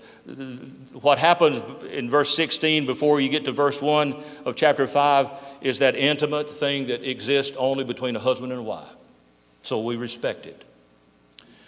what 0.93 1.19
happens 1.19 1.61
in 1.91 2.09
verse 2.09 2.35
16 2.35 2.85
before 2.87 3.21
you 3.21 3.29
get 3.29 3.45
to 3.45 3.51
verse 3.51 3.81
1 3.81 4.15
of 4.45 4.55
chapter 4.55 4.87
5 4.87 5.29
is 5.61 5.79
that 5.79 5.95
intimate 5.95 6.49
thing 6.49 6.87
that 6.87 7.07
exists 7.07 7.55
only 7.57 7.83
between 7.83 8.15
a 8.15 8.19
husband 8.19 8.51
and 8.51 8.61
a 8.61 8.63
wife. 8.63 8.95
So 9.61 9.81
we 9.81 9.95
respect 9.95 10.47
it. 10.47 10.63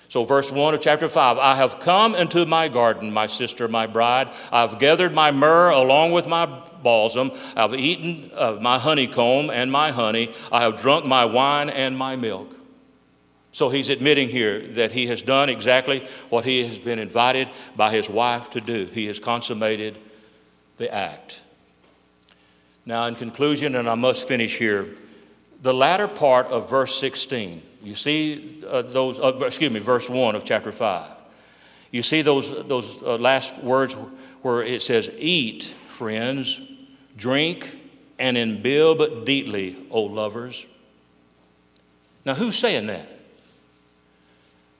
So, 0.09 0.23
verse 0.23 0.51
1 0.51 0.73
of 0.73 0.81
chapter 0.81 1.07
5 1.07 1.37
I 1.37 1.55
have 1.55 1.79
come 1.79 2.15
into 2.15 2.43
my 2.47 2.67
garden, 2.67 3.11
my 3.11 3.27
sister, 3.27 3.67
my 3.67 3.85
bride. 3.85 4.29
I've 4.51 4.79
gathered 4.79 5.13
my 5.13 5.29
myrrh 5.29 5.69
along 5.69 6.13
with 6.13 6.27
my 6.27 6.47
balsam. 6.81 7.31
I've 7.55 7.75
eaten 7.75 8.31
uh, 8.33 8.57
my 8.59 8.79
honeycomb 8.79 9.51
and 9.51 9.71
my 9.71 9.91
honey. 9.91 10.33
I 10.51 10.61
have 10.61 10.81
drunk 10.81 11.05
my 11.05 11.25
wine 11.25 11.69
and 11.69 11.95
my 11.95 12.15
milk. 12.15 12.55
So 13.59 13.67
he's 13.67 13.89
admitting 13.89 14.29
here 14.29 14.59
that 14.75 14.93
he 14.93 15.07
has 15.07 15.21
done 15.21 15.49
exactly 15.49 15.99
what 16.29 16.45
he 16.45 16.63
has 16.63 16.79
been 16.79 16.97
invited 16.97 17.49
by 17.75 17.91
his 17.91 18.09
wife 18.09 18.51
to 18.51 18.61
do. 18.61 18.85
He 18.85 19.07
has 19.07 19.19
consummated 19.19 19.97
the 20.77 20.89
act. 20.93 21.41
Now, 22.85 23.05
in 23.07 23.15
conclusion, 23.15 23.75
and 23.75 23.89
I 23.89 23.95
must 23.95 24.25
finish 24.29 24.57
here, 24.57 24.87
the 25.61 25.73
latter 25.73 26.07
part 26.07 26.47
of 26.47 26.69
verse 26.69 26.95
16, 27.01 27.61
you 27.83 27.95
see 27.95 28.63
uh, 28.65 28.81
those, 28.81 29.19
uh, 29.19 29.37
excuse 29.41 29.73
me, 29.73 29.81
verse 29.81 30.09
1 30.09 30.35
of 30.35 30.45
chapter 30.45 30.71
5. 30.71 31.05
You 31.91 32.01
see 32.01 32.21
those, 32.21 32.65
those 32.65 33.03
uh, 33.03 33.17
last 33.17 33.61
words 33.61 33.93
where 34.41 34.63
it 34.63 34.81
says, 34.81 35.11
Eat, 35.17 35.65
friends, 35.65 36.61
drink, 37.17 37.77
and 38.17 38.37
imbibe 38.37 39.25
deeply, 39.25 39.75
O 39.91 40.03
lovers. 40.03 40.65
Now, 42.23 42.35
who's 42.35 42.55
saying 42.55 42.87
that? 42.87 43.18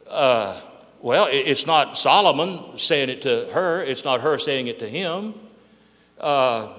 Uh, 0.09 0.59
well, 1.01 1.27
it's 1.29 1.65
not 1.65 1.97
Solomon 1.97 2.77
saying 2.77 3.09
it 3.09 3.21
to 3.21 3.47
her, 3.53 3.81
it's 3.81 4.03
not 4.03 4.21
her 4.21 4.37
saying 4.37 4.67
it 4.67 4.79
to 4.79 4.87
him. 4.87 5.33
Uh, 6.19 6.73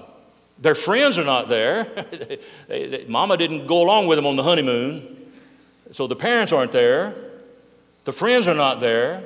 their 0.59 0.75
friends 0.75 1.17
are 1.17 1.23
not 1.23 1.47
there. 1.47 1.83
they, 2.67 2.87
they, 2.87 3.05
mama 3.07 3.37
didn't 3.37 3.65
go 3.65 3.81
along 3.81 4.07
with 4.07 4.17
them 4.17 4.27
on 4.27 4.35
the 4.35 4.43
honeymoon, 4.43 5.17
so 5.91 6.05
the 6.05 6.15
parents 6.15 6.53
aren't 6.53 6.71
there. 6.71 7.15
The 8.03 8.13
friends 8.13 8.47
are 8.47 8.55
not 8.55 8.79
there. 8.79 9.23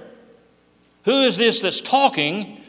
Who 1.06 1.22
is 1.22 1.38
this 1.38 1.62
that's 1.62 1.82
talking 1.82 2.62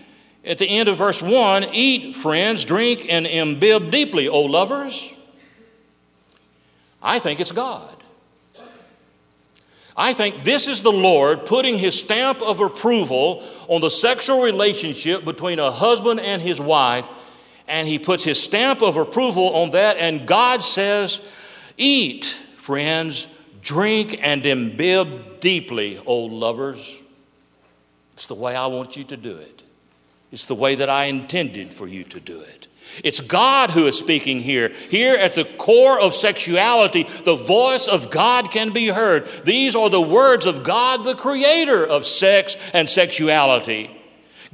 at 0.45 0.59
the 0.59 0.67
end 0.67 0.89
of 0.89 0.97
verse 0.97 1.23
1? 1.23 1.65
Eat, 1.73 2.17
friends, 2.17 2.65
drink, 2.65 3.07
and 3.09 3.27
imbibe 3.27 3.91
deeply, 3.91 4.29
O 4.29 4.43
lovers. 4.43 5.17
I 7.03 7.19
think 7.19 7.41
it's 7.41 7.53
God. 7.53 7.96
I 9.97 10.13
think 10.13 10.43
this 10.45 10.69
is 10.69 10.83
the 10.83 10.93
Lord 10.93 11.47
putting 11.47 11.79
his 11.79 11.99
stamp 11.99 12.43
of 12.43 12.61
approval 12.61 13.43
on 13.69 13.81
the 13.81 13.91
sexual 13.91 14.43
relationship 14.43 15.25
between 15.25 15.59
a 15.59 15.71
husband 15.71 16.21
and 16.21 16.43
his 16.43 16.61
wife, 16.61 17.09
and 17.67 17.89
he 17.89 17.99
puts 17.99 18.23
his 18.23 18.43
stamp 18.43 18.83
of 18.83 18.97
approval 18.97 19.57
on 19.57 19.71
that, 19.71 19.97
and 19.97 20.27
God 20.27 20.61
says, 20.61 21.21
Eat, 21.79 22.25
friends, 22.25 23.27
drink, 23.63 24.21
and 24.23 24.45
imbibe 24.45 25.41
deeply, 25.41 25.99
O 26.05 26.25
lovers. 26.25 27.03
It's 28.13 28.27
the 28.27 28.35
way 28.35 28.55
I 28.55 28.67
want 28.67 28.97
you 28.97 29.05
to 29.05 29.17
do 29.17 29.37
it. 29.37 29.63
It's 30.31 30.47
the 30.47 30.55
way 30.55 30.75
that 30.75 30.91
I 30.91 31.05
intended 31.05 31.73
for 31.73 31.87
you 31.87 32.05
to 32.05 32.21
do 32.21 32.41
it. 32.41 32.66
It's 33.05 33.21
God 33.21 33.71
who 33.71 33.87
is 33.87 33.99
speaking 33.99 34.41
here. 34.41 34.69
Here 34.91 35.17
at 35.17 35.35
the 35.35 35.45
core 35.45 36.01
of 36.01 36.15
sexuality, 36.15 37.05
the 37.05 37.37
voice 37.37 37.89
of 37.89 38.11
God 38.11 38.51
can 38.51 38.73
be 38.73 38.89
heard. 38.89 39.27
These 39.45 39.75
are 39.77 39.91
the 39.91 40.01
words 40.01 40.47
of 40.47 40.65
God, 40.65 41.05
the 41.05 41.15
creator 41.15 41.87
of 41.87 42.05
sex 42.05 42.57
and 42.73 42.89
sexuality. 42.89 43.96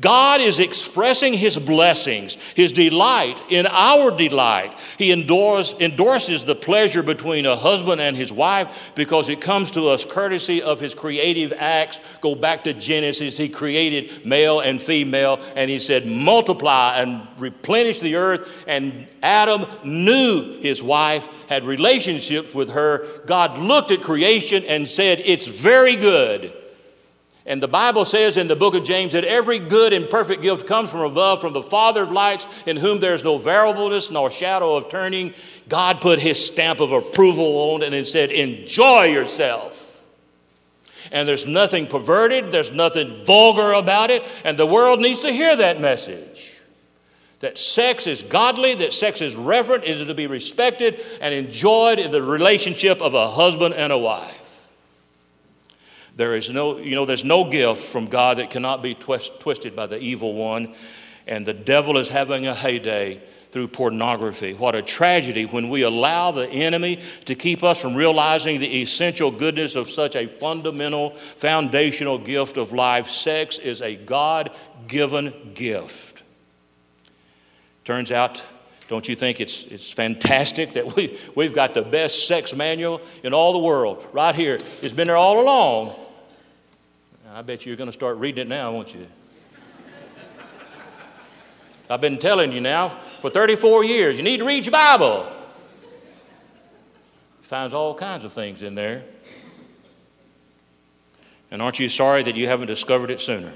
God 0.03 0.41
is 0.41 0.59
expressing 0.59 1.33
His 1.33 1.57
blessings, 1.57 2.35
His 2.55 2.73
delight 2.73 3.41
in 3.49 3.67
our 3.69 4.11
delight. 4.11 4.77
He 4.99 5.13
endorse, 5.13 5.81
endorses 5.81 6.45
the 6.45 6.57
pleasure 6.57 7.05
between 7.05 7.47
a 7.47 7.57
husband 7.57 8.01
and 8.01 8.17
his 8.17 8.33
wife 8.33 8.93
because 8.97 9.29
it 9.29 9.41
comes 9.41 9.71
to 9.71 9.87
us 9.89 10.05
courtesy 10.05 10.61
of 10.61 10.81
His 10.81 10.95
creative 10.95 11.53
acts. 11.57 12.19
Go 12.19 12.35
back 12.35 12.65
to 12.65 12.75
Genesis, 12.75 13.39
He 13.39 13.49
created 13.49 14.27
male 14.27 14.59
and 14.59 14.83
female, 14.83 15.41
and 15.55 15.71
He 15.71 15.79
said, 15.79 16.05
multiply 16.05 16.97
and 16.97 17.27
replenish 17.39 18.01
the 18.01 18.17
earth. 18.17 18.65
And 18.67 19.07
Adam 19.23 19.63
knew 19.85 20.59
his 20.61 20.83
wife, 20.83 21.29
had 21.49 21.65
relationships 21.65 22.53
with 22.53 22.71
her. 22.71 23.07
God 23.27 23.57
looked 23.59 23.93
at 23.93 24.01
creation 24.01 24.65
and 24.69 24.89
said, 24.89 25.23
It's 25.25 25.47
very 25.47 25.95
good. 25.95 26.53
And 27.45 27.61
the 27.61 27.69
Bible 27.69 28.05
says 28.05 28.37
in 28.37 28.47
the 28.47 28.55
book 28.55 28.75
of 28.75 28.85
James 28.85 29.15
that 29.15 29.25
every 29.25 29.59
good 29.59 29.93
and 29.93 30.09
perfect 30.09 30.43
gift 30.43 30.67
comes 30.67 30.91
from 30.91 31.01
above, 31.01 31.41
from 31.41 31.53
the 31.53 31.63
Father 31.63 32.05
of 32.05 32.13
lights, 32.13 32.67
in 32.67 32.77
whom 32.77 33.01
there 33.01 33.15
is 33.15 33.25
no 33.25 33.37
variableness 33.37 34.11
nor 34.11 34.31
shadow 34.31 34.77
of 34.77 34.89
turning. 34.89 35.35
God 35.69 36.01
put 36.01 36.21
his 36.21 36.45
stamp 36.45 36.79
of 36.79 36.93
approval 36.93 37.45
on 37.75 37.83
it 37.83 37.93
and 37.93 38.07
said, 38.07 38.31
Enjoy 38.31 39.05
yourself. 39.05 39.83
And 41.11 41.29
there's 41.29 41.47
nothing 41.47 41.89
perverted, 41.89 42.53
there's 42.53 42.73
nothing 42.73 43.25
vulgar 43.25 43.73
about 43.73 44.11
it, 44.11 44.23
and 44.45 44.57
the 44.57 44.67
world 44.67 45.01
needs 45.01 45.21
to 45.21 45.33
hear 45.33 45.55
that 45.57 45.81
message. 45.81 46.61
That 47.41 47.59
sex 47.59 48.07
is 48.07 48.23
godly, 48.23 48.77
that 48.77 48.93
sex 48.93 49.21
is 49.21 49.35
reverent, 49.35 49.83
is 49.83 50.07
to 50.07 50.15
be 50.15 50.29
respected 50.29 51.01
and 51.21 51.35
enjoyed 51.35 51.99
in 51.99 52.13
the 52.13 52.23
relationship 52.23 53.03
of 53.03 53.15
a 53.15 53.29
husband 53.29 53.75
and 53.75 53.93
a 53.93 53.99
wife. 53.99 54.42
There 56.17 56.35
is 56.35 56.51
no, 56.51 56.79
you 56.79 56.95
know, 56.95 57.05
there's 57.05 57.25
no 57.25 57.49
gift 57.49 57.81
from 57.81 58.07
God 58.07 58.39
that 58.39 58.51
cannot 58.51 58.83
be 58.83 58.95
twist, 58.95 59.41
twisted 59.41 59.75
by 59.75 59.87
the 59.87 59.99
evil 59.99 60.35
one, 60.35 60.75
and 61.27 61.47
the 61.47 61.55
devil 61.55 61.97
is 61.97 62.09
having 62.09 62.47
a 62.47 62.55
heyday 62.55 63.23
through 63.51 63.69
pornography. 63.69 64.55
What 64.55 64.75
a 64.75 64.83
tragedy 64.83 65.45
when 65.45 65.69
we 65.69 65.83
allow 65.83 66.31
the 66.31 66.49
enemy 66.49 67.03
to 67.27 67.35
keep 67.35 67.63
us 67.63 67.81
from 67.81 67.95
realizing 67.95 68.61
the 68.61 68.83
essential 68.83 69.31
goodness 69.31 69.77
of 69.77 69.91
such 69.91 70.17
a 70.17 70.27
fundamental, 70.27 71.11
foundational 71.11 72.19
gift 72.19 72.57
of 72.57 72.73
life. 72.73 73.09
Sex 73.09 73.59
is 73.59 73.83
a 73.83 73.95
God 73.97 74.51
given 74.89 75.53
gift. 75.55 76.23
Turns 77.85 78.11
out 78.11 78.43
don't 78.89 79.09
you 79.09 79.17
think 79.17 79.41
it's, 79.41 79.65
it's 79.65 79.91
fantastic 79.91 80.73
that 80.73 80.95
we, 80.97 81.19
we've 81.35 81.55
got 81.55 81.73
the 81.73 81.81
best 81.81 82.27
sex 82.27 82.55
manual 82.55 83.01
in 83.25 83.33
all 83.33 83.55
the 83.55 83.59
world 83.59 84.05
right 84.13 84.35
here? 84.35 84.59
It's 84.83 84.93
been 84.93 85.07
there 85.07 85.17
all 85.17 85.43
along. 85.43 85.97
I 87.35 87.41
bet 87.41 87.65
you're 87.65 87.77
going 87.77 87.89
to 87.89 87.93
start 87.93 88.19
reading 88.19 88.43
it 88.43 88.49
now, 88.49 88.73
won't 88.73 88.95
you? 88.95 89.07
I've 91.89 92.01
been 92.01 92.19
telling 92.19 92.53
you 92.53 92.61
now 92.61 92.91
for 92.91 93.31
34 93.31 93.85
years, 93.85 94.19
you 94.19 94.25
need 94.25 94.39
to 94.39 94.47
read 94.47 94.67
your 94.67 94.73
Bible. 94.73 95.27
Finds 97.41 97.73
all 97.73 97.95
kinds 97.95 98.25
of 98.25 98.33
things 98.33 98.63
in 98.63 98.75
there. 98.75 99.03
And 101.51 101.63
aren't 101.63 101.79
you 101.79 101.89
sorry 101.89 102.23
that 102.23 102.37
you 102.37 102.49
haven't 102.49 102.67
discovered 102.67 103.11
it 103.11 103.21
sooner? 103.21 103.53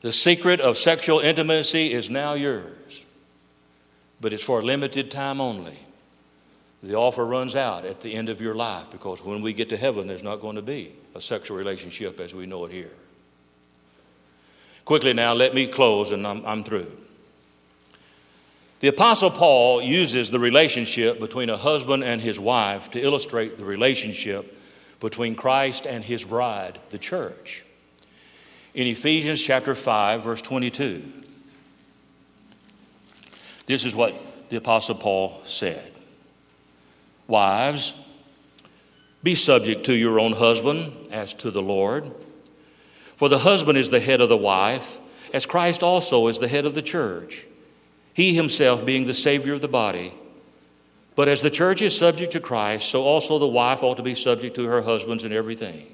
The 0.00 0.12
secret 0.12 0.60
of 0.60 0.76
sexual 0.78 1.20
intimacy 1.20 1.92
is 1.92 2.08
now 2.08 2.34
yours, 2.34 3.06
but 4.20 4.32
it's 4.32 4.42
for 4.42 4.60
a 4.60 4.62
limited 4.62 5.10
time 5.10 5.40
only. 5.40 5.78
The 6.84 6.96
offer 6.96 7.24
runs 7.24 7.56
out 7.56 7.86
at 7.86 8.02
the 8.02 8.12
end 8.12 8.28
of 8.28 8.42
your 8.42 8.54
life 8.54 8.90
because 8.90 9.24
when 9.24 9.40
we 9.40 9.54
get 9.54 9.70
to 9.70 9.76
heaven, 9.76 10.06
there's 10.06 10.22
not 10.22 10.42
going 10.42 10.56
to 10.56 10.62
be 10.62 10.92
a 11.14 11.20
sexual 11.20 11.56
relationship 11.56 12.20
as 12.20 12.34
we 12.34 12.44
know 12.44 12.66
it 12.66 12.72
here. 12.72 12.90
Quickly 14.84 15.14
now, 15.14 15.32
let 15.32 15.54
me 15.54 15.66
close 15.66 16.12
and 16.12 16.26
I'm, 16.26 16.44
I'm 16.44 16.62
through. 16.62 16.92
The 18.80 18.88
Apostle 18.88 19.30
Paul 19.30 19.80
uses 19.80 20.30
the 20.30 20.38
relationship 20.38 21.18
between 21.20 21.48
a 21.48 21.56
husband 21.56 22.04
and 22.04 22.20
his 22.20 22.38
wife 22.38 22.90
to 22.90 23.00
illustrate 23.00 23.56
the 23.56 23.64
relationship 23.64 24.54
between 25.00 25.36
Christ 25.36 25.86
and 25.86 26.04
his 26.04 26.22
bride, 26.22 26.78
the 26.90 26.98
church. 26.98 27.64
In 28.74 28.86
Ephesians 28.86 29.42
chapter 29.42 29.74
5, 29.74 30.22
verse 30.22 30.42
22, 30.42 31.02
this 33.64 33.86
is 33.86 33.96
what 33.96 34.14
the 34.50 34.56
Apostle 34.56 34.96
Paul 34.96 35.40
said 35.44 35.93
Wives, 37.26 38.00
be 39.22 39.34
subject 39.34 39.84
to 39.84 39.94
your 39.94 40.20
own 40.20 40.32
husband 40.32 40.92
as 41.10 41.32
to 41.34 41.50
the 41.50 41.62
Lord. 41.62 42.12
For 43.16 43.28
the 43.28 43.38
husband 43.38 43.78
is 43.78 43.90
the 43.90 44.00
head 44.00 44.20
of 44.20 44.28
the 44.28 44.36
wife, 44.36 44.98
as 45.32 45.46
Christ 45.46 45.82
also 45.82 46.26
is 46.26 46.38
the 46.38 46.48
head 46.48 46.66
of 46.66 46.74
the 46.74 46.82
church, 46.82 47.46
he 48.12 48.34
himself 48.34 48.84
being 48.84 49.06
the 49.06 49.14
Savior 49.14 49.54
of 49.54 49.60
the 49.60 49.68
body. 49.68 50.12
But 51.16 51.28
as 51.28 51.42
the 51.42 51.50
church 51.50 51.80
is 51.80 51.96
subject 51.96 52.32
to 52.32 52.40
Christ, 52.40 52.88
so 52.88 53.02
also 53.02 53.38
the 53.38 53.46
wife 53.46 53.82
ought 53.82 53.96
to 53.96 54.02
be 54.02 54.14
subject 54.14 54.56
to 54.56 54.66
her 54.66 54.82
husbands 54.82 55.24
in 55.24 55.32
everything. 55.32 55.86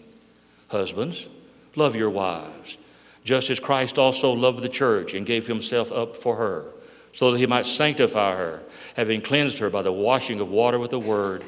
Husbands, 0.68 1.28
love 1.76 1.94
your 1.94 2.10
wives, 2.10 2.78
just 3.22 3.50
as 3.50 3.60
Christ 3.60 3.98
also 3.98 4.32
loved 4.32 4.62
the 4.62 4.68
church 4.68 5.14
and 5.14 5.26
gave 5.26 5.46
himself 5.46 5.92
up 5.92 6.16
for 6.16 6.36
her, 6.36 6.64
so 7.12 7.32
that 7.32 7.38
he 7.38 7.46
might 7.46 7.66
sanctify 7.66 8.36
her, 8.36 8.62
having 8.96 9.20
cleansed 9.20 9.58
her 9.58 9.70
by 9.70 9.82
the 9.82 9.92
washing 9.92 10.40
of 10.40 10.50
water 10.50 10.78
with 10.78 10.90
the 10.90 11.00
word 11.00 11.44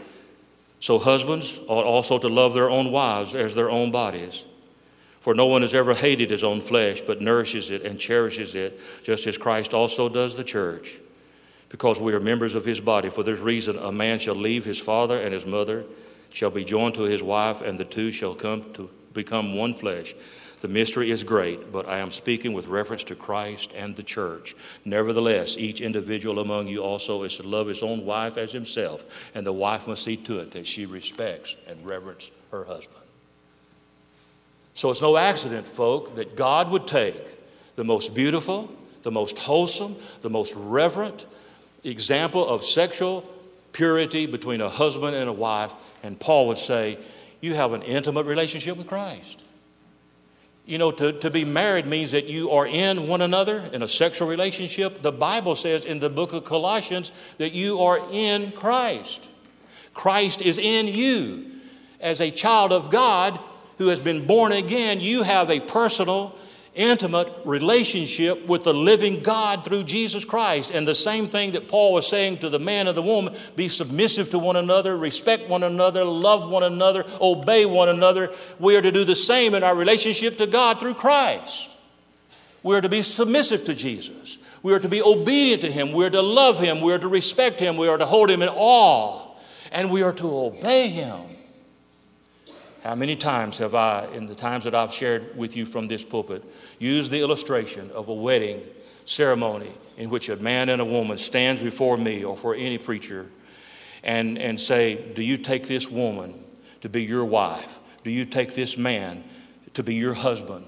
so 0.82 0.98
husbands 0.98 1.60
ought 1.68 1.84
also 1.84 2.18
to 2.18 2.28
love 2.28 2.54
their 2.54 2.68
own 2.68 2.90
wives 2.90 3.36
as 3.36 3.54
their 3.54 3.70
own 3.70 3.92
bodies. 3.92 4.44
For 5.20 5.32
no 5.32 5.46
one 5.46 5.60
has 5.60 5.76
ever 5.76 5.94
hated 5.94 6.28
his 6.28 6.42
own 6.42 6.60
flesh, 6.60 7.02
but 7.02 7.20
nourishes 7.20 7.70
it 7.70 7.82
and 7.82 8.00
cherishes 8.00 8.56
it, 8.56 8.80
just 9.04 9.28
as 9.28 9.38
Christ 9.38 9.74
also 9.74 10.08
does 10.08 10.36
the 10.36 10.42
church, 10.42 10.98
because 11.68 12.00
we 12.00 12.12
are 12.14 12.18
members 12.18 12.56
of 12.56 12.64
his 12.64 12.80
body. 12.80 13.10
For 13.10 13.22
this 13.22 13.38
reason, 13.38 13.78
a 13.78 13.92
man 13.92 14.18
shall 14.18 14.34
leave 14.34 14.64
his 14.64 14.80
father 14.80 15.20
and 15.20 15.32
his 15.32 15.46
mother, 15.46 15.84
shall 16.32 16.50
be 16.50 16.64
joined 16.64 16.96
to 16.96 17.02
his 17.02 17.22
wife, 17.22 17.62
and 17.62 17.78
the 17.78 17.84
two 17.84 18.10
shall 18.10 18.34
come 18.34 18.72
to 18.72 18.90
become 19.14 19.54
one 19.54 19.74
flesh. 19.74 20.16
The 20.62 20.68
mystery 20.68 21.10
is 21.10 21.24
great, 21.24 21.72
but 21.72 21.88
I 21.88 21.98
am 21.98 22.12
speaking 22.12 22.52
with 22.52 22.68
reference 22.68 23.02
to 23.04 23.16
Christ 23.16 23.72
and 23.74 23.96
the 23.96 24.04
church. 24.04 24.54
Nevertheless, 24.84 25.58
each 25.58 25.80
individual 25.80 26.38
among 26.38 26.68
you 26.68 26.84
also 26.84 27.24
is 27.24 27.36
to 27.38 27.42
love 27.42 27.66
his 27.66 27.82
own 27.82 28.06
wife 28.06 28.38
as 28.38 28.52
himself, 28.52 29.32
and 29.34 29.44
the 29.44 29.52
wife 29.52 29.88
must 29.88 30.04
see 30.04 30.16
to 30.18 30.38
it 30.38 30.52
that 30.52 30.68
she 30.68 30.86
respects 30.86 31.56
and 31.66 31.84
reverence 31.84 32.30
her 32.52 32.62
husband. 32.62 33.02
So 34.74 34.88
it's 34.90 35.02
no 35.02 35.16
accident, 35.16 35.66
folk, 35.66 36.14
that 36.14 36.36
God 36.36 36.70
would 36.70 36.86
take 36.86 37.74
the 37.74 37.82
most 37.82 38.14
beautiful, 38.14 38.72
the 39.02 39.10
most 39.10 39.40
wholesome, 39.40 39.96
the 40.20 40.30
most 40.30 40.54
reverent 40.56 41.26
example 41.82 42.48
of 42.48 42.62
sexual 42.62 43.28
purity 43.72 44.26
between 44.26 44.60
a 44.60 44.68
husband 44.68 45.16
and 45.16 45.28
a 45.28 45.32
wife, 45.32 45.74
and 46.04 46.20
Paul 46.20 46.46
would 46.46 46.58
say, 46.58 46.98
You 47.40 47.54
have 47.54 47.72
an 47.72 47.82
intimate 47.82 48.26
relationship 48.26 48.76
with 48.76 48.86
Christ. 48.86 49.41
You 50.64 50.78
know, 50.78 50.92
to, 50.92 51.12
to 51.12 51.30
be 51.30 51.44
married 51.44 51.86
means 51.86 52.12
that 52.12 52.26
you 52.26 52.50
are 52.52 52.66
in 52.66 53.08
one 53.08 53.20
another 53.20 53.58
in 53.72 53.82
a 53.82 53.88
sexual 53.88 54.28
relationship. 54.28 55.02
The 55.02 55.12
Bible 55.12 55.56
says 55.56 55.84
in 55.84 55.98
the 55.98 56.10
book 56.10 56.32
of 56.32 56.44
Colossians 56.44 57.10
that 57.38 57.52
you 57.52 57.80
are 57.80 58.00
in 58.12 58.52
Christ. 58.52 59.28
Christ 59.92 60.40
is 60.42 60.58
in 60.58 60.86
you. 60.86 61.46
As 62.00 62.20
a 62.20 62.30
child 62.30 62.72
of 62.72 62.90
God 62.90 63.38
who 63.78 63.88
has 63.88 64.00
been 64.00 64.26
born 64.26 64.52
again, 64.52 65.00
you 65.00 65.22
have 65.22 65.50
a 65.50 65.60
personal 65.60 66.36
intimate 66.74 67.30
relationship 67.44 68.46
with 68.48 68.64
the 68.64 68.72
living 68.72 69.22
God 69.22 69.64
through 69.64 69.84
Jesus 69.84 70.24
Christ. 70.24 70.70
And 70.70 70.88
the 70.88 70.94
same 70.94 71.26
thing 71.26 71.52
that 71.52 71.68
Paul 71.68 71.92
was 71.92 72.06
saying 72.06 72.38
to 72.38 72.48
the 72.48 72.58
man 72.58 72.88
and 72.88 72.96
the 72.96 73.02
woman 73.02 73.34
be 73.56 73.68
submissive 73.68 74.30
to 74.30 74.38
one 74.38 74.56
another, 74.56 74.96
respect 74.96 75.48
one 75.48 75.62
another, 75.62 76.04
love 76.04 76.50
one 76.50 76.62
another, 76.62 77.04
obey 77.20 77.66
one 77.66 77.88
another. 77.88 78.30
We 78.58 78.76
are 78.76 78.82
to 78.82 78.92
do 78.92 79.04
the 79.04 79.14
same 79.14 79.54
in 79.54 79.62
our 79.62 79.76
relationship 79.76 80.38
to 80.38 80.46
God 80.46 80.80
through 80.80 80.94
Christ. 80.94 81.76
We 82.62 82.76
are 82.76 82.80
to 82.80 82.88
be 82.88 83.02
submissive 83.02 83.64
to 83.64 83.74
Jesus. 83.74 84.38
We 84.62 84.72
are 84.72 84.78
to 84.78 84.88
be 84.88 85.02
obedient 85.02 85.62
to 85.62 85.70
Him. 85.70 85.92
We 85.92 86.06
are 86.06 86.10
to 86.10 86.22
love 86.22 86.58
Him. 86.58 86.80
We 86.80 86.92
are 86.92 86.98
to 86.98 87.08
respect 87.08 87.58
Him. 87.58 87.76
We 87.76 87.88
are 87.88 87.98
to 87.98 88.06
hold 88.06 88.30
Him 88.30 88.42
in 88.42 88.48
awe. 88.48 89.28
And 89.72 89.90
we 89.90 90.02
are 90.02 90.12
to 90.12 90.26
obey 90.26 90.88
Him. 90.88 91.18
How 92.82 92.96
many 92.96 93.14
times 93.14 93.58
have 93.58 93.76
I, 93.76 94.08
in 94.12 94.26
the 94.26 94.34
times 94.34 94.64
that 94.64 94.74
I've 94.74 94.92
shared 94.92 95.36
with 95.36 95.56
you 95.56 95.66
from 95.66 95.86
this 95.86 96.04
pulpit, 96.04 96.42
used 96.80 97.12
the 97.12 97.20
illustration 97.20 97.90
of 97.92 98.08
a 98.08 98.14
wedding 98.14 98.60
ceremony 99.04 99.70
in 99.96 100.10
which 100.10 100.28
a 100.28 100.36
man 100.36 100.68
and 100.68 100.82
a 100.82 100.84
woman 100.84 101.16
stands 101.16 101.62
before 101.62 101.96
me 101.96 102.24
or 102.24 102.36
for 102.36 102.56
any 102.56 102.78
preacher 102.78 103.28
and, 104.02 104.36
and 104.36 104.58
say, 104.58 105.12
Do 105.14 105.22
you 105.22 105.36
take 105.36 105.68
this 105.68 105.88
woman 105.88 106.42
to 106.80 106.88
be 106.88 107.04
your 107.04 107.24
wife? 107.24 107.78
Do 108.02 108.10
you 108.10 108.24
take 108.24 108.54
this 108.54 108.76
man 108.76 109.22
to 109.74 109.84
be 109.84 109.94
your 109.94 110.14
husband? 110.14 110.64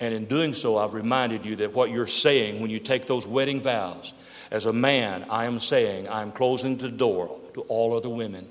And 0.00 0.14
in 0.14 0.24
doing 0.24 0.54
so, 0.54 0.78
I've 0.78 0.94
reminded 0.94 1.44
you 1.44 1.56
that 1.56 1.74
what 1.74 1.90
you're 1.90 2.06
saying 2.06 2.62
when 2.62 2.70
you 2.70 2.80
take 2.80 3.04
those 3.04 3.26
wedding 3.26 3.60
vows, 3.60 4.14
as 4.50 4.64
a 4.64 4.72
man, 4.72 5.26
I 5.28 5.44
am 5.44 5.58
saying, 5.58 6.08
I 6.08 6.22
am 6.22 6.32
closing 6.32 6.78
the 6.78 6.88
door 6.88 7.38
to 7.52 7.60
all 7.62 7.94
other 7.94 8.08
women. 8.08 8.48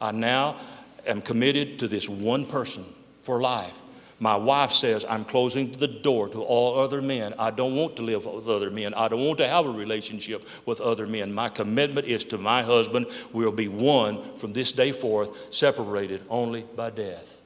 I 0.00 0.12
now 0.12 0.56
am 1.08 1.20
committed 1.20 1.78
to 1.80 1.88
this 1.88 2.08
one 2.08 2.46
person 2.46 2.84
for 3.22 3.40
life. 3.40 3.80
My 4.20 4.34
wife 4.34 4.72
says, 4.72 5.04
I'm 5.08 5.24
closing 5.24 5.70
the 5.72 5.86
door 5.86 6.28
to 6.28 6.42
all 6.42 6.80
other 6.80 7.00
men. 7.00 7.34
I 7.38 7.50
don't 7.50 7.76
want 7.76 7.94
to 7.96 8.02
live 8.02 8.26
with 8.26 8.48
other 8.48 8.68
men. 8.68 8.92
I 8.94 9.06
don't 9.06 9.24
want 9.24 9.38
to 9.38 9.46
have 9.46 9.64
a 9.64 9.70
relationship 9.70 10.44
with 10.66 10.80
other 10.80 11.06
men. 11.06 11.32
My 11.32 11.48
commitment 11.48 12.06
is 12.06 12.24
to 12.24 12.38
my 12.38 12.62
husband. 12.62 13.06
We'll 13.32 13.52
be 13.52 13.68
one 13.68 14.36
from 14.36 14.52
this 14.52 14.72
day 14.72 14.90
forth, 14.90 15.54
separated 15.54 16.22
only 16.28 16.62
by 16.62 16.90
death. 16.90 17.42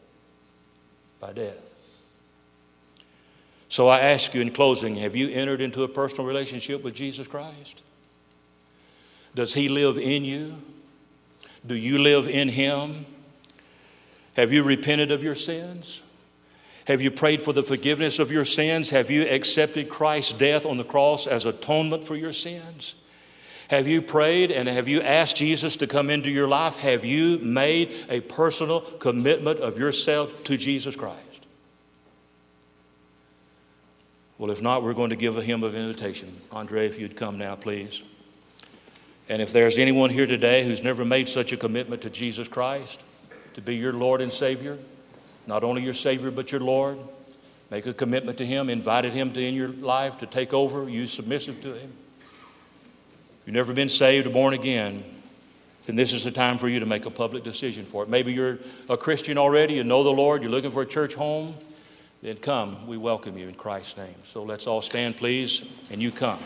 By 1.20 1.34
death. 1.34 1.62
So 3.68 3.88
I 3.88 4.00
ask 4.00 4.34
you 4.34 4.40
in 4.40 4.50
closing 4.50 4.96
have 4.96 5.14
you 5.14 5.28
entered 5.28 5.60
into 5.60 5.82
a 5.82 5.88
personal 5.88 6.26
relationship 6.26 6.82
with 6.82 6.94
Jesus 6.94 7.26
Christ? 7.26 7.82
Does 9.34 9.52
he 9.52 9.68
live 9.68 9.98
in 9.98 10.24
you? 10.24 10.56
Do 11.66 11.74
you 11.74 11.98
live 11.98 12.28
in 12.28 12.48
him? 12.48 13.06
Have 14.36 14.52
you 14.52 14.62
repented 14.62 15.10
of 15.10 15.22
your 15.22 15.34
sins? 15.34 16.02
Have 16.86 17.00
you 17.00 17.10
prayed 17.10 17.42
for 17.42 17.52
the 17.52 17.62
forgiveness 17.62 18.18
of 18.18 18.32
your 18.32 18.44
sins? 18.44 18.90
Have 18.90 19.10
you 19.10 19.22
accepted 19.28 19.88
Christ's 19.88 20.36
death 20.36 20.66
on 20.66 20.78
the 20.78 20.84
cross 20.84 21.26
as 21.26 21.46
atonement 21.46 22.04
for 22.04 22.16
your 22.16 22.32
sins? 22.32 22.96
Have 23.70 23.86
you 23.86 24.02
prayed 24.02 24.50
and 24.50 24.68
have 24.68 24.88
you 24.88 25.00
asked 25.00 25.36
Jesus 25.36 25.76
to 25.76 25.86
come 25.86 26.10
into 26.10 26.30
your 26.30 26.48
life? 26.48 26.80
Have 26.80 27.04
you 27.04 27.38
made 27.38 27.94
a 28.08 28.20
personal 28.20 28.80
commitment 28.80 29.60
of 29.60 29.78
yourself 29.78 30.44
to 30.44 30.56
Jesus 30.56 30.96
Christ? 30.96 31.46
Well, 34.36 34.50
if 34.50 34.60
not, 34.60 34.82
we're 34.82 34.92
going 34.92 35.10
to 35.10 35.16
give 35.16 35.38
a 35.38 35.42
hymn 35.42 35.62
of 35.62 35.76
invitation. 35.76 36.36
Andre, 36.50 36.86
if 36.86 36.98
you'd 36.98 37.16
come 37.16 37.38
now, 37.38 37.54
please. 37.54 38.02
And 39.28 39.40
if 39.40 39.52
there's 39.52 39.78
anyone 39.78 40.10
here 40.10 40.26
today 40.26 40.64
who's 40.64 40.82
never 40.82 41.04
made 41.04 41.28
such 41.28 41.52
a 41.52 41.56
commitment 41.56 42.02
to 42.02 42.10
Jesus 42.10 42.48
Christ, 42.48 43.04
to 43.54 43.60
be 43.60 43.76
your 43.76 43.92
Lord 43.92 44.20
and 44.20 44.32
Savior, 44.32 44.78
not 45.46 45.64
only 45.64 45.82
your 45.82 45.94
Savior, 45.94 46.30
but 46.30 46.52
your 46.52 46.60
Lord. 46.60 46.98
Make 47.70 47.86
a 47.86 47.94
commitment 47.94 48.38
to 48.38 48.46
Him, 48.46 48.68
invited 48.68 49.12
Him 49.12 49.32
to 49.32 49.42
in 49.42 49.54
your 49.54 49.68
life 49.68 50.18
to 50.18 50.26
take 50.26 50.52
over, 50.52 50.88
you 50.88 51.06
submissive 51.06 51.62
to 51.62 51.68
Him. 51.68 51.92
If 52.20 53.46
you've 53.46 53.54
never 53.54 53.72
been 53.72 53.88
saved 53.88 54.26
or 54.26 54.30
born 54.30 54.54
again, 54.54 55.02
then 55.86 55.96
this 55.96 56.12
is 56.12 56.22
the 56.22 56.30
time 56.30 56.58
for 56.58 56.68
you 56.68 56.80
to 56.80 56.86
make 56.86 57.06
a 57.06 57.10
public 57.10 57.44
decision 57.44 57.84
for 57.84 58.02
it. 58.02 58.08
Maybe 58.08 58.32
you're 58.32 58.58
a 58.88 58.96
Christian 58.96 59.38
already, 59.38 59.74
you 59.74 59.84
know 59.84 60.02
the 60.02 60.10
Lord, 60.10 60.42
you're 60.42 60.50
looking 60.50 60.70
for 60.70 60.82
a 60.82 60.86
church 60.86 61.14
home, 61.14 61.54
then 62.22 62.36
come. 62.36 62.86
We 62.86 62.96
welcome 62.96 63.36
you 63.36 63.48
in 63.48 63.54
Christ's 63.54 63.96
name. 63.96 64.14
So 64.22 64.44
let's 64.44 64.66
all 64.66 64.80
stand, 64.80 65.16
please, 65.16 65.68
and 65.90 66.00
you 66.00 66.12
come. 66.12 66.38